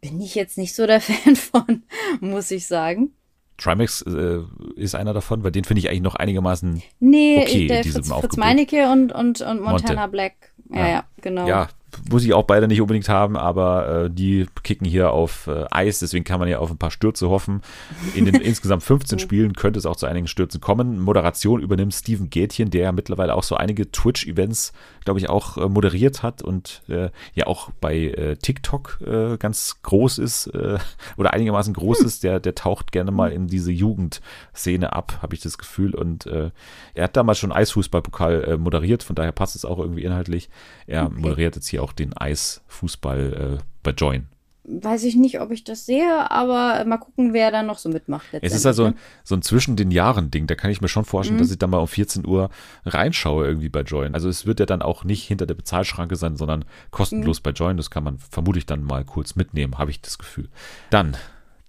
[0.00, 1.82] bin ich jetzt nicht so der Fan von,
[2.20, 3.12] muss ich sagen.
[3.60, 4.40] Trimax äh,
[4.74, 8.08] ist einer davon, weil den finde ich eigentlich noch einigermaßen nee, okay der in Fritz,
[8.08, 10.08] Fritz Meinecke und, und, und Montana Monte.
[10.10, 10.34] Black.
[10.70, 11.46] Ja, ja, ja, genau.
[11.48, 11.68] Ja,
[12.08, 15.98] muss ich auch beide nicht unbedingt haben, aber äh, die kicken hier auf äh, Eis,
[15.98, 17.62] deswegen kann man ja auf ein paar Stürze hoffen.
[18.14, 21.00] In den insgesamt 15 Spielen könnte es auch zu einigen Stürzen kommen.
[21.00, 24.72] Moderation übernimmt Steven Gätchen, der ja mittlerweile auch so einige Twitch-Events,
[25.04, 29.82] glaube ich, auch äh, moderiert hat und äh, ja auch bei äh, TikTok äh, ganz
[29.82, 30.78] groß ist äh,
[31.16, 32.06] oder einigermaßen groß hm.
[32.06, 32.22] ist.
[32.22, 35.94] Der, der taucht gerne mal in diese Jugendszene ab, habe ich das Gefühl.
[35.94, 36.50] Und äh,
[36.94, 40.48] er hat damals schon Eisfußballpokal äh, moderiert, von daher passt es auch irgendwie inhaltlich.
[40.86, 41.20] Er okay.
[41.20, 44.26] moderiert jetzt hier auch den Eisfußball äh, bei Join.
[44.70, 48.26] Weiß ich nicht, ob ich das sehe, aber mal gucken, wer da noch so mitmacht.
[48.40, 48.94] Es ist also ne?
[49.24, 50.46] so ein zwischen den Jahren Ding.
[50.46, 51.42] Da kann ich mir schon vorstellen, mhm.
[51.42, 52.50] dass ich da mal um 14 Uhr
[52.86, 54.14] reinschaue irgendwie bei Join.
[54.14, 57.42] Also es wird ja dann auch nicht hinter der Bezahlschranke sein, sondern kostenlos mhm.
[57.42, 57.76] bei Join.
[57.76, 60.48] Das kann man vermutlich dann mal kurz mitnehmen, habe ich das Gefühl.
[60.90, 61.16] Dann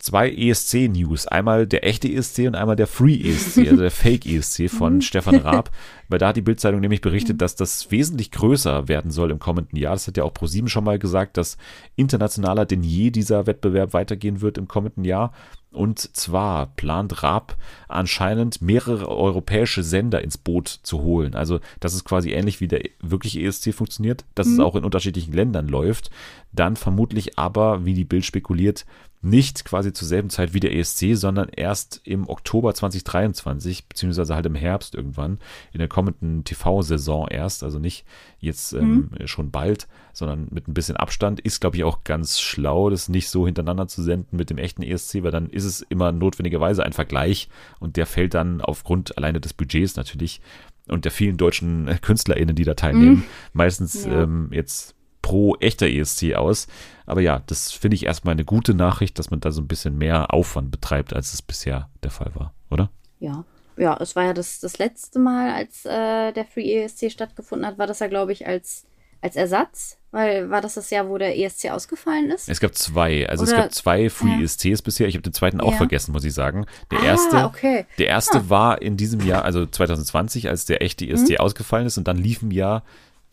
[0.02, 1.28] zwei ESC-News.
[1.28, 5.02] Einmal der echte ESC und einmal der Free ESC, also der Fake ESC von Mhm.
[5.02, 5.72] Stefan Raab.
[6.10, 9.78] Weil da hat die Bildzeitung nämlich berichtet, dass das wesentlich größer werden soll im kommenden
[9.78, 9.94] Jahr.
[9.94, 11.58] Das hat ja auch ProSieben schon mal gesagt, dass
[11.96, 15.32] internationaler denn je dieser Wettbewerb weitergehen wird im kommenden Jahr.
[15.72, 17.56] Und zwar plant Raab
[17.88, 21.34] anscheinend mehrere europäische Sender ins Boot zu holen.
[21.34, 25.32] Also, das ist quasi ähnlich wie der wirkliche ESC funktioniert, dass es auch in unterschiedlichen
[25.32, 26.10] Ländern läuft.
[26.52, 28.86] Dann vermutlich aber, wie die Bild spekuliert,
[29.24, 34.48] nicht quasi zur selben Zeit wie der ESC, sondern erst im Oktober 2023, beziehungsweise halt
[34.48, 35.38] im Herbst irgendwann,
[35.74, 38.06] in der kommenden TV-Saison erst, also nicht
[38.40, 41.40] jetzt ähm, schon bald, sondern mit ein bisschen Abstand.
[41.40, 44.82] Ist, glaube ich, auch ganz schlau, das nicht so hintereinander zu senden mit dem echten
[44.82, 47.48] ESC, weil dann ist es immer notwendigerweise ein Vergleich
[47.80, 50.42] und der fällt dann aufgrund alleine des Budgets natürlich
[50.88, 54.24] und der vielen deutschen äh, KünstlerInnen, die da teilnehmen, meistens Ja.
[54.24, 56.68] ähm, jetzt pro echter ESC aus.
[57.06, 59.98] Aber ja, das finde ich erstmal eine gute Nachricht, dass man da so ein bisschen
[59.98, 62.90] mehr Aufwand betreibt, als es bisher der Fall war, oder?
[63.20, 63.44] Ja.
[63.78, 67.78] Ja, es war ja das, das letzte Mal, als äh, der Free ESC stattgefunden hat,
[67.78, 68.86] war das ja, glaube ich, als,
[69.22, 69.98] als Ersatz.
[70.12, 72.50] Weil war das das Jahr, wo der ESC ausgefallen ist?
[72.50, 74.42] Es gab zwei, also es Oder- gab zwei Free Ja.
[74.42, 75.08] ESCs bisher.
[75.08, 75.78] Ich habe den zweiten auch Ja.
[75.78, 76.66] vergessen, muss ich sagen.
[76.92, 77.86] Der Ah, erste, okay.
[77.98, 81.12] der erste war in diesem Jahr, also 2020, als der echte Mhm.
[81.12, 82.84] ESC ausgefallen ist und dann liefen ja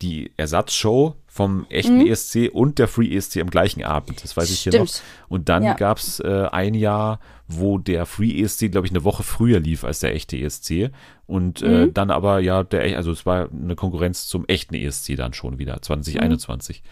[0.01, 2.07] die Ersatzshow vom echten Mhm.
[2.07, 4.21] ESC und der Free ESC am gleichen Abend.
[4.21, 4.87] Das weiß ich hier noch.
[4.89, 5.03] Stimmt.
[5.29, 5.73] Und dann Ja.
[5.73, 9.85] gab es äh, ein Jahr, wo der Free ESC, glaube ich, eine Woche früher lief
[9.85, 10.91] als der echte ESC.
[11.27, 11.93] Und äh, Mhm.
[11.93, 15.81] dann aber ja, der, also es war eine Konkurrenz zum echten ESC dann schon wieder,
[15.81, 16.83] 2021.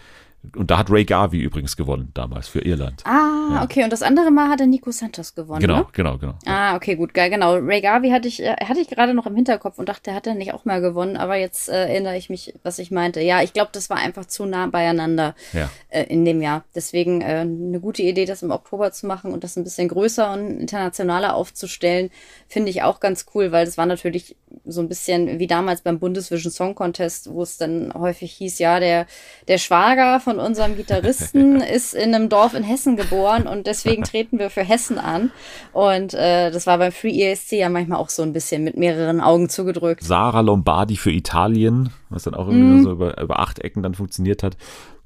[0.56, 3.02] Und da hat Ray Garvey übrigens gewonnen damals für Irland.
[3.04, 3.62] Ah, Ja.
[3.64, 3.84] okay.
[3.84, 5.60] Und das andere Mal hat der Nico Santos gewonnen.
[5.60, 5.86] genau, Ne?
[5.92, 6.34] genau, genau.
[6.46, 7.54] Ah, okay, gut, geil, genau.
[7.56, 10.26] Ray Garvey hatte ich, äh, hatte ich gerade noch im Hinterkopf und dachte, der hat
[10.26, 13.20] ja nicht auch mal gewonnen, aber jetzt äh, erinnere ich mich, was ich meinte.
[13.20, 15.70] Ja, ich glaube, das war einfach zu nah beieinander Ja.
[15.88, 16.64] äh, in dem Jahr.
[16.74, 20.32] Deswegen äh, eine gute Idee, das im Oktober zu machen und das ein bisschen größer
[20.32, 22.10] und internationaler aufzustellen,
[22.48, 25.98] finde ich auch ganz cool, weil das war natürlich so ein bisschen wie damals beim
[25.98, 29.06] Bundesvision Song Contest, wo es dann häufig hieß, ja, der,
[29.46, 34.38] der Schwager von unserem Gitarristen ist in einem Dorf in Hessen geboren und deswegen treten
[34.38, 35.30] wir für Hessen an.
[35.72, 39.20] Und äh, das war beim Free ESC ja manchmal auch so ein bisschen mit mehreren
[39.20, 40.02] Augen zugedrückt.
[40.04, 42.74] Sarah Lombardi für Italien, was dann auch irgendwie Mhm.
[42.74, 44.56] nur so über, über acht Ecken dann funktioniert hat.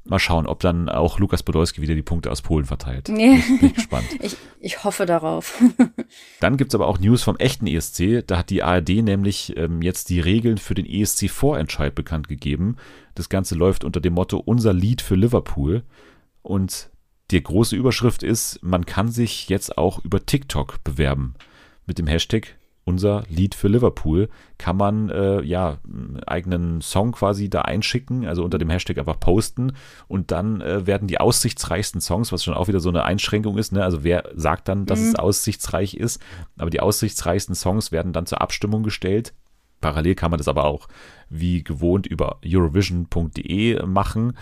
[0.04, 3.08] Mal schauen, ob dann auch Lukas Podolski wieder die Punkte aus Polen verteilt.
[3.08, 3.14] Ja.
[3.14, 4.06] Bin ich, bin gespannt.
[4.20, 5.62] Ich, ich hoffe darauf.
[6.40, 8.26] Dann gibt's aber auch News vom echten ESC.
[8.26, 12.76] Da hat die ARD nämlich ähm, jetzt die Regeln für den ESC-Vorentscheid bekannt gegeben.
[13.14, 15.84] Das Ganze läuft unter dem Motto Unser Lied für Liverpool.
[16.42, 16.90] Und
[17.30, 21.34] die große Überschrift ist, man kann sich jetzt auch über TikTok bewerben.
[21.86, 24.28] Mit dem Hashtag unser Lied für Liverpool
[24.58, 29.20] kann man äh, ja einen eigenen Song quasi da einschicken, also unter dem Hashtag einfach
[29.20, 29.72] posten
[30.08, 33.72] und dann äh, werden die aussichtsreichsten Songs, was schon auch wieder so eine Einschränkung ist,
[33.72, 33.84] ne?
[33.84, 36.20] also wer sagt dann, dass es aussichtsreich ist,
[36.58, 39.32] aber die aussichtsreichsten Songs werden dann zur Abstimmung gestellt.
[39.80, 40.88] Parallel kann man das aber auch
[41.28, 44.36] wie gewohnt über Eurovision.de machen.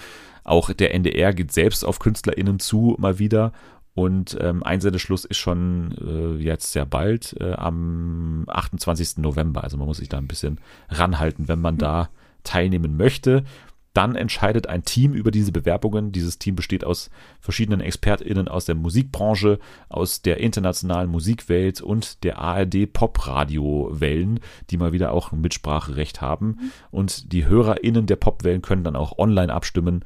[0.44, 3.52] Auch der NDR geht selbst auf KünstlerInnen zu, mal wieder.
[3.94, 9.18] Und ähm, Einsendeschluss ist schon äh, jetzt sehr bald, äh, am 28.
[9.18, 9.64] November.
[9.64, 12.08] Also man muss sich da ein bisschen ranhalten, wenn man da
[12.44, 13.44] teilnehmen möchte.
[13.92, 16.12] Dann entscheidet ein Team über diese Bewerbungen.
[16.12, 17.10] Dieses Team besteht aus
[17.40, 24.38] verschiedenen ExpertInnen aus der Musikbranche, aus der internationalen Musikwelt und der ARD Popradio-Wellen,
[24.70, 26.70] die mal wieder auch ein Mitspracherecht haben.
[26.92, 30.04] Und die HörerInnen der Popwellen können dann auch online abstimmen.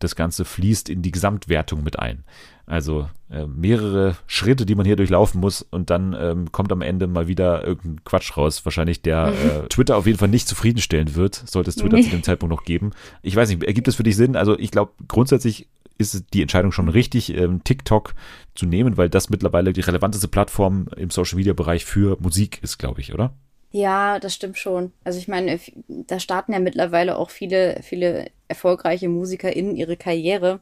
[0.00, 2.24] Das Ganze fließt in die Gesamtwertung mit ein.
[2.66, 7.06] Also äh, mehrere Schritte, die man hier durchlaufen muss und dann ähm, kommt am Ende
[7.06, 8.64] mal wieder irgendein Quatsch raus.
[8.64, 9.26] Wahrscheinlich der
[9.64, 12.04] äh, Twitter auf jeden Fall nicht zufriedenstellen wird, sollte es Twitter Nee.
[12.04, 12.92] zu dem Zeitpunkt noch geben.
[13.22, 14.34] Ich weiß nicht, ergibt das für dich Sinn?
[14.36, 18.14] Also ich glaube, grundsätzlich ist die Entscheidung schon richtig, ähm, TikTok
[18.54, 23.12] zu nehmen, weil das mittlerweile die relevanteste Plattform im Social-Media-Bereich für Musik ist, glaube ich,
[23.12, 23.34] oder?
[23.70, 24.92] Ja, das stimmt schon.
[25.04, 25.58] Also ich meine,
[25.88, 30.60] da starten ja mittlerweile auch viele, viele erfolgreiche MusikerInnen ihre Karriere.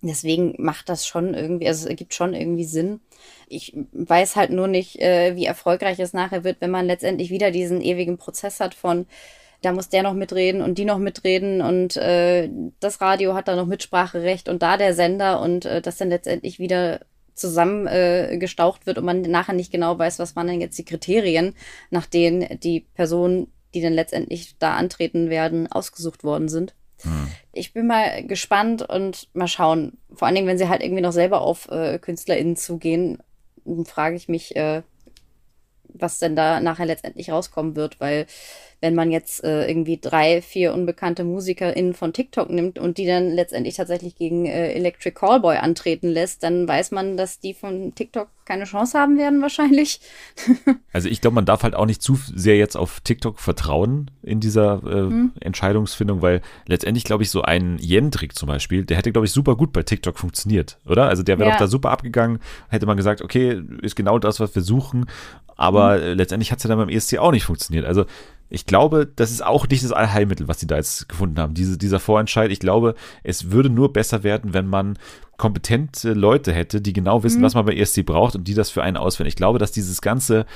[0.00, 3.00] Deswegen macht das schon irgendwie, also es ergibt schon irgendwie Sinn.
[3.48, 7.50] Ich weiß halt nur nicht, äh, wie erfolgreich es nachher wird, wenn man letztendlich wieder
[7.50, 9.06] diesen ewigen Prozess hat von,
[9.62, 13.56] da muss der noch mitreden und die noch mitreden und äh, das Radio hat da
[13.56, 17.00] noch Mitspracherecht und da der Sender und äh, das dann letztendlich wieder
[17.34, 21.54] zusammengestaucht äh, wird und man nachher nicht genau weiß, was waren denn jetzt die Kriterien,
[21.90, 26.74] nach denen die Personen, die dann letztendlich da antreten werden, ausgesucht worden sind.
[27.52, 29.98] Ich bin mal gespannt und mal schauen.
[30.12, 33.18] Vor allen Dingen, wenn sie halt irgendwie noch selber auf äh, KünstlerInnen zugehen,
[33.84, 34.82] frage ich mich, äh,
[35.84, 38.26] was denn da nachher letztendlich rauskommen wird, weil
[38.80, 43.30] wenn man jetzt äh, irgendwie drei, vier unbekannte MusikerInnen von TikTok nimmt und die dann
[43.30, 48.28] letztendlich tatsächlich gegen äh, Electric Callboy antreten lässt, dann weiß man, dass die von TikTok
[48.44, 50.00] keine Chance haben werden wahrscheinlich.
[50.92, 54.40] also ich glaube, man darf halt auch nicht zu sehr jetzt auf TikTok vertrauen in
[54.40, 55.32] dieser äh, hm.
[55.40, 59.56] Entscheidungsfindung, weil letztendlich glaube ich so ein Yen-Trick zum Beispiel, der hätte glaube ich super
[59.56, 61.08] gut bei TikTok funktioniert, oder?
[61.08, 61.54] Also der wäre ja.
[61.56, 62.38] doch da super abgegangen,
[62.70, 65.06] hätte man gesagt, okay, ist genau das, was wir suchen,
[65.56, 66.16] aber hm.
[66.16, 67.84] letztendlich hat es ja dann beim ESC auch nicht funktioniert.
[67.84, 68.06] Also
[68.50, 71.76] ich glaube, das ist auch nicht das Allheilmittel, was sie da jetzt gefunden haben, diese,
[71.76, 72.50] dieser Vorentscheid.
[72.50, 74.98] Ich glaube, es würde nur besser werden, wenn man
[75.36, 77.44] kompetente Leute hätte, die genau wissen, mhm.
[77.44, 79.28] was man bei ESC braucht und die das für einen auswählen.
[79.28, 80.46] Ich glaube, dass dieses ganze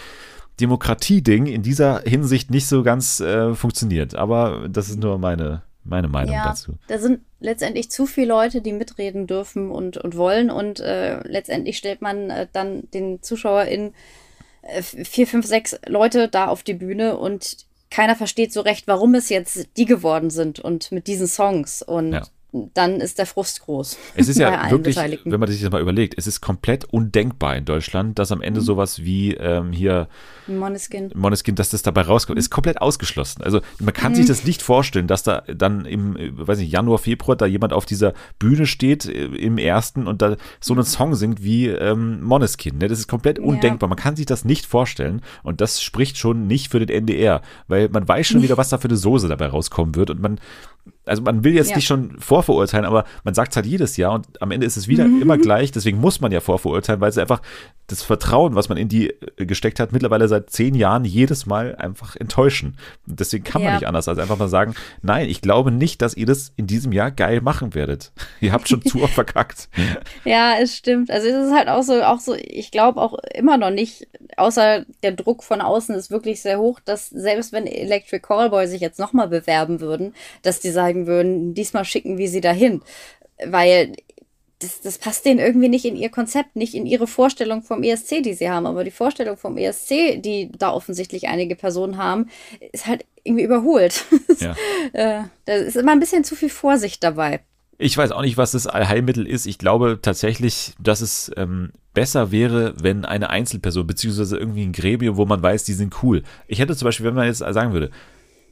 [0.61, 4.15] Demokratie-Ding in dieser Hinsicht nicht so ganz äh, funktioniert.
[4.15, 6.75] Aber das ist nur meine, meine Meinung ja, dazu.
[6.89, 10.51] Da sind letztendlich zu viele Leute, die mitreden dürfen und, und wollen.
[10.51, 13.95] Und äh, letztendlich stellt man äh, dann den ZuschauerInnen
[14.63, 19.15] äh, vier, fünf, sechs Leute da auf die Bühne und keiner versteht so recht, warum
[19.15, 21.83] es jetzt die geworden sind und mit diesen Songs.
[21.83, 22.23] Und ja
[22.53, 23.99] dann ist der Frust groß.
[24.15, 27.65] Es ist ja wirklich, wenn man sich das mal überlegt, es ist komplett undenkbar in
[27.65, 28.65] Deutschland, dass am Ende mhm.
[28.65, 30.09] sowas wie ähm, hier
[30.47, 31.11] Moneskin.
[31.15, 33.43] Moneskin, dass das dabei rauskommt, ist komplett ausgeschlossen.
[33.43, 34.17] Also man kann mhm.
[34.17, 37.87] sich das nicht vorstellen, dass da dann im, weiß nicht, Januar, Februar da jemand auf
[37.87, 42.79] dieser Bühne steht äh, im ersten und da so einen Song singt wie ähm, Moneskin.
[42.79, 42.89] Ne?
[42.89, 43.89] Das ist komplett undenkbar.
[43.89, 43.91] Ja.
[43.95, 47.89] Man kann sich das nicht vorstellen und das spricht schon nicht für den NDR, weil
[47.89, 50.39] man weiß schon wieder, was da für eine Soße dabei rauskommen wird und man
[51.05, 51.77] also man will jetzt ja.
[51.77, 54.89] nicht schon vorverurteilen, aber man sagt es halt jedes Jahr und am Ende ist es
[54.89, 55.23] wieder mhm.
[55.23, 55.73] immer gleich.
[55.73, 57.43] Deswegen muss man ja vorverurteilen, weil es einfach
[57.89, 61.75] das Vertrauen, was man in die äh, gesteckt hat, mittlerweile seit zehn Jahren jedes Mal
[61.77, 62.79] einfach enttäuschen.
[63.07, 66.17] Und deswegen kann man nicht anders als einfach mal sagen, nein, ich glaube nicht, dass
[66.17, 68.13] ihr das in diesem Jahr geil machen werdet.
[68.41, 69.69] ihr habt schon zu oft verkackt.
[70.25, 71.11] Ja, es stimmt.
[71.11, 74.85] Also es ist halt auch so, auch so, ich glaube auch immer noch nicht, außer
[75.03, 78.99] der Druck von außen ist wirklich sehr hoch, dass selbst wenn Electric Callboy sich jetzt
[78.99, 82.83] nochmal bewerben würden, dass die sagen würden, diesmal schicken wir sie dahin.
[83.45, 83.93] Weil
[84.63, 88.23] das, das passt denen irgendwie nicht in ihr Konzept, nicht in ihre Vorstellung vom ESC,
[88.23, 88.67] die sie haben.
[88.67, 92.29] Aber die Vorstellung vom ESC, die da offensichtlich einige Personen haben,
[92.73, 94.05] ist halt irgendwie überholt.
[94.39, 94.57] Ja.
[94.93, 97.41] Äh, da ist immer ein bisschen zu viel Vorsicht dabei.
[97.79, 99.47] Ich weiß auch nicht, was das Allheilmittel ist.
[99.47, 105.17] Ich glaube tatsächlich, dass es ähm, besser wäre, wenn eine Einzelperson, beziehungsweise irgendwie ein Gremium,
[105.17, 106.25] wo man weiß, die sind cool.
[106.49, 107.91] Ich hätte zum Beispiel, wenn man jetzt sagen würde,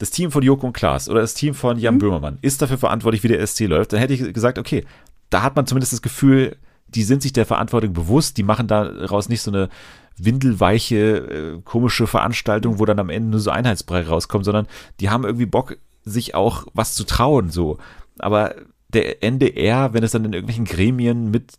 [0.01, 1.99] das Team von Joko und Klaas oder das Team von Jan mhm.
[1.99, 4.83] Böhmermann ist dafür verantwortlich, wie der SC läuft, dann hätte ich gesagt, okay,
[5.29, 9.29] da hat man zumindest das Gefühl, die sind sich der Verantwortung bewusst, die machen daraus
[9.29, 9.69] nicht so eine
[10.17, 14.67] windelweiche, äh, komische Veranstaltung, wo dann am Ende nur so Einheitsbrei rauskommt, sondern
[14.99, 17.77] die haben irgendwie Bock, sich auch was zu trauen, so.
[18.17, 18.55] Aber
[18.93, 21.53] der NDR, wenn es dann in irgendwelchen Gremien mit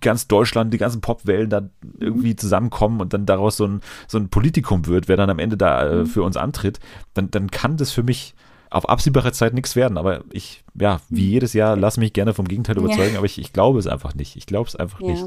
[0.00, 4.28] ganz Deutschland, die ganzen Popwellen dann irgendwie zusammenkommen und dann daraus so ein, so ein
[4.28, 6.06] Politikum wird, wer dann am Ende da äh, mhm.
[6.06, 6.80] für uns antritt,
[7.14, 8.34] dann, dann kann das für mich
[8.70, 9.96] auf absehbare Zeit nichts werden.
[9.96, 11.30] Aber ich, ja, wie hm.
[11.30, 13.18] jedes Jahr, lass mich gerne vom Gegenteil überzeugen, ja.
[13.18, 14.36] aber ich, ich glaube es einfach nicht.
[14.36, 15.08] Ich glaube es einfach ja.
[15.08, 15.26] nicht.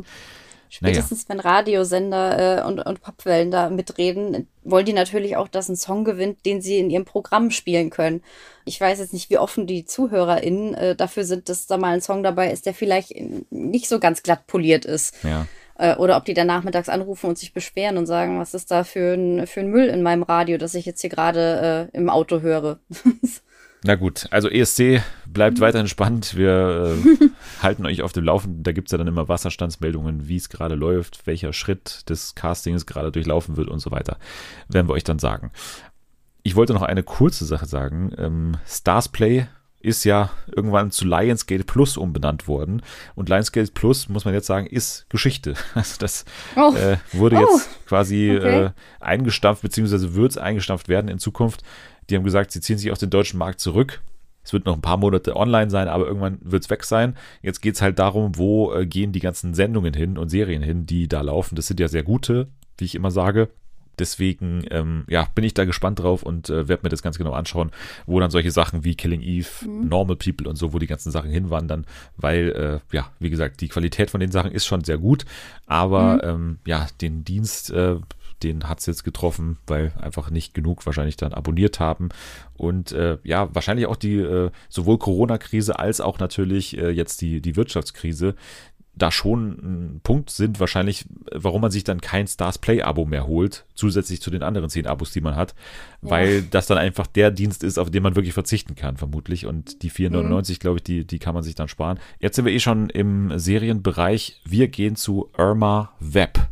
[0.74, 1.44] Spätestens naja.
[1.44, 6.06] wenn Radiosender äh, und, und Popwellen da mitreden, wollen die natürlich auch, dass ein Song
[6.06, 8.24] gewinnt, den sie in ihrem Programm spielen können.
[8.64, 12.02] Ich weiß jetzt nicht, wie offen die ZuhörerInnen äh, dafür sind, dass da mal ein
[12.02, 13.14] Song dabei ist, der vielleicht
[13.50, 15.14] nicht so ganz glatt poliert ist.
[15.24, 15.46] Ja.
[15.78, 18.86] Äh, oder ob die dann nachmittags anrufen und sich beschweren und sagen, was ist da
[18.86, 22.10] für ein, für ein Müll in meinem Radio, das ich jetzt hier gerade äh, im
[22.10, 22.80] Auto höre.
[23.84, 25.62] Na gut, also ESC bleibt mhm.
[25.62, 26.36] weiterhin spannend.
[26.36, 27.30] Wir äh,
[27.64, 28.64] halten euch auf dem Laufenden.
[28.64, 32.86] Da gibt es ja dann immer Wasserstandsmeldungen, wie es gerade läuft, welcher Schritt des Castings
[32.86, 34.18] gerade durchlaufen wird und so weiter.
[34.68, 35.52] Werden wir euch dann sagen.
[36.44, 38.14] Ich wollte noch eine kurze Sache sagen.
[38.18, 39.48] Ähm, Stars Play
[39.80, 42.84] ist ja irgendwann zu Lionsgate Plus umbenannt worden.
[43.16, 45.56] Und Lionsgate Plus, muss man jetzt sagen, ist Geschichte.
[45.74, 46.26] Also das
[46.56, 46.76] oh.
[46.76, 47.40] äh, wurde oh.
[47.40, 48.66] jetzt quasi okay.
[48.66, 48.70] äh,
[49.00, 51.64] eingestampft, beziehungsweise wird es eingestampft werden in Zukunft.
[52.12, 54.02] Die haben gesagt, sie ziehen sich aus dem deutschen Markt zurück.
[54.44, 57.16] Es wird noch ein paar Monate online sein, aber irgendwann wird es weg sein.
[57.42, 60.86] Jetzt geht es halt darum, wo äh, gehen die ganzen Sendungen hin und Serien hin,
[60.86, 61.56] die da laufen.
[61.56, 62.48] Das sind ja sehr gute,
[62.78, 63.50] wie ich immer sage.
[64.00, 67.34] Deswegen ähm, ja, bin ich da gespannt drauf und äh, werde mir das ganz genau
[67.34, 67.72] anschauen,
[68.08, 69.88] wo dann solche Sachen wie Killing Eve, mhm.
[69.88, 71.86] Normal People und so, wo die ganzen Sachen hinwandern,
[72.18, 75.26] weil, äh, ja, wie gesagt, die Qualität von den Sachen ist schon sehr gut,
[75.68, 76.22] aber mhm.
[76.24, 77.98] ähm, ja, den Dienst, äh,
[78.44, 82.10] den hat es jetzt getroffen, weil einfach nicht genug wahrscheinlich dann abonniert haben.
[82.56, 87.42] Und äh, ja, wahrscheinlich auch die äh, sowohl Corona-Krise als auch natürlich äh, jetzt die,
[87.42, 88.36] die Wirtschaftskrise,
[88.94, 93.66] da schon ein Punkt sind, wahrscheinlich, warum man sich dann kein Stars Play-Abo mehr holt,
[93.74, 95.56] zusätzlich zu den anderen zehn Abos, die man hat,
[96.02, 96.10] ja.
[96.10, 99.46] weil das dann einfach der Dienst ist, auf den man wirklich verzichten kann, vermutlich.
[99.46, 100.60] Und die 4,99, mhm.
[100.60, 102.00] glaube ich, die, die kann man sich dann sparen.
[102.20, 104.42] Jetzt sind wir eh schon im Serienbereich.
[104.46, 106.50] Wir gehen zu Irma Web.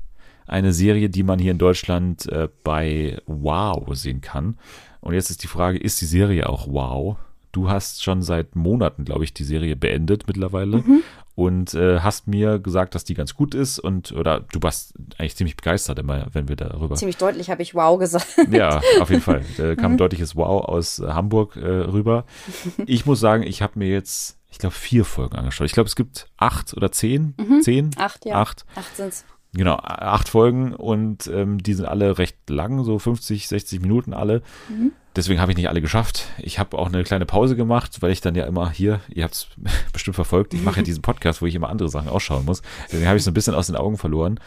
[0.50, 4.58] Eine Serie, die man hier in Deutschland äh, bei Wow sehen kann.
[5.00, 7.18] Und jetzt ist die Frage, ist die Serie auch Wow?
[7.52, 11.02] Du hast schon seit Monaten, glaube ich, die Serie beendet mittlerweile mhm.
[11.34, 15.36] und äh, hast mir gesagt, dass die ganz gut ist und oder du warst eigentlich
[15.36, 16.96] ziemlich begeistert immer, wenn wir darüber.
[16.96, 18.28] Ziemlich deutlich habe ich Wow gesagt.
[18.52, 19.44] Ja, auf jeden Fall.
[19.58, 19.96] Da kam mhm.
[19.96, 22.26] ein deutliches Wow aus äh, Hamburg äh, rüber.
[22.86, 25.66] Ich muss sagen, ich habe mir jetzt, ich glaube, vier Folgen angeschaut.
[25.66, 27.34] Ich glaube, es gibt acht oder zehn.
[27.38, 27.62] Mhm.
[27.62, 27.92] Zehn?
[27.98, 28.36] Acht, ja.
[28.36, 28.66] Acht.
[28.76, 29.26] Acht sind's.
[29.54, 34.44] Genau, acht Folgen und ähm, die sind alle recht lang, so 50, 60 Minuten alle.
[34.70, 34.92] Mhm.
[35.16, 36.28] Deswegen habe ich nicht alle geschafft.
[36.38, 39.34] Ich habe auch eine kleine Pause gemacht, weil ich dann ja immer hier, ihr habt
[39.34, 39.48] es
[39.94, 42.62] bestimmt verfolgt, ich mache ja diesen Podcast, wo ich immer andere Sachen ausschauen muss.
[42.86, 44.40] Deswegen habe ich so ein bisschen aus den Augen verloren.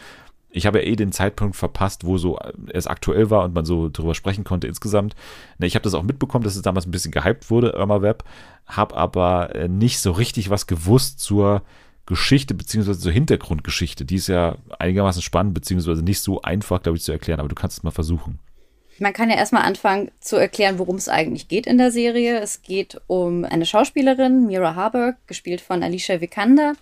[0.55, 2.39] Ich habe ja eh den Zeitpunkt verpasst, wo so
[2.69, 5.15] es aktuell war und man so drüber sprechen konnte insgesamt.
[5.57, 8.23] Ne, ich habe das auch mitbekommen, dass es damals ein bisschen gehypt wurde, Irma Web,
[8.67, 11.63] habe aber äh, nicht so richtig was gewusst zur
[12.05, 14.05] Geschichte beziehungsweise zur Hintergrundgeschichte.
[14.05, 17.55] Die ist ja einigermaßen spannend beziehungsweise nicht so einfach, glaube ich, zu erklären, aber du
[17.55, 18.39] kannst es mal versuchen.
[18.99, 22.39] Man kann ja erstmal anfangen zu erklären, worum es eigentlich geht in der Serie.
[22.39, 26.73] Es geht um eine Schauspielerin, Mira Harburg, gespielt von Alicia Vikander,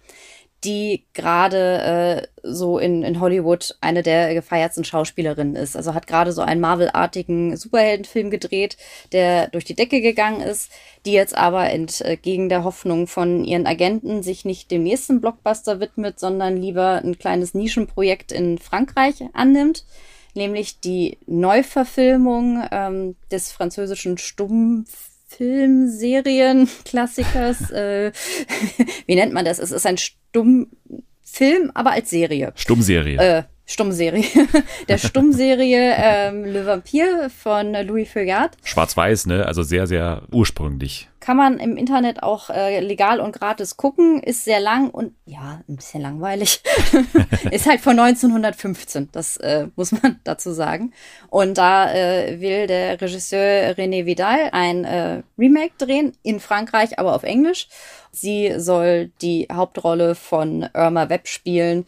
[0.63, 5.75] die gerade äh, so in, in Hollywood eine der gefeiertsten Schauspielerinnen ist.
[5.75, 8.77] Also hat gerade so einen Marvel-artigen Superheldenfilm gedreht,
[9.11, 10.71] der durch die Decke gegangen ist,
[11.05, 16.19] die jetzt aber entgegen der Hoffnung von ihren Agenten sich nicht dem nächsten Blockbuster widmet,
[16.19, 19.85] sondern lieber ein kleines Nischenprojekt in Frankreich annimmt
[20.33, 27.71] nämlich die Neuverfilmung ähm, des französischen Stummfilms Filmserien-Klassikers.
[27.71, 28.11] äh,
[29.05, 29.59] wie nennt man das?
[29.59, 32.51] Es ist ein Stummfilm, aber als Serie.
[32.55, 33.17] Stummserie.
[33.17, 34.25] Äh, Stummserie.
[34.87, 38.57] Der Stummserie ähm, Le Vampire von Louis Feuillard.
[38.63, 39.45] Schwarz-Weiß, ne?
[39.45, 41.10] Also sehr, sehr ursprünglich.
[41.21, 44.23] Kann man im Internet auch äh, legal und gratis gucken.
[44.23, 46.63] Ist sehr lang und ja, ein bisschen langweilig.
[47.51, 50.93] ist halt von 1915, das äh, muss man dazu sagen.
[51.29, 57.13] Und da äh, will der Regisseur René Vidal ein äh, Remake drehen, in Frankreich, aber
[57.13, 57.67] auf Englisch.
[58.11, 61.85] Sie soll die Hauptrolle von Irma Webb spielen,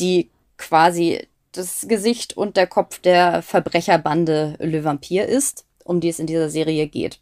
[0.00, 6.18] die quasi das Gesicht und der Kopf der Verbrecherbande Le Vampire ist, um die es
[6.18, 7.20] in dieser Serie geht.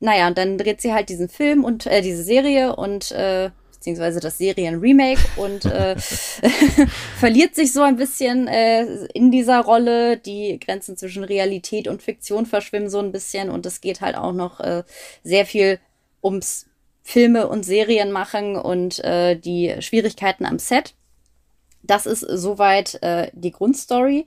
[0.00, 3.50] Naja, und dann dreht sie halt diesen Film und äh, diese Serie und äh,
[3.84, 5.94] beziehungsweise das Serien-Remake und äh,
[7.18, 10.16] verliert sich so ein bisschen äh, in dieser Rolle.
[10.16, 14.32] Die Grenzen zwischen Realität und Fiktion verschwimmen so ein bisschen und es geht halt auch
[14.32, 14.84] noch äh,
[15.22, 15.78] sehr viel
[16.22, 16.66] ums
[17.02, 20.94] Filme und Serien machen und äh, die Schwierigkeiten am Set.
[21.82, 24.24] Das ist soweit äh, die Grundstory.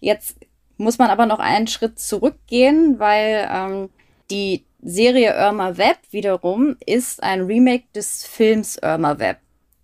[0.00, 0.36] Jetzt
[0.76, 3.88] muss man aber noch einen Schritt zurückgehen, weil ähm,
[4.30, 9.38] die Serie Irma Web wiederum ist ein Remake des Films Irma Web.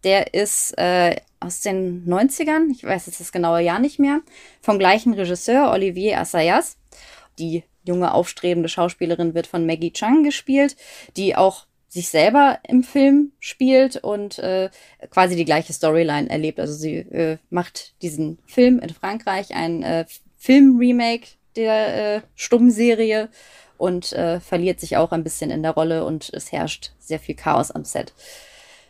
[0.05, 4.21] Der ist äh, aus den 90ern, ich weiß jetzt das genaue Jahr nicht mehr,
[4.61, 6.77] vom gleichen Regisseur Olivier Assayas.
[7.39, 10.77] Die junge aufstrebende Schauspielerin wird von Maggie Chung gespielt,
[11.17, 14.71] die auch sich selber im Film spielt und äh,
[15.11, 16.59] quasi die gleiche Storyline erlebt.
[16.61, 20.05] Also sie äh, macht diesen Film in Frankreich, ein äh,
[20.37, 21.27] Film-Remake
[21.57, 23.29] der äh, Stummserie
[23.79, 27.35] und äh, verliert sich auch ein bisschen in der Rolle und es herrscht sehr viel
[27.35, 28.15] Chaos am Set.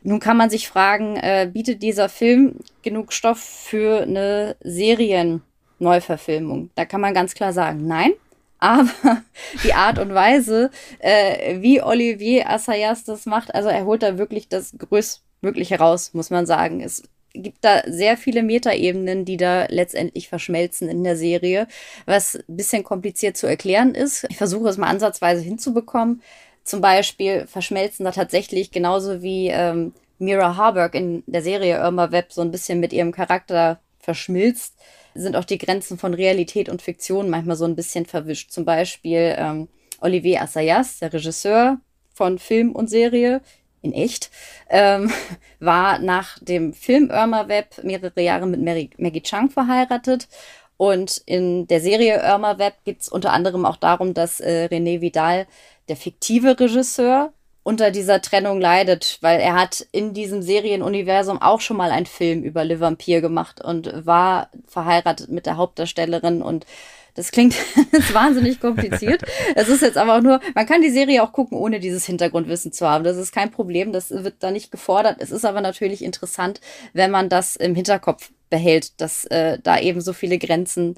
[0.02, 6.70] Nun kann man sich fragen, äh, bietet dieser Film genug Stoff für eine Serien-Neuverfilmung?
[6.74, 8.12] Da kann man ganz klar sagen, nein.
[8.58, 8.86] Aber
[9.64, 14.48] die Art und Weise, äh, wie Olivier Assayas das macht, also er holt da wirklich
[14.48, 16.82] das Größtmögliche raus, muss man sagen.
[16.82, 17.04] Es
[17.34, 21.66] gibt da sehr viele Metaebenen, die da letztendlich verschmelzen in der Serie,
[22.06, 24.24] was ein bisschen kompliziert zu erklären ist.
[24.30, 26.22] Ich versuche es mal ansatzweise hinzubekommen.
[26.62, 32.32] Zum Beispiel verschmelzen da tatsächlich genauso wie ähm, Mira Harburg in der Serie Irma Web
[32.32, 34.74] so ein bisschen mit ihrem Charakter verschmilzt
[35.14, 38.50] sind auch die Grenzen von Realität und Fiktion manchmal so ein bisschen verwischt.
[38.50, 39.68] Zum Beispiel ähm,
[40.00, 41.78] Olivier Assayas, der Regisseur
[42.12, 43.40] von Film und Serie,
[43.84, 44.30] in echt,
[44.70, 45.12] ähm,
[45.60, 50.28] war nach dem Film Irma Web mehrere Jahre mit Mary, Maggie Chung verheiratet.
[50.76, 55.00] Und in der Serie Irma Web geht es unter anderem auch darum, dass äh, René
[55.00, 55.46] Vidal,
[55.88, 57.32] der fiktive Regisseur,
[57.62, 62.42] unter dieser Trennung leidet, weil er hat in diesem Serienuniversum auch schon mal einen Film
[62.42, 66.66] über Le Vampire gemacht und war verheiratet mit der Hauptdarstellerin und
[67.14, 67.54] das klingt
[68.12, 69.22] wahnsinnig kompliziert.
[69.54, 72.72] Es ist jetzt aber auch nur, man kann die Serie auch gucken, ohne dieses Hintergrundwissen
[72.72, 73.04] zu haben.
[73.04, 75.16] Das ist kein Problem, das wird da nicht gefordert.
[75.20, 76.60] Es ist aber natürlich interessant,
[76.92, 80.96] wenn man das im Hinterkopf behält, dass äh, da eben so viele Grenzen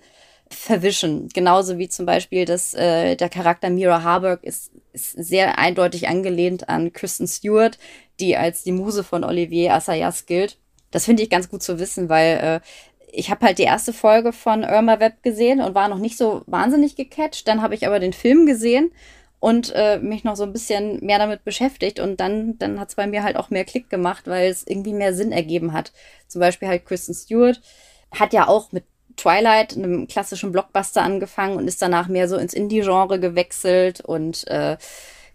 [0.48, 1.28] verwischen.
[1.28, 6.68] Genauso wie zum Beispiel, dass äh, der Charakter Mira Harburg ist, ist sehr eindeutig angelehnt
[6.68, 7.78] an Kristen Stewart,
[8.20, 10.58] die als die Muse von Olivier Assayas gilt.
[10.90, 12.60] Das finde ich ganz gut zu wissen, weil äh,
[13.12, 16.42] ich habe halt die erste Folge von Irma Web gesehen und war noch nicht so
[16.46, 17.48] wahnsinnig gecatcht.
[17.48, 18.92] Dann habe ich aber den Film gesehen
[19.40, 22.00] und äh, mich noch so ein bisschen mehr damit beschäftigt.
[22.00, 24.92] Und dann, dann hat es bei mir halt auch mehr Klick gemacht, weil es irgendwie
[24.92, 25.92] mehr Sinn ergeben hat.
[26.26, 27.60] Zum Beispiel halt Kristen Stewart
[28.12, 28.84] hat ja auch mit
[29.16, 34.76] Twilight, einem klassischen Blockbuster, angefangen und ist danach mehr so ins Indie-Genre gewechselt und äh,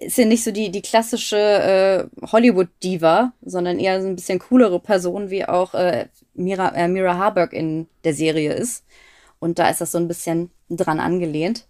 [0.01, 4.79] ist ja nicht so die, die klassische äh, Hollywood-Diva, sondern eher so ein bisschen coolere
[4.79, 8.83] Person, wie auch äh, Mira, äh, Mira Harburg in der Serie ist.
[9.39, 11.67] Und da ist das so ein bisschen dran angelehnt.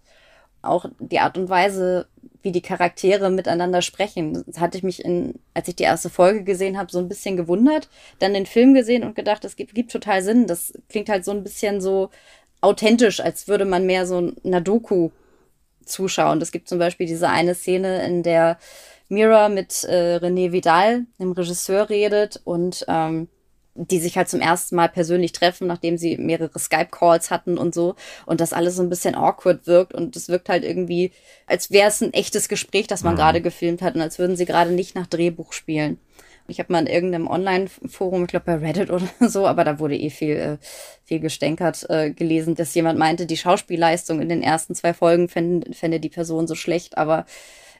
[0.62, 2.06] Auch die Art und Weise,
[2.42, 6.44] wie die Charaktere miteinander sprechen, das hatte ich mich in, als ich die erste Folge
[6.44, 7.88] gesehen habe, so ein bisschen gewundert.
[8.18, 10.46] Dann den Film gesehen und gedacht, das gibt, gibt total Sinn.
[10.46, 12.10] Das klingt halt so ein bisschen so
[12.60, 15.10] authentisch, als würde man mehr so einer Doku
[15.84, 16.40] zuschauen.
[16.40, 18.58] Es gibt zum Beispiel diese eine Szene, in der
[19.08, 23.28] Mira mit äh, René Vidal, dem Regisseur, redet und ähm,
[23.74, 27.94] die sich halt zum ersten Mal persönlich treffen, nachdem sie mehrere Skype-Calls hatten und so.
[28.26, 29.94] Und das alles so ein bisschen awkward wirkt.
[29.94, 31.12] Und es wirkt halt irgendwie,
[31.46, 33.18] als wäre es ein echtes Gespräch, das man mhm.
[33.18, 35.98] gerade gefilmt hat und als würden sie gerade nicht nach Drehbuch spielen.
[36.48, 39.96] Ich habe mal in irgendeinem Online-Forum, ich glaube bei Reddit oder so, aber da wurde
[39.96, 40.58] eh viel, äh,
[41.04, 45.72] viel gestänkert äh, gelesen, dass jemand meinte, die Schauspielleistung in den ersten zwei Folgen fände,
[45.72, 47.26] fände die Person so schlecht, aber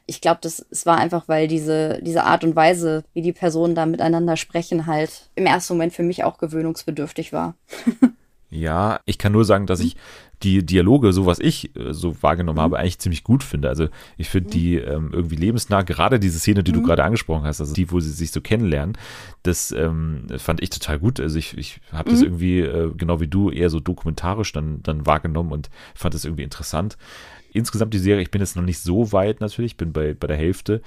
[0.05, 3.75] ich glaube, das es war einfach, weil diese, diese Art und Weise, wie die Personen
[3.75, 7.55] da miteinander sprechen, halt im ersten Moment für mich auch gewöhnungsbedürftig war.
[8.53, 9.95] ja, ich kann nur sagen, dass ich
[10.43, 12.61] die Dialoge, so was ich äh, so wahrgenommen mhm.
[12.61, 13.69] habe, eigentlich ziemlich gut finde.
[13.69, 14.51] Also ich finde mhm.
[14.51, 16.75] die ähm, irgendwie lebensnah, gerade diese Szene, die mhm.
[16.75, 18.97] du gerade angesprochen hast, also die, wo sie sich so kennenlernen,
[19.43, 21.19] das ähm, fand ich total gut.
[21.19, 22.25] Also ich, ich habe das mhm.
[22.25, 26.43] irgendwie, äh, genau wie du, eher so dokumentarisch dann, dann wahrgenommen und fand das irgendwie
[26.43, 26.97] interessant.
[27.51, 30.37] Insgesamt die Serie, ich bin jetzt noch nicht so weit natürlich, bin bei, bei der
[30.37, 30.81] Hälfte.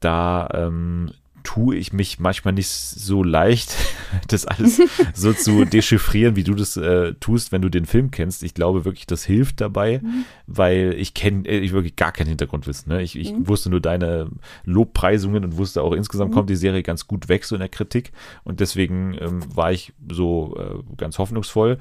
[0.00, 1.10] Da ähm,
[1.42, 3.74] tue ich mich manchmal nicht so leicht,
[4.28, 4.80] das alles
[5.14, 8.42] so zu dechiffrieren, wie du das äh, tust, wenn du den Film kennst.
[8.42, 10.24] Ich glaube wirklich, das hilft dabei, mhm.
[10.46, 12.92] weil ich kenne äh, ich wirklich gar kein Hintergrundwissen.
[12.92, 13.02] Ne?
[13.02, 13.48] Ich, ich mhm.
[13.48, 14.28] wusste nur deine
[14.64, 16.34] Lobpreisungen und wusste auch insgesamt mhm.
[16.34, 18.12] kommt die Serie ganz gut weg so in der Kritik
[18.44, 21.78] und deswegen ähm, war ich so äh, ganz hoffnungsvoll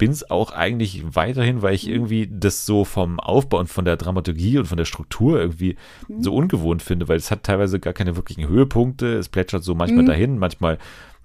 [0.00, 1.92] bin es auch eigentlich weiterhin, weil ich mhm.
[1.92, 5.76] irgendwie das so vom Aufbau und von der Dramaturgie und von der Struktur irgendwie
[6.08, 6.22] mhm.
[6.22, 9.18] so ungewohnt finde, weil es hat teilweise gar keine wirklichen Höhepunkte.
[9.18, 10.08] Es plätschert so manchmal mhm.
[10.08, 10.78] dahin, manchmal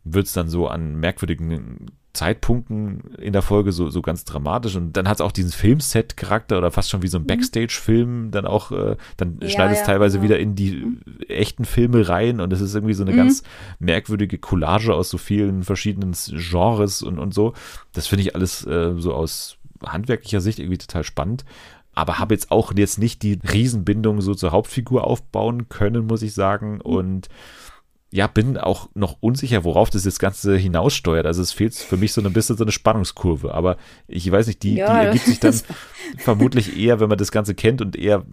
[0.03, 1.85] wird es dann so an merkwürdigen
[2.15, 6.57] Zeitpunkten in der Folge so, so ganz dramatisch und dann hat es auch diesen Filmset-Charakter
[6.57, 7.27] oder fast schon wie so ein mhm.
[7.27, 10.23] Backstage-Film dann auch, äh, dann ja, schneidet es ja, teilweise ja.
[10.23, 11.01] wieder in die mhm.
[11.27, 13.17] echten Filme rein und es ist irgendwie so eine mhm.
[13.17, 13.43] ganz
[13.79, 17.53] merkwürdige Collage aus so vielen verschiedenen Genres und, und so.
[17.93, 21.45] Das finde ich alles äh, so aus handwerklicher Sicht irgendwie total spannend
[21.95, 26.33] aber habe jetzt auch jetzt nicht die Riesenbindung so zur Hauptfigur aufbauen können, muss ich
[26.33, 26.81] sagen.
[26.81, 27.29] Und
[28.15, 31.25] ja, bin auch noch unsicher, worauf das jetzt Ganze hinaussteuert.
[31.25, 33.53] Also es fehlt für mich so ein bisschen so eine Spannungskurve.
[33.53, 33.75] Aber
[34.07, 35.53] ich weiß nicht, die, ja, die ergibt sich dann
[36.17, 38.23] vermutlich eher, wenn man das Ganze kennt und eher,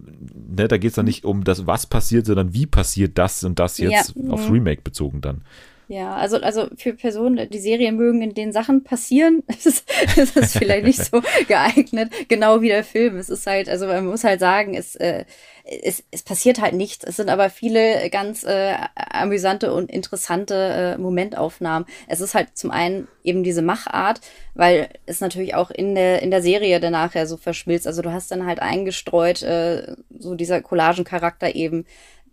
[0.56, 3.58] ne, da geht es dann nicht um das, was passiert, sondern wie passiert das und
[3.58, 4.30] das jetzt ja.
[4.30, 4.52] aufs mhm.
[4.52, 5.42] Remake bezogen dann.
[5.88, 10.56] Ja, also, also für Personen, die Serien mögen, in denen Sachen passieren, ist, ist es
[10.56, 13.16] vielleicht nicht so geeignet, genau wie der Film.
[13.16, 15.24] Es ist halt, also man muss halt sagen, es, äh,
[15.64, 17.04] es, es passiert halt nichts.
[17.04, 21.86] Es sind aber viele ganz äh, amüsante und interessante äh, Momentaufnahmen.
[22.08, 24.20] Es ist halt zum einen eben diese Machart,
[24.54, 27.86] weil es natürlich auch in der, in der Serie danach ja so verschmilzt.
[27.86, 31.86] Also du hast dann halt eingestreut, äh, so dieser Collagencharakter eben,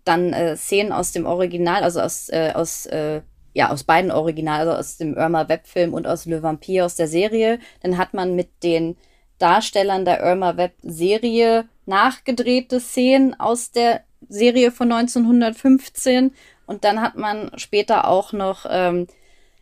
[0.03, 3.21] dann äh, Szenen aus dem Original, also aus, äh, aus äh,
[3.53, 7.07] ja, aus beiden Original, also aus dem Irma Webfilm und aus Le Vampire aus der
[7.07, 7.59] Serie.
[7.81, 8.95] Dann hat man mit den
[9.39, 16.31] Darstellern der Irma Web Serie nachgedrehte Szenen aus der Serie von 1915
[16.65, 19.07] und dann hat man später auch noch ähm,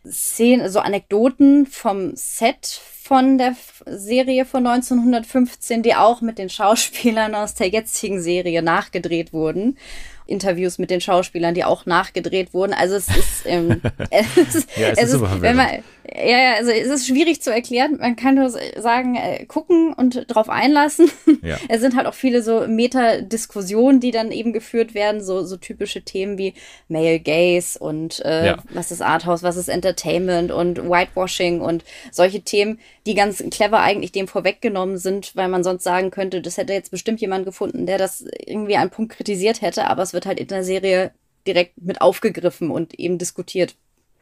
[0.05, 3.55] Szenen, so Anekdoten vom Set von der
[3.85, 9.77] Serie von 1915, die auch mit den Schauspielern aus der jetzigen Serie nachgedreht wurden.
[10.25, 12.73] Interviews mit den Schauspielern, die auch nachgedreht wurden.
[12.73, 15.69] Also es ist, ähm, es ja, es, es ist, ist wenn man,
[16.15, 17.97] ja, ja, also es ist schwierig zu erklären.
[17.99, 21.09] Man kann nur sagen, äh, gucken und drauf einlassen.
[21.43, 21.57] Ja.
[21.69, 26.01] es sind halt auch viele so Meta-Diskussionen, die dann eben geführt werden, so, so typische
[26.01, 26.55] Themen wie
[26.89, 28.57] Male Gaze und äh, ja.
[28.73, 34.11] was ist Arthouse, was ist Entertainment und Whitewashing und solche Themen, die ganz clever eigentlich
[34.11, 37.99] dem vorweggenommen sind, weil man sonst sagen könnte, das hätte jetzt bestimmt jemand gefunden, der
[37.99, 41.11] das irgendwie einen Punkt kritisiert hätte, aber es wird halt in der Serie
[41.45, 43.75] direkt mit aufgegriffen und eben diskutiert.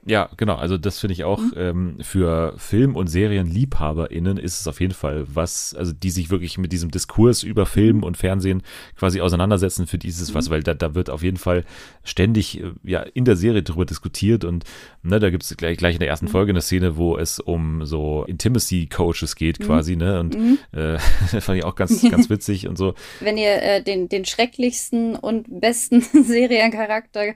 [0.08, 0.56] Ja, genau.
[0.56, 1.54] Also das finde ich auch mhm.
[1.56, 6.60] ähm, für Film- und SerienliebhaberInnen ist es auf jeden Fall was, also die sich wirklich
[6.60, 8.62] mit diesem Diskurs über Film und Fernsehen
[8.96, 10.36] quasi auseinandersetzen, für dieses mhm.
[10.36, 11.66] was, weil da, da wird auf jeden Fall
[12.04, 14.64] ständig äh, ja in der Serie darüber diskutiert und
[15.02, 16.32] ne, da gibt es gleich, gleich in der ersten mhm.
[16.32, 19.64] Folge eine Szene, wo es um so Intimacy-Coaches geht mhm.
[19.64, 20.20] quasi, ne?
[20.20, 20.60] Und mhm.
[20.72, 21.00] äh,
[21.42, 22.94] fand ich auch ganz, ganz witzig und so.
[23.22, 27.34] Wenn ihr äh, den, den schrecklichsten und besten Seriencharakter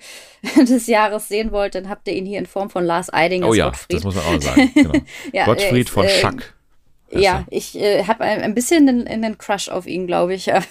[0.57, 3.47] des Jahres sehen wollt, dann habt ihr ihn hier in Form von Lars Eidinger.
[3.47, 3.95] Oh ja, Gottfried.
[3.95, 4.71] das muss man auch sagen.
[4.79, 4.93] Genau.
[5.33, 6.53] ja, Gottfried ist, von äh, Schack.
[7.11, 10.61] Ja, ich äh, habe ein, ein, bisschen einen, einen Crush auf ihn, glaube ich, äh,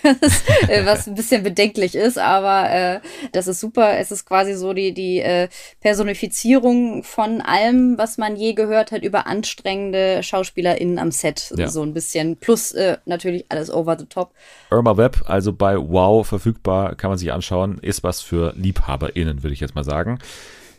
[0.85, 3.01] was ein bisschen bedenklich ist, aber äh,
[3.33, 3.99] das ist super.
[3.99, 5.49] Es ist quasi so die, die äh,
[5.81, 11.53] Personifizierung von allem, was man je gehört hat über anstrengende SchauspielerInnen am Set.
[11.57, 11.69] Ja.
[11.69, 12.37] So ein bisschen.
[12.37, 14.33] Plus äh, natürlich alles over the top.
[14.71, 17.79] Irma Web, also bei Wow verfügbar, kann man sich anschauen.
[17.83, 20.21] Ist was für LiebhaberInnen, würde ich jetzt mal sagen.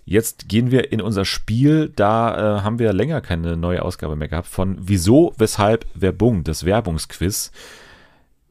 [0.10, 1.92] Jetzt gehen wir in unser Spiel.
[1.96, 6.66] Da äh, haben wir länger keine neue Ausgabe mehr gehabt von Wieso, Weshalb, Werbung, das
[6.66, 7.52] Werbungsquiz.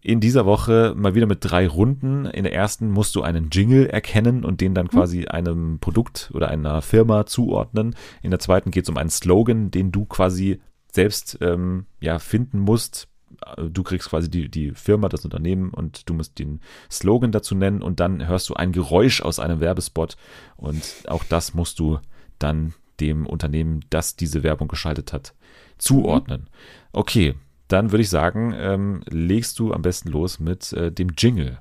[0.00, 2.26] In dieser Woche mal wieder mit drei Runden.
[2.26, 4.90] In der ersten musst du einen Jingle erkennen und den dann mhm.
[4.90, 7.96] quasi einem Produkt oder einer Firma zuordnen.
[8.22, 10.60] In der zweiten geht es um einen Slogan, den du quasi
[10.92, 13.08] selbst ähm, ja, finden musst,
[13.56, 16.60] du kriegst quasi die, die Firma, das Unternehmen und du musst den
[16.90, 20.16] Slogan dazu nennen und dann hörst du ein Geräusch aus einem Werbespot
[20.56, 21.98] und auch das musst du
[22.38, 25.34] dann dem Unternehmen, das diese Werbung geschaltet hat,
[25.78, 26.48] zuordnen.
[26.92, 27.34] Okay,
[27.68, 31.58] dann würde ich sagen, ähm, legst du am besten los mit äh, dem Jingle.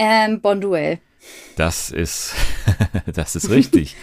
[0.00, 1.00] Ähm, Bonduell.
[1.56, 2.34] Das ist,
[3.14, 3.96] das ist richtig.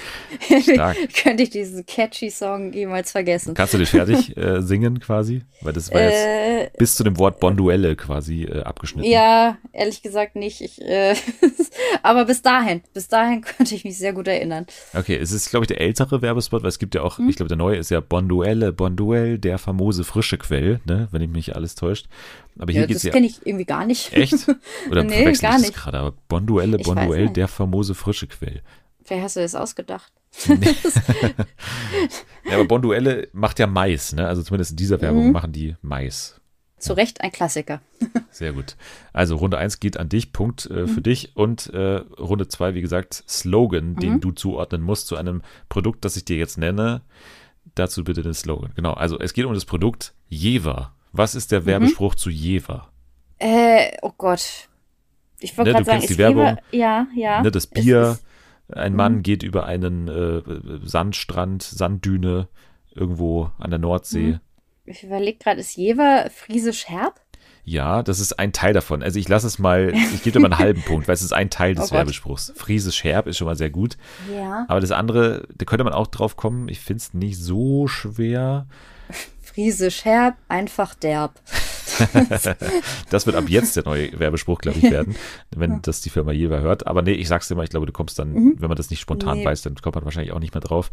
[0.62, 0.98] Stark.
[1.16, 3.54] Könnte ich diesen catchy Song jemals vergessen.
[3.54, 5.44] Kannst du dich fertig äh, singen quasi?
[5.62, 9.10] Weil das war jetzt äh, bis zu dem Wort Bonduelle quasi äh, abgeschnitten.
[9.10, 10.62] Ja, ehrlich gesagt nicht.
[10.62, 11.16] Ich, äh,
[12.04, 14.66] aber bis dahin, bis dahin könnte ich mich sehr gut erinnern.
[14.94, 17.30] Okay, es ist, glaube ich, der ältere Werbespot, weil es gibt ja auch, hm?
[17.30, 21.30] ich glaube, der neue ist ja Bonduelle, Bonduelle, der famose frische Quell, ne, wenn ich
[21.30, 22.08] mich alles täuscht.
[22.58, 24.14] Aber hier ja, geht's das kenne ich irgendwie gar nicht.
[24.14, 24.48] Echt?
[24.90, 26.00] Oder nee, verwechsel gar ich das gerade?
[26.00, 28.62] Aber Bonduelle, Bonduelle, der famose frische Quell.
[29.08, 30.12] Wer hast du das ausgedacht?
[30.48, 30.56] ja,
[32.54, 34.28] aber Bonduelle macht ja Mais, ne?
[34.28, 35.32] Also zumindest in dieser Werbung mhm.
[35.32, 36.40] machen die Mais.
[36.78, 37.82] Zu Recht ein Klassiker.
[38.32, 38.76] Sehr gut.
[39.14, 41.04] Also Runde 1 geht an dich, Punkt äh, für mhm.
[41.04, 41.36] dich.
[41.36, 44.00] Und äh, Runde 2, wie gesagt, Slogan, mhm.
[44.00, 47.02] den du zuordnen musst zu einem Produkt, das ich dir jetzt nenne.
[47.76, 48.72] Dazu bitte den Slogan.
[48.76, 50.94] Genau, also es geht um das Produkt Jever.
[51.18, 51.66] Was ist der mhm.
[51.66, 52.18] Werbespruch mhm.
[52.18, 52.90] zu Jever?
[53.38, 54.70] Äh, oh Gott.
[55.40, 57.42] Ich wollte ne, gerade sagen, die Werbung, ja, ja.
[57.42, 58.18] Ne, das Bier,
[58.72, 59.24] ein Mann mhm.
[59.24, 60.42] geht über einen äh,
[60.88, 62.48] Sandstrand, Sanddüne
[62.94, 64.34] irgendwo an der Nordsee.
[64.34, 64.40] Mhm.
[64.86, 67.20] Ich überlege gerade, ist Jever friesisch herb?
[67.64, 69.02] Ja, das ist ein Teil davon.
[69.02, 71.34] Also ich lasse es mal, ich gebe dir mal einen halben Punkt, weil es ist
[71.34, 72.54] ein Teil des oh Werbespruchs.
[72.56, 73.98] Friesisch herb ist schon mal sehr gut.
[74.32, 74.66] Ja.
[74.68, 76.70] Aber das andere, da könnte man auch drauf kommen.
[76.70, 78.68] Ich finde es nicht so schwer.
[79.56, 81.40] Friesisch herb, einfach derb.
[83.10, 85.16] das wird ab jetzt der neue Werbespruch, glaube ich, werden,
[85.56, 86.88] wenn das die Firma Jever hört.
[86.88, 88.56] Aber nee, ich sag's dir mal, ich glaube, du kommst dann, mhm.
[88.58, 89.46] wenn man das nicht spontan nee.
[89.46, 90.92] weiß, dann kommt man wahrscheinlich auch nicht mehr drauf.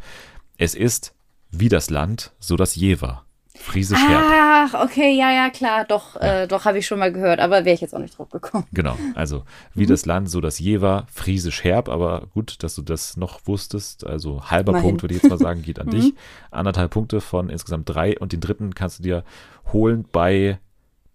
[0.59, 1.12] Es ist
[1.51, 3.24] wie das Land, so das Jever.
[3.55, 4.23] Friesisch herb.
[4.24, 6.43] Ach, okay, ja, ja, klar, doch, ja.
[6.43, 8.65] Äh, doch habe ich schon mal gehört, aber wäre ich jetzt auch nicht drauf gekommen.
[8.73, 9.89] Genau, also wie mhm.
[9.89, 14.07] das Land, so das Jever, Friesisch herb, aber gut, dass du das noch wusstest.
[14.07, 14.91] Also halber Immerhin.
[14.91, 15.91] Punkt, würde ich jetzt mal sagen, geht an mhm.
[15.91, 16.15] dich.
[16.51, 19.24] Anderthalb Punkte von insgesamt drei und den dritten kannst du dir
[19.73, 20.59] holen bei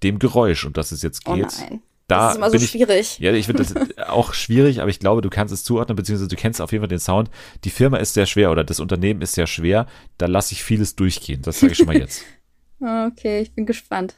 [0.04, 1.54] dem Geräusch, um das es jetzt oh geht.
[1.60, 1.82] Oh nein.
[2.08, 3.20] Da das ist immer so ich, schwierig.
[3.20, 3.76] Ja, ich finde das
[4.08, 6.88] auch schwierig, aber ich glaube, du kannst es zuordnen, beziehungsweise du kennst auf jeden Fall
[6.88, 7.30] den Sound.
[7.66, 9.88] Die Firma ist sehr schwer oder das Unternehmen ist sehr schwer.
[10.18, 11.42] Da lasse ich vieles durchgehen.
[11.42, 12.24] Das sage ich schon mal jetzt.
[12.80, 14.14] Okay, ich bin gespannt.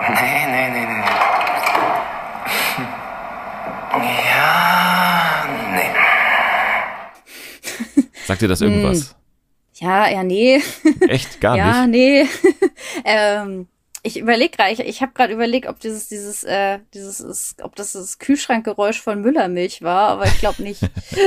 [0.00, 1.04] Nee, nee, nee, nee.
[4.24, 5.90] Ja, nee.
[8.24, 9.10] Sagt dir das irgendwas?
[9.10, 9.86] Hm.
[9.86, 10.62] Ja, ja, nee.
[11.00, 11.38] Echt?
[11.42, 12.30] Gar ja, nicht?
[12.42, 12.60] nee.
[13.04, 13.68] ähm,
[14.02, 17.76] ich überlege gerade, ich, ich habe gerade überlegt, ob dieses, dieses, äh, dieses ist, ob
[17.76, 20.82] das das Kühlschrankgeräusch von Müllermilch war, aber ich glaube nicht.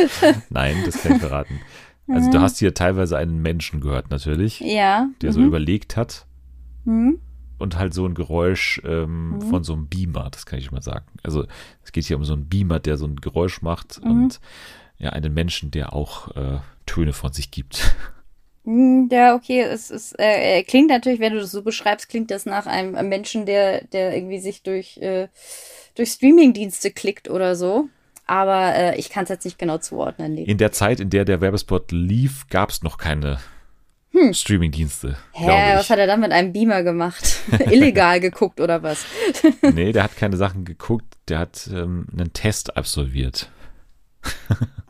[0.50, 1.60] Nein, das kann ich verraten.
[2.08, 5.08] Also du hast hier teilweise einen Menschen gehört natürlich, ja.
[5.22, 5.34] der mhm.
[5.34, 6.26] so überlegt hat.
[6.86, 7.20] Mhm.
[7.60, 9.42] Und halt so ein Geräusch ähm, mhm.
[9.42, 11.06] von so einem Beamer, das kann ich mal sagen.
[11.24, 11.46] Also
[11.82, 14.12] es geht hier um so einen Beamer, der so ein Geräusch macht mhm.
[14.12, 14.42] und
[14.98, 17.96] ja, einen Menschen, der auch äh, Töne von sich gibt.
[18.64, 22.46] Mhm, ja, okay, es ist, äh, klingt natürlich, wenn du das so beschreibst, klingt das
[22.46, 25.28] nach einem Menschen, der, der irgendwie sich durch, äh,
[25.96, 27.90] durch Streamingdienste klickt oder so.
[28.26, 30.36] Aber äh, ich kann es jetzt nicht genau zuordnen.
[30.36, 30.44] Nee.
[30.44, 33.40] In der Zeit, in der der Werbespot lief, gab es noch keine
[34.32, 35.18] Streamingdienste.
[35.32, 37.40] Hä, was hat er dann mit einem Beamer gemacht?
[37.72, 39.06] Illegal geguckt oder was?
[39.74, 43.50] Nee, der hat keine Sachen geguckt, der hat ähm, einen Test absolviert.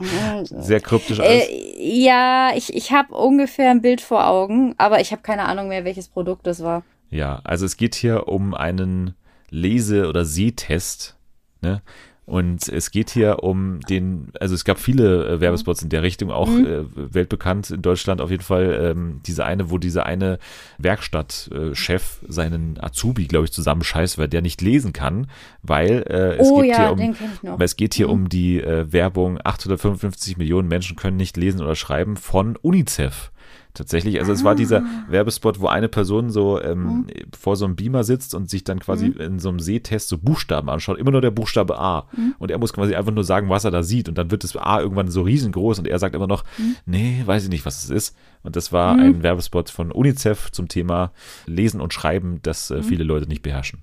[0.45, 1.47] Sehr kryptisch alles.
[1.47, 5.67] Äh, ja, ich, ich habe ungefähr ein Bild vor Augen, aber ich habe keine Ahnung
[5.67, 6.83] mehr, welches Produkt das war.
[7.09, 9.15] Ja, also es geht hier um einen
[9.49, 11.15] Lese- oder Sehtest.
[11.61, 11.81] Ne?
[12.25, 16.31] Und es geht hier um den, also es gab viele äh, Werbespots in der Richtung,
[16.31, 18.79] auch äh, weltbekannt in Deutschland auf jeden Fall.
[18.81, 20.39] Ähm, diese eine, wo dieser eine
[20.77, 25.27] Werkstattchef seinen Azubi, glaube ich, zusammenscheißt, weil der nicht lesen kann,
[25.63, 27.15] weil äh, es oh geht ja, hier um
[27.51, 31.75] aber es geht hier um die äh, Werbung, 855 Millionen Menschen können nicht lesen oder
[31.75, 33.32] schreiben von UNICEF.
[33.75, 35.05] Tatsächlich, also es war dieser Ah.
[35.09, 37.07] Werbespot, wo eine Person so ähm, Mhm.
[37.35, 40.69] vor so einem Beamer sitzt und sich dann quasi in so einem Sehtest so Buchstaben
[40.69, 42.07] anschaut, immer nur der Buchstabe A.
[42.15, 42.35] Mhm.
[42.37, 44.07] Und er muss quasi einfach nur sagen, was er da sieht.
[44.09, 46.75] Und dann wird das A irgendwann so riesengroß und er sagt immer noch, Mhm.
[46.85, 48.15] nee, weiß ich nicht, was es ist.
[48.43, 51.11] Und das war ein Werbespot von UNICEF zum Thema
[51.47, 52.77] Lesen und Schreiben, das Mhm.
[52.77, 53.79] äh, viele Leute nicht beherrschen.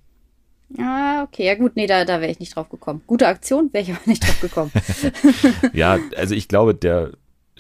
[0.79, 3.01] Ah, okay, ja gut, nee, da, da wäre ich nicht drauf gekommen.
[3.09, 4.71] Gute Aktion, wäre ich aber nicht drauf gekommen.
[5.73, 7.11] Ja, also ich glaube, der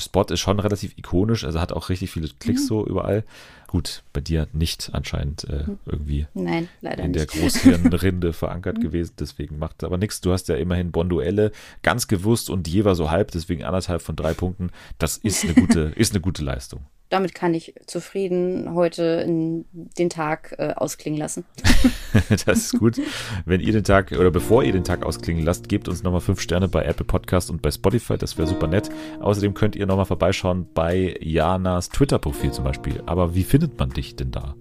[0.01, 2.39] Spot ist schon relativ ikonisch, also hat auch richtig viele Mhm.
[2.39, 3.24] Klicks so überall.
[3.66, 7.27] Gut, bei dir nicht anscheinend äh, irgendwie Nein, leider in der.
[7.31, 10.20] Großhirnrinde verankert gewesen, deswegen macht aber nichts.
[10.20, 11.52] Du hast ja immerhin Bonduelle
[11.82, 14.70] ganz gewusst und jeweils so halb, deswegen anderthalb von drei Punkten.
[14.98, 16.81] Das ist eine gute, ist eine gute Leistung.
[17.10, 21.44] Damit kann ich zufrieden heute den Tag äh, ausklingen lassen.
[22.46, 23.00] Das ist gut.
[23.44, 26.40] Wenn ihr den Tag oder bevor ihr den Tag ausklingen lasst, gebt uns nochmal fünf
[26.40, 28.16] Sterne bei Apple Podcast und bei Spotify.
[28.16, 28.90] Das wäre super nett.
[29.20, 33.02] Außerdem könnt ihr nochmal vorbeischauen bei Janas Twitter-Profil zum Beispiel.
[33.06, 34.54] Aber wie findet man dich denn da?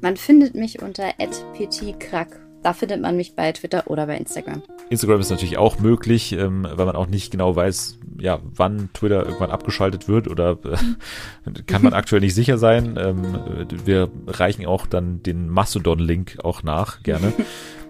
[0.00, 1.12] Man findet mich unter
[1.54, 2.47] @petitkrack.
[2.62, 4.62] Da findet man mich bei Twitter oder bei Instagram.
[4.90, 9.24] Instagram ist natürlich auch möglich, ähm, weil man auch nicht genau weiß, ja, wann Twitter
[9.24, 12.98] irgendwann abgeschaltet wird oder äh, kann man aktuell nicht sicher sein.
[13.00, 17.32] Ähm, wir reichen auch dann den Mastodon-Link auch nach, gerne.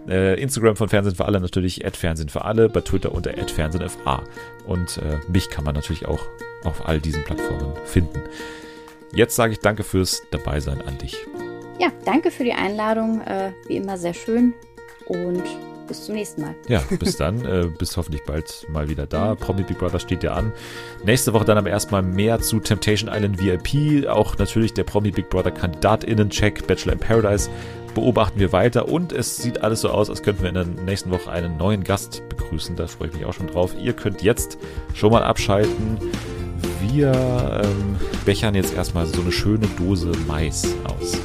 [0.08, 4.22] Äh, Instagram von Fernsehen für alle natürlich Fernsehen für alle, bei Twitter unter FernsehenFA.
[4.66, 6.20] Und äh, mich kann man natürlich auch
[6.64, 8.20] auf all diesen Plattformen finden.
[9.12, 11.16] Jetzt sage ich danke fürs Dabeisein an dich.
[11.78, 13.20] Ja, danke für die Einladung.
[13.20, 14.54] Äh, wie immer sehr schön.
[15.06, 15.44] Und
[15.86, 16.54] bis zum nächsten Mal.
[16.68, 17.44] Ja, bis dann.
[17.44, 19.34] äh, bis hoffentlich bald mal wieder da.
[19.34, 20.52] Promi Big Brother steht ja an.
[21.04, 24.06] Nächste Woche dann aber erstmal mehr zu Temptation Island VIP.
[24.08, 27.48] Auch natürlich der Promi Big Brother KandidatInnen-Check, Bachelor in Paradise.
[27.94, 31.10] Beobachten wir weiter und es sieht alles so aus, als könnten wir in der nächsten
[31.10, 32.76] Woche einen neuen Gast begrüßen.
[32.76, 33.74] Da freue ich mich auch schon drauf.
[33.80, 34.58] Ihr könnt jetzt
[34.94, 35.98] schon mal abschalten.
[36.82, 41.18] Wir ähm, bechern jetzt erstmal so eine schöne Dose Mais aus.